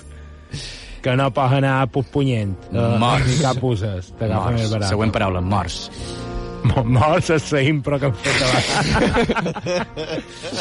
Que 1.04 1.16
no 1.20 1.28
pots 1.36 1.58
anar 1.58 1.88
puspunyent. 1.92 2.54
Uh, 2.72 2.94
Morts. 3.02 3.28
Ni 3.28 3.40
cap 3.44 3.58
pusses. 3.60 4.14
Morts. 4.22 4.88
Següent 4.88 5.12
paraula, 5.12 5.42
morts. 5.44 5.90
Mo- 6.64 6.84
Morts 6.86 7.30
és 7.36 7.52
la 7.52 7.62
impro 7.68 7.98
que 8.00 8.06
hem 8.08 8.14
fet 8.24 8.42
abans. 8.48 9.54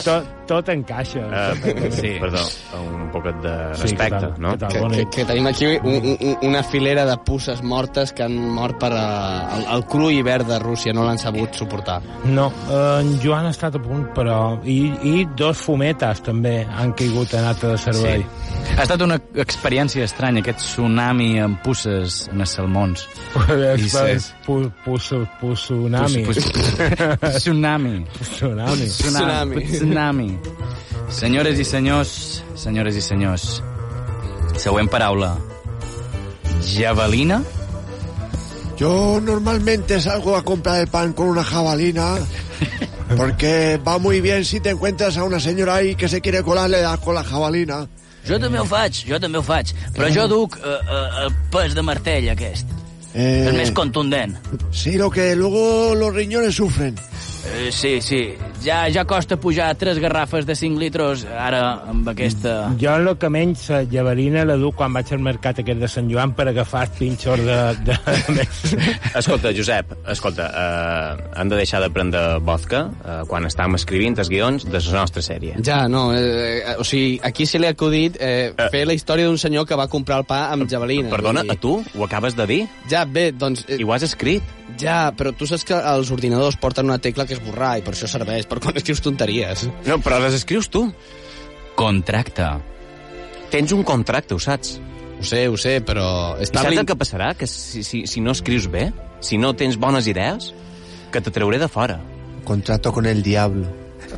tot, 0.04 0.24
tot 0.50 0.68
encaixa. 0.72 1.20
Uh, 1.22 1.90
sí. 1.94 2.14
Perdó, 2.20 2.42
un 2.80 3.10
poquet 3.12 3.36
de 3.44 3.52
Sí, 3.76 3.82
respecte, 3.82 4.18
tal? 4.20 4.34
no? 4.38 4.56
Tal? 4.58 4.72
Que, 4.72 4.80
que, 4.96 5.04
que 5.16 5.24
tenim 5.28 5.46
aquí 5.46 5.66
un, 5.76 6.16
un, 6.20 6.36
una 6.48 6.62
filera 6.62 7.04
de 7.06 7.16
pusses 7.26 7.62
mortes 7.62 8.12
que 8.12 8.24
han 8.26 8.36
mort 8.56 8.78
per 8.82 8.92
uh, 8.92 9.56
el, 9.58 9.66
el 9.76 9.84
cru 9.86 10.10
hivern 10.10 10.48
de 10.48 10.58
Rússia, 10.62 10.92
no 10.96 11.04
l'han 11.06 11.18
sabut 11.22 11.54
suportar. 11.54 12.00
No, 12.24 12.48
eh, 12.70 13.00
en 13.02 13.14
Joan 13.22 13.46
ha 13.46 13.54
estat 13.54 13.76
a 13.78 13.82
punt, 13.82 14.08
però... 14.16 14.38
I, 14.64 14.78
i 15.06 15.24
dos 15.38 15.58
fumetes, 15.62 16.22
també, 16.26 16.62
han 16.66 16.92
caigut 16.98 17.32
en 17.38 17.44
acte 17.48 17.70
de 17.70 17.78
servei. 17.80 18.24
Ha 18.76 18.82
estat 18.86 19.02
una 19.04 19.18
experiència 19.42 20.04
estranya, 20.06 20.42
aquest 20.42 20.62
tsunami 20.64 21.36
amb 21.42 21.60
pusses 21.64 22.26
en 22.32 22.40
els 22.44 22.54
salmons. 22.58 23.06
I 23.78 23.88
ses- 23.90 24.30
Pu, 24.42 24.56
pus, 24.84 25.12
pus, 25.40 25.68
tsunami. 25.92 26.24
Pus- 26.24 26.50
pus- 26.52 27.34
Tsunami. 27.42 28.06
Tsunami. 28.20 28.86
Tsunami. 28.88 29.64
Tsunami. 29.66 30.38
Senyores 31.08 31.58
i 31.58 31.64
senyors, 31.64 32.42
senyores 32.56 32.96
i 32.96 33.02
senyors, 33.02 33.62
següent 34.56 34.88
paraula. 34.90 35.36
Javelina? 36.62 37.42
Yo 38.78 39.20
normalmente 39.20 40.00
salgo 40.00 40.36
a 40.36 40.42
comprar 40.42 40.80
el 40.80 40.88
pan 40.88 41.12
con 41.12 41.28
una 41.28 41.44
jabalina 41.44 42.16
porque 43.16 43.78
va 43.86 43.98
muy 43.98 44.20
bien 44.20 44.44
si 44.44 44.60
te 44.60 44.70
encuentras 44.70 45.16
a 45.16 45.24
una 45.24 45.38
señora 45.40 45.76
ahí 45.76 45.94
que 45.94 46.08
se 46.08 46.20
quiere 46.20 46.42
colar, 46.42 46.70
le 46.70 46.80
das 46.80 46.98
con 47.00 47.14
la 47.14 47.22
jabalina. 47.22 47.86
Jo 48.26 48.38
també 48.38 48.60
ho 48.60 48.64
faig, 48.64 49.02
jo 49.08 49.18
també 49.18 49.38
ho 49.38 49.42
faig. 49.42 49.72
Però 49.96 50.06
jo 50.14 50.28
duc 50.30 50.54
uh, 50.56 50.62
uh, 50.62 51.24
el 51.24 51.32
pes 51.50 51.74
de 51.74 51.82
martell, 51.82 52.28
aquest. 52.30 52.66
Eh, 53.14 53.46
És 53.48 53.54
més 53.54 53.70
contundent. 53.72 54.36
Sí, 54.72 54.96
lo 54.96 55.10
que 55.10 55.34
luego 55.36 55.94
los 55.94 56.14
riñones 56.14 56.54
sufren. 56.54 56.94
Eh, 57.42 57.70
sí, 57.72 58.00
sí. 58.00 58.22
Ja, 58.62 58.86
ja 58.92 59.04
costa 59.04 59.36
pujar 59.36 59.74
tres 59.74 59.98
garrafes 59.98 60.46
de 60.46 60.54
5 60.54 60.78
litres 60.78 61.24
ara 61.26 61.82
amb 61.90 62.06
aquesta... 62.12 62.70
Jo 62.78 62.94
el 63.00 63.10
que 63.18 63.30
menys 63.32 63.64
la 63.72 63.82
llaverina 63.90 64.44
la 64.46 64.56
duc 64.60 64.76
quan 64.78 64.94
vaig 64.94 65.10
al 65.14 65.22
mercat 65.24 65.58
aquest 65.62 65.80
de 65.82 65.90
Sant 65.90 66.10
Joan 66.10 66.36
per 66.38 66.46
agafar 66.52 66.84
els 66.86 66.94
pinxos 67.00 67.42
de... 67.42 67.58
de... 67.88 67.96
Escolta, 69.18 69.50
Josep, 69.56 69.96
escolta, 70.12 70.46
uh, 70.48 71.24
hem 71.40 71.50
de 71.50 71.58
deixar 71.58 71.82
de 71.82 71.90
prendre 71.94 72.22
vodka 72.46 72.84
uh, 72.92 73.18
quan 73.28 73.48
estàvem 73.48 73.76
escrivint 73.80 74.18
els 74.22 74.30
guions 74.30 74.68
de 74.68 74.78
la 74.78 75.02
nostra 75.02 75.24
sèrie. 75.24 75.58
Ja, 75.66 75.82
no, 75.90 76.12
eh, 76.14 76.62
eh, 76.62 76.76
o 76.78 76.86
sigui, 76.86 77.18
aquí 77.22 77.46
se 77.46 77.58
li 77.58 77.66
ha 77.66 77.74
acudit 77.74 78.18
eh, 78.22 78.54
fer 78.72 78.86
la 78.86 78.96
història 78.96 79.26
d'un 79.26 79.38
senyor 79.40 79.66
que 79.68 79.78
va 79.78 79.88
comprar 79.90 80.22
el 80.22 80.28
pa 80.28 80.44
amb 80.54 80.70
javelina. 80.70 81.10
Perdona, 81.12 81.42
vull 81.42 81.56
a 81.56 81.60
tu? 81.60 81.76
Ho 81.98 82.06
acabes 82.06 82.38
de 82.38 82.46
dir? 82.48 82.62
Ja, 82.90 83.04
bé, 83.04 83.30
doncs... 83.34 83.66
Eh, 83.68 83.80
I 83.82 83.86
ho 83.86 83.94
has 83.94 84.06
escrit? 84.06 84.46
Ja, 84.80 85.12
però 85.16 85.32
tu 85.36 85.46
saps 85.48 85.66
que 85.68 85.76
els 85.76 86.10
ordinadors 86.14 86.56
porten 86.60 86.88
una 86.88 86.98
tecla 87.02 87.26
que 87.28 87.31
és 87.32 87.40
borrar 87.44 87.74
i 87.80 87.82
per 87.86 87.94
això 87.96 88.08
serveix, 88.10 88.46
per 88.50 88.60
quan 88.62 88.76
escrius 88.78 89.00
tonteries. 89.04 89.66
No, 89.88 89.98
però 90.04 90.18
les 90.22 90.34
escrius 90.38 90.68
tu. 90.72 90.86
Contracte. 91.74 92.46
Tens 93.52 93.72
un 93.72 93.82
contracte, 93.84 94.34
ho 94.34 94.40
saps? 94.40 94.78
Ho 95.20 95.24
sé, 95.24 95.44
ho 95.48 95.56
sé, 95.60 95.76
però... 95.84 96.34
I 96.40 96.46
saps 96.48 96.72
el 96.72 96.86
que 96.88 96.96
passarà? 96.98 97.32
Que 97.38 97.46
si, 97.46 97.82
si, 97.86 98.04
si 98.10 98.20
no 98.24 98.32
escrius 98.34 98.66
bé, 98.72 98.88
si 99.22 99.38
no 99.38 99.52
tens 99.54 99.76
bones 99.78 100.08
idees, 100.10 100.52
que 101.12 101.20
te 101.20 101.30
trauré 101.30 101.60
de 101.62 101.68
fora. 101.68 102.00
Contrato 102.44 102.92
con 102.92 103.06
el 103.06 103.22
diablo. 103.22 103.68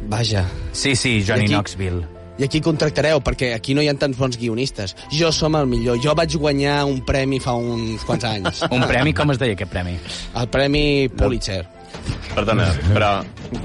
Vaja. 0.09 0.47
Sí, 0.73 0.95
sí, 0.97 1.23
Johnny 1.27 1.43
I 1.43 1.47
aquí- 1.47 1.55
Knoxville. 1.55 2.07
I 2.35 2.43
aquí 2.49 2.59
contractareu, 2.61 3.21
perquè 3.23 3.53
aquí 3.55 3.77
no 3.79 3.83
hi 3.85 3.87
ha 3.87 3.95
tants 3.95 4.19
bons 4.19 4.35
guionistes. 4.41 4.97
Jo 5.15 5.29
som 5.31 5.55
el 5.55 5.69
millor. 5.71 6.01
Jo 6.03 6.17
vaig 6.19 6.33
guanyar 6.35 6.81
un 6.89 7.05
premi 7.07 7.39
fa 7.39 7.53
uns 7.55 8.03
quants 8.03 8.25
anys. 8.27 8.65
Un 8.75 8.83
premi, 8.91 9.13
com 9.15 9.31
es 9.31 9.39
deia 9.39 9.55
aquest 9.55 9.71
premi? 9.71 9.93
El 10.35 10.49
premi 10.51 10.83
Pulitzer. 11.15 11.61
Perdona, 12.35 12.67
però 12.93 13.11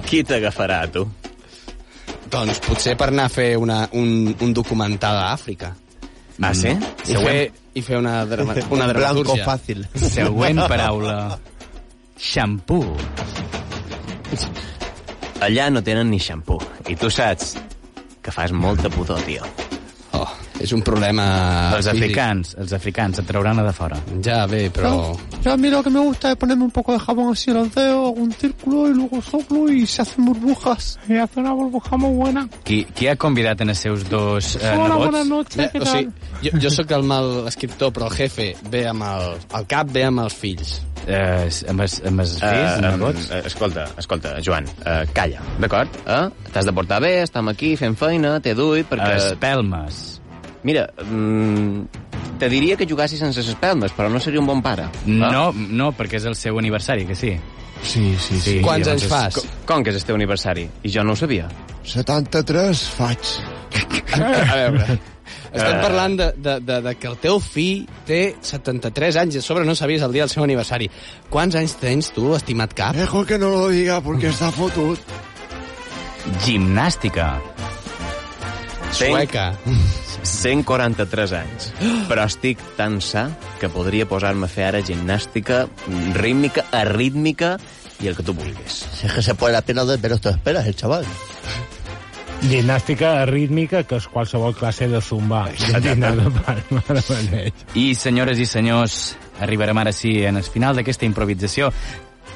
qui 0.06 0.24
t'agafarà, 0.24 0.84
tu? 0.94 1.08
Doncs 2.30 2.60
potser 2.62 2.94
per 3.00 3.08
anar 3.10 3.26
a 3.26 3.34
fer 3.34 3.56
una, 3.58 3.88
un, 3.98 4.36
un 4.40 4.52
documental 4.54 5.18
a 5.18 5.32
Àfrica. 5.34 5.72
Ah, 6.42 6.54
sí? 6.54 6.70
I 7.10 7.16
fer, 7.18 7.40
i 7.76 7.82
fer 7.84 7.98
una, 7.98 8.22
drama, 8.30 8.54
una 8.70 8.86
Un 8.86 8.94
blanco 8.94 9.24
dramatúrgia. 9.24 9.46
fácil. 9.46 9.88
Següent 9.96 10.62
paraula. 10.70 11.40
Xampú. 12.20 12.84
Allà 15.42 15.70
no 15.72 15.82
tenen 15.84 16.10
ni 16.12 16.20
xampú. 16.20 16.60
I 16.88 16.96
tu 17.00 17.10
saps 17.10 17.56
que 18.22 18.32
fas 18.32 18.52
molta 18.52 18.90
pudor, 18.94 19.20
tio. 19.26 19.44
És 20.60 20.74
un 20.76 20.82
problema 20.84 21.26
Els 21.78 21.86
físic. 21.88 22.02
africans, 22.04 22.56
els 22.60 22.74
africans 22.76 23.20
et 23.22 23.26
trauran 23.30 23.60
a 23.60 23.64
de 23.64 23.72
fora. 23.74 23.96
Ja, 24.26 24.46
bé, 24.46 24.70
però... 24.70 25.16
Yo 25.44 25.54
a 25.54 25.58
mí 25.58 25.70
lo 25.70 25.82
que 25.82 25.90
me 25.90 26.00
gusta 26.02 26.32
es 26.32 26.36
ponerme 26.36 26.66
un 26.66 26.72
poco 26.72 26.92
de 26.92 27.00
jabón 27.00 27.32
así 27.32 27.50
en 27.52 27.58
los 27.58 27.74
dedos, 27.74 27.96
hago 27.96 28.12
un 28.12 28.32
círculo 28.34 28.90
y 28.90 28.94
luego 28.94 29.22
soplo 29.22 29.70
y 29.72 29.86
se 29.88 30.02
hacen 30.02 30.26
burbujas. 30.26 31.00
Y 31.08 31.16
hace 31.16 31.40
una 31.40 31.54
burbuja 31.54 31.96
muy 31.96 32.14
buena. 32.14 32.50
Qui, 32.66 32.84
qui 32.94 33.08
ha 33.08 33.16
convidat 33.16 33.62
en 33.62 33.70
els 33.70 33.80
seus 33.80 34.04
dos 34.10 34.56
eh, 34.58 34.68
Hola, 34.76 34.90
nebots? 34.96 35.06
buenas 35.10 35.28
noches, 35.28 35.56
Bé, 35.58 35.70
¿qué 35.72 35.80
o 35.80 35.84
tal? 35.84 35.98
sigui, 35.98 36.12
jo, 36.52 36.60
jo 36.62 36.70
sóc 36.70 36.92
el 36.92 37.04
mal 37.04 37.48
escriptor, 37.48 37.94
però 37.96 38.10
el 38.12 38.16
jefe 38.20 38.50
ve 38.70 38.86
amb 38.92 39.04
el... 39.08 39.38
El 39.62 39.66
cap 39.72 39.88
ve 39.96 40.04
amb 40.12 40.20
els 40.28 40.36
fills. 40.36 40.82
Eh, 41.08 41.48
amb 41.72 41.82
els, 41.88 42.02
amb 42.06 42.20
els 42.20 42.36
fills, 42.36 42.76
Eh, 42.76 42.82
nebots? 42.84 43.32
eh, 43.32 43.42
escolta, 43.48 43.88
escolta, 43.98 44.36
Joan, 44.44 44.68
uh, 44.84 45.06
calla, 45.16 45.40
d'acord? 45.58 45.96
Eh? 46.06 46.22
T'has 46.52 46.66
de 46.68 46.74
portar 46.76 47.00
bé, 47.02 47.22
estem 47.24 47.48
aquí 47.48 47.78
fent 47.80 47.96
feina, 47.96 48.42
t'he 48.44 48.54
duit, 48.54 48.86
perquè... 48.92 49.16
Espelmes. 49.32 50.09
Mira, 50.64 50.90
mm, 51.04 52.38
te 52.40 52.50
diria 52.50 52.76
que 52.76 52.88
jugassis 52.88 53.20
sense 53.20 53.42
espelmes, 53.42 53.94
però 53.96 54.10
no 54.12 54.20
seria 54.20 54.40
un 54.40 54.48
bon 54.48 54.62
pare. 54.62 54.90
No, 55.06 55.52
no, 55.54 55.92
perquè 55.96 56.20
és 56.20 56.28
el 56.30 56.36
seu 56.40 56.60
aniversari, 56.60 57.06
que 57.08 57.16
sí. 57.16 57.36
Sí, 57.84 58.16
sí, 58.20 58.40
sí. 58.40 58.58
Quants 58.64 58.88
llavors 58.88 59.04
anys 59.04 59.08
fas? 59.12 59.38
Com, 59.40 59.54
com 59.70 59.86
que 59.86 59.94
és 59.94 60.02
el 60.02 60.08
teu 60.08 60.18
aniversari? 60.20 60.66
I 60.84 60.92
jo 60.92 61.06
no 61.08 61.16
ho 61.16 61.20
sabia. 61.20 61.48
73 61.88 62.84
faig. 62.98 63.32
A 64.20 64.60
veure... 64.64 65.00
Estem 65.50 65.80
parlant 65.82 66.14
de, 66.18 66.28
de, 66.38 66.56
de, 66.62 66.76
de 66.86 66.92
que 67.02 67.08
el 67.10 67.16
teu 67.22 67.40
fill 67.42 67.88
té 68.06 68.36
73 68.46 69.18
anys 69.22 69.38
i 69.38 69.42
a 69.42 69.46
sobre 69.46 69.66
no 69.66 69.74
sabies 69.78 70.04
el 70.06 70.14
dia 70.14 70.28
del 70.28 70.34
seu 70.34 70.46
aniversari. 70.46 70.90
Quants 71.34 71.58
anys 71.58 71.74
tens 71.82 72.12
tu, 72.14 72.28
estimat 72.38 72.76
cap? 72.78 72.98
Mejor 72.98 73.26
que 73.26 73.40
no 73.42 73.50
lo 73.56 73.64
diga 73.74 73.98
porque 74.06 74.30
está 74.30 74.52
fotut. 74.54 75.02
Gimnàstica. 76.46 77.32
Sueca. 78.94 79.50
143 80.30 81.34
anys. 81.40 81.72
Però 82.10 82.28
estic 82.28 82.62
tan 82.78 83.00
sa 83.02 83.30
que 83.60 83.72
podria 83.74 84.08
posar-me 84.10 84.48
a 84.48 84.52
fer 84.52 84.70
ara 84.70 84.84
gimnàstica 84.86 85.66
rítmica, 86.18 86.68
arrítmica 86.72 87.58
i 88.00 88.08
el 88.08 88.16
que 88.16 88.24
tu 88.24 88.38
vulguis. 88.38 88.86
Si 88.94 89.08
es 89.08 89.14
que 89.14 89.26
se 89.26 89.36
pone 89.36 89.54
la 89.54 89.62
pena 89.62 89.86
de 89.86 89.98
menos 89.98 90.22
te 90.22 90.30
esperas, 90.30 90.68
el 90.68 90.76
chaval. 90.76 91.06
Gimnàstica 92.40 93.26
rítmica, 93.28 93.82
que 93.84 93.98
és 94.00 94.06
qualsevol 94.08 94.54
classe 94.56 94.88
de 94.88 95.02
zumba. 95.04 95.42
I, 97.84 97.90
senyores 98.00 98.40
i 98.40 98.46
senyors, 98.48 99.18
arribarem 99.44 99.82
ara 99.82 99.92
sí 99.92 100.22
en 100.24 100.40
el 100.40 100.48
final 100.48 100.80
d'aquesta 100.80 101.08
improvisació 101.10 101.68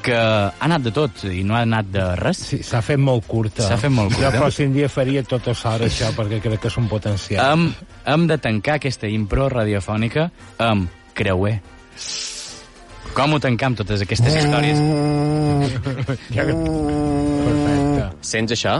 que 0.03 0.15
ha 0.15 0.51
anat 0.67 0.83
de 0.85 0.91
tot 0.95 1.23
i 1.31 1.43
no 1.47 1.55
ha 1.55 1.61
anat 1.65 1.87
de 1.93 2.03
res. 2.19 2.37
Sí, 2.51 2.59
s'ha 2.63 2.81
fet 2.85 2.99
molt 2.99 3.25
curta. 3.27 3.63
S'ha 3.67 3.77
fet 3.79 3.91
molt 3.93 4.11
Jo 4.11 4.19
curta. 4.19 4.31
el 4.35 4.41
pròxim 4.43 4.73
dia 4.75 4.89
faria 4.91 5.23
tot 5.23 5.47
a 5.47 5.53
l'hora 5.55 5.87
això, 5.87 6.11
perquè 6.17 6.41
crec 6.43 6.59
que 6.61 6.67
és 6.71 6.77
un 6.77 6.87
potencial. 6.91 7.43
Hem, 7.53 7.69
hem 8.05 8.27
de 8.27 8.37
tancar 8.37 8.75
aquesta 8.81 9.07
impro 9.07 9.47
radiofònica 9.49 10.29
amb 10.59 10.89
creuer. 11.15 11.59
Com 13.13 13.33
ho 13.35 13.39
tancam 13.39 13.75
totes 13.77 14.01
aquestes 14.01 14.33
històries? 14.41 14.79
Ja 16.33 16.45
que- 16.47 16.55
Perfecte. 17.43 18.07
Sents 18.25 18.51
això, 18.55 18.79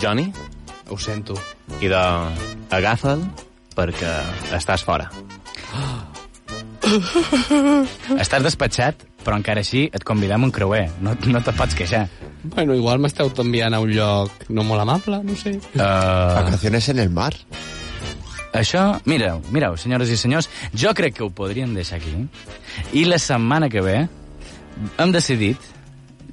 Johnny? 0.00 0.32
Ho 0.88 0.96
sento. 0.98 1.34
I 1.82 1.88
de... 1.92 2.00
agafa'l 2.72 3.26
perquè 3.76 4.14
estàs 4.56 4.82
fora. 4.86 5.10
Estàs 8.18 8.42
despatxat, 8.46 9.02
però 9.24 9.36
encara 9.36 9.60
així 9.64 9.86
et 9.92 10.04
convidem 10.06 10.44
un 10.46 10.52
creuer. 10.54 10.86
No, 11.04 11.14
no 11.26 11.40
te 11.44 11.52
pots 11.56 11.74
queixar. 11.78 12.06
Bueno, 12.44 12.74
igual 12.78 13.00
m'esteu 13.02 13.30
enviant 13.42 13.74
a 13.74 13.80
un 13.82 13.90
lloc 13.92 14.46
no 14.48 14.62
molt 14.64 14.84
amable, 14.84 15.22
no 15.24 15.34
sé. 15.36 15.56
Uh, 15.74 15.80
Vacaciones 16.38 16.88
en 16.88 16.98
el 17.00 17.10
mar. 17.10 17.32
això, 18.52 19.00
mireu, 19.04 19.42
mireu, 19.52 19.76
senyores 19.76 20.08
i 20.10 20.16
senyors, 20.16 20.48
jo 20.74 20.94
crec 20.96 21.14
que 21.18 21.22
ho 21.26 21.30
podríem 21.30 21.74
deixar 21.76 21.98
aquí. 21.98 22.14
I 22.96 23.04
la 23.04 23.18
setmana 23.18 23.68
que 23.68 23.80
ve 23.84 23.98
hem 24.98 25.12
decidit 25.12 25.58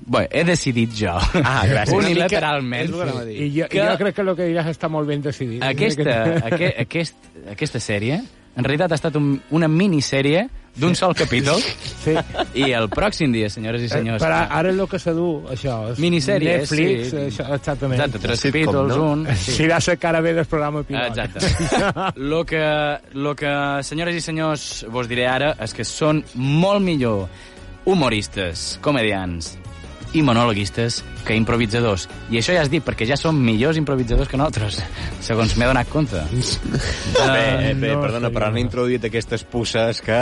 Bé, 0.06 0.28
he 0.30 0.44
decidit 0.46 0.92
jo. 0.94 1.16
Ah, 1.42 1.64
gràcies. 1.66 1.96
Unilateralment. 2.04 2.92
I 3.34 3.48
jo, 3.56 3.66
Que- 3.68 3.82
jo 3.82 3.96
crec 3.98 4.14
que 4.14 4.22
el 4.22 4.36
que 4.38 4.46
diràs 4.52 4.68
està 4.70 4.86
molt 4.88 5.08
ben 5.10 5.24
decidit. 5.26 5.64
Aquesta, 5.66 6.18
aqu 6.46 6.68
aquest, 6.84 7.16
aquesta 7.50 7.82
sèrie, 7.82 8.20
en 8.56 8.64
realitat 8.64 8.94
ha 8.94 9.00
estat 9.00 9.18
un, 9.18 9.32
una 9.50 9.68
minissèrie 9.68 10.44
d'un 10.76 10.95
sol 10.95 11.15
capítol. 11.15 11.61
Sí. 12.03 12.15
I 12.59 12.71
el 12.76 12.89
pròxim 12.91 13.34
dia, 13.34 13.49
senyores 13.51 13.86
i 13.86 13.89
senyors... 13.91 14.23
Però 14.23 14.41
ara 14.59 14.73
és 14.73 14.80
el 14.80 14.89
que 14.91 14.99
s'ha 15.01 15.15
du, 15.15 15.30
això. 15.51 15.78
És 15.93 16.01
Minissèrie, 16.03 16.57
Netflix, 16.61 17.09
sí. 17.13 17.23
això, 17.32 17.47
exactament. 17.55 17.99
Exacte, 17.99 18.23
tres 18.28 18.43
Sitcom, 18.43 18.61
capítols, 18.61 18.95
no? 18.95 19.09
un... 19.13 19.26
Sí. 19.45 19.57
Si 19.59 19.69
la 19.71 19.80
cara 20.01 20.21
bé 20.26 20.36
del 20.38 20.47
programa 20.51 20.84
pilot. 20.84 21.15
Exacte. 21.15 22.13
Lo 22.15 22.43
que, 22.45 22.63
lo 23.13 23.36
que, 23.36 23.51
senyores 23.84 24.15
i 24.19 24.23
senyors, 24.23 24.69
vos 24.91 25.09
diré 25.11 25.28
ara 25.30 25.53
és 25.63 25.73
que 25.76 25.86
són 25.88 26.23
molt 26.36 26.84
millor 26.84 27.26
humoristes, 27.86 28.76
comedians 28.82 29.55
i 30.16 30.22
monologuistes 30.24 31.01
que 31.26 31.36
improvisadors. 31.36 32.07
I 32.32 32.39
això 32.39 32.53
ja 32.55 32.61
has 32.63 32.70
dit, 32.72 32.84
perquè 32.86 33.07
ja 33.09 33.18
són 33.20 33.38
millors 33.41 33.78
improvisadors 33.80 34.30
que 34.32 34.38
nosaltres, 34.39 34.80
segons 35.28 35.55
m'he 35.57 35.68
donat 35.70 35.89
compte. 35.91 36.22
Bé, 37.16 37.74
bé, 37.76 37.93
no 37.95 38.01
perdona, 38.03 38.30
però 38.34 38.49
han 38.49 38.57
introduït 38.59 39.05
aquestes 39.07 39.43
pusses 39.49 40.01
que... 40.05 40.16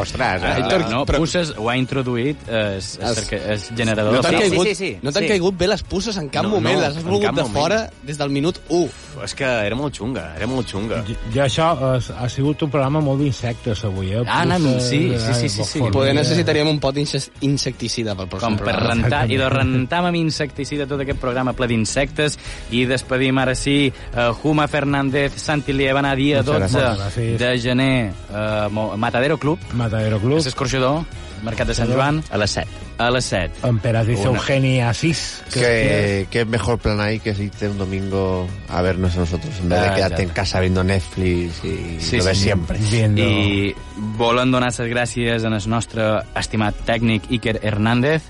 Ostres, 0.00 0.42
eh? 0.44 0.52
Aitor, 0.60 0.84
no, 0.92 1.02
Pusses 1.16 1.52
ho 1.58 1.68
ha 1.70 1.76
introduït 1.78 2.42
es, 2.48 2.92
es, 3.00 3.18
es, 3.24 3.32
es 3.54 3.64
generador. 3.76 4.14
No 4.16 4.22
t'han 4.24 4.36
Sí, 4.36 4.42
sí, 4.42 4.50
caigut, 4.50 4.66
sí, 4.68 4.74
sí. 4.74 4.90
no 5.02 5.12
t'han 5.14 5.24
Sí. 5.26 5.30
caigut 5.32 5.56
bé 5.58 5.68
les 5.70 5.82
pusses 5.82 6.16
en 6.20 6.28
cap 6.32 6.44
No, 6.46 6.50
moment, 6.56 6.76
no, 6.76 6.82
les 6.84 6.96
has 6.98 7.04
volgut 7.06 7.26
de 7.34 7.42
moment. 7.42 7.54
fora 7.56 7.78
des 8.06 8.18
del 8.20 8.30
minut 8.30 8.60
1. 8.68 8.88
És 9.24 9.34
que 9.34 9.48
era 9.66 9.76
molt 9.78 9.96
xunga, 9.96 10.26
era 10.36 10.46
molt 10.50 10.68
xunga. 10.68 11.00
Jo, 11.08 11.16
jo 11.34 11.42
això 11.46 11.68
és, 11.96 12.10
ha 12.12 12.28
sigut 12.32 12.62
un 12.66 12.70
programa 12.70 13.00
molt 13.00 13.22
d'insectes 13.24 13.84
avui, 13.88 14.12
eh? 14.12 14.22
Ah, 14.26 14.42
anem, 14.44 14.62
Puces, 14.76 14.88
sí, 14.90 15.00
eh, 15.14 15.18
sí, 15.18 15.34
sí, 15.40 15.48
sí, 15.56 15.64
sí. 15.64 15.82
Poder 15.92 16.14
necessitaríem 16.14 16.68
un 16.68 16.78
pot 16.82 16.96
insecticida 17.40 18.14
pel 18.16 18.28
pròxim 18.28 18.46
com 18.46 18.56
per 18.60 18.68
programa. 18.74 18.94
rentar, 18.94 19.25
i 19.28 19.36
de 19.36 19.48
rentar 19.48 20.04
amb 20.06 20.16
insecticida 20.16 20.86
tot 20.86 21.00
aquest 21.02 21.20
programa 21.20 21.52
ple 21.52 21.68
d'insectes 21.68 22.38
i 22.70 22.84
despedim 22.86 23.38
ara 23.38 23.54
sí 23.54 23.92
uh, 24.14 24.32
Juma 24.42 24.68
Fernández, 24.68 25.32
Santi 25.36 25.72
Lievana 25.72 26.14
dia 26.14 26.42
Muchas 26.42 26.72
12 26.72 26.86
gràcies. 27.02 27.38
de 27.38 27.58
gener 27.60 28.12
uh, 28.30 28.96
Matadero 28.96 29.38
Club 29.38 29.58
Matadero 29.72 30.18
Club. 30.20 30.38
és 30.38 30.46
escorxador, 30.46 31.04
Mercat 31.44 31.68
de 31.68 31.74
Sant 31.76 31.90
Joan 31.92 32.22
A 32.32 32.38
les 32.40 32.50
7. 32.50 32.66
a 32.98 33.10
les 33.10 33.24
7 33.28 33.66
Emperatriz 33.68 34.18
Una. 34.20 34.30
Eugenia 34.38 34.88
Asís. 34.88 35.42
Que, 35.52 36.26
que 36.30 36.46
mejor 36.46 36.78
plan 36.78 36.98
ahí 37.00 37.18
que 37.20 37.30
irte 37.30 37.68
un 37.68 37.76
domingo 37.76 38.48
a 38.70 38.80
vernos 38.80 39.14
a 39.16 39.20
nosotros, 39.20 39.52
en 39.60 39.68
vez 39.68 39.80
de 39.82 39.86
Ah, 39.88 39.94
quedarte 39.94 40.16
ya. 40.16 40.22
en 40.22 40.28
casa 40.30 40.60
viendo 40.60 40.82
Netflix 40.82 41.62
y 41.62 42.00
Sí, 42.00 42.16
lo 42.16 42.24
ves 42.24 42.38
sí. 42.38 42.44
siempre. 42.44 42.78
Viendo... 42.90 43.20
i 43.22 43.74
volen 44.16 44.50
donar 44.50 44.72
les 44.72 44.88
gràcies 44.90 45.44
en 45.44 45.52
el 45.52 45.68
nostre 45.68 46.02
estimat 46.36 46.74
tècnic 46.86 47.28
Iker 47.30 47.60
Hernández 47.62 48.22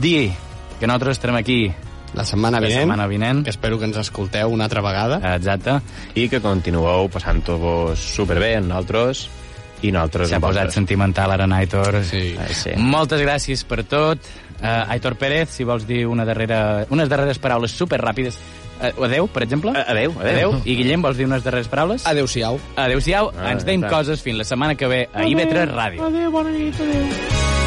dir 0.00 0.32
que 0.80 0.86
nosaltres 0.86 1.18
estarem 1.18 1.36
aquí 1.36 1.72
La 2.14 2.24
setmana 2.24 2.58
la 2.60 2.66
vinent, 2.66 2.80
setmana 2.86 3.06
vinent 3.06 3.42
que 3.44 3.50
espero 3.50 3.78
que 3.78 3.84
ens 3.84 3.96
escolteu 4.00 4.48
una 4.48 4.64
altra 4.64 4.80
vegada. 4.80 5.18
exacte 5.36 5.78
I 6.14 6.28
que 6.28 6.40
continueu 6.40 7.08
passant-vos 7.12 7.98
superbé 7.98 8.54
amb 8.56 8.68
nosaltres 8.70 9.26
i 9.82 9.92
nosaltres 9.92 10.30
s'ha 10.32 10.40
posat 10.40 10.72
sentimental 10.74 11.30
ara 11.30 11.44
en 11.44 11.52
Aitor 11.52 12.00
Sí. 12.02 12.34
Ah, 12.38 12.48
sí. 12.50 12.70
Moltes 12.76 13.20
gràcies 13.22 13.62
per 13.64 13.84
tot. 13.84 14.18
Uh, 14.58 14.90
Aitor 14.90 15.14
Pérez, 15.14 15.50
si 15.54 15.62
vols 15.62 15.86
dir 15.86 16.04
una 16.10 16.24
darrera, 16.26 16.84
unes 16.90 17.08
darreres 17.08 17.38
paraules 17.38 17.70
super 17.70 18.00
ràpides. 18.00 18.40
Uh, 18.80 19.04
adeu, 19.04 19.28
per 19.28 19.44
exemple. 19.44 19.70
A- 19.70 19.84
adeu, 19.92 20.16
adeu. 20.18 20.56
I 20.64 20.74
Guillem, 20.80 21.00
vols 21.02 21.16
dir 21.16 21.26
unes 21.26 21.44
darreres 21.44 21.68
paraules? 21.68 22.04
Adéu-siau. 22.06 22.58
Adéu-siau. 22.74 23.30
Ah, 23.38 23.52
Ens 23.52 23.64
deim 23.64 23.80
clar. 23.84 23.92
coses 23.92 24.20
fins 24.20 24.38
la 24.38 24.44
setmana 24.44 24.74
que 24.74 24.88
ve 24.88 25.08
a 25.14 25.22
IB3 25.22 25.68
Ràdio. 25.70 26.08
Adéu, 26.10 26.30
bona 26.32 26.50
nit, 26.50 26.74
adéu. 26.74 27.57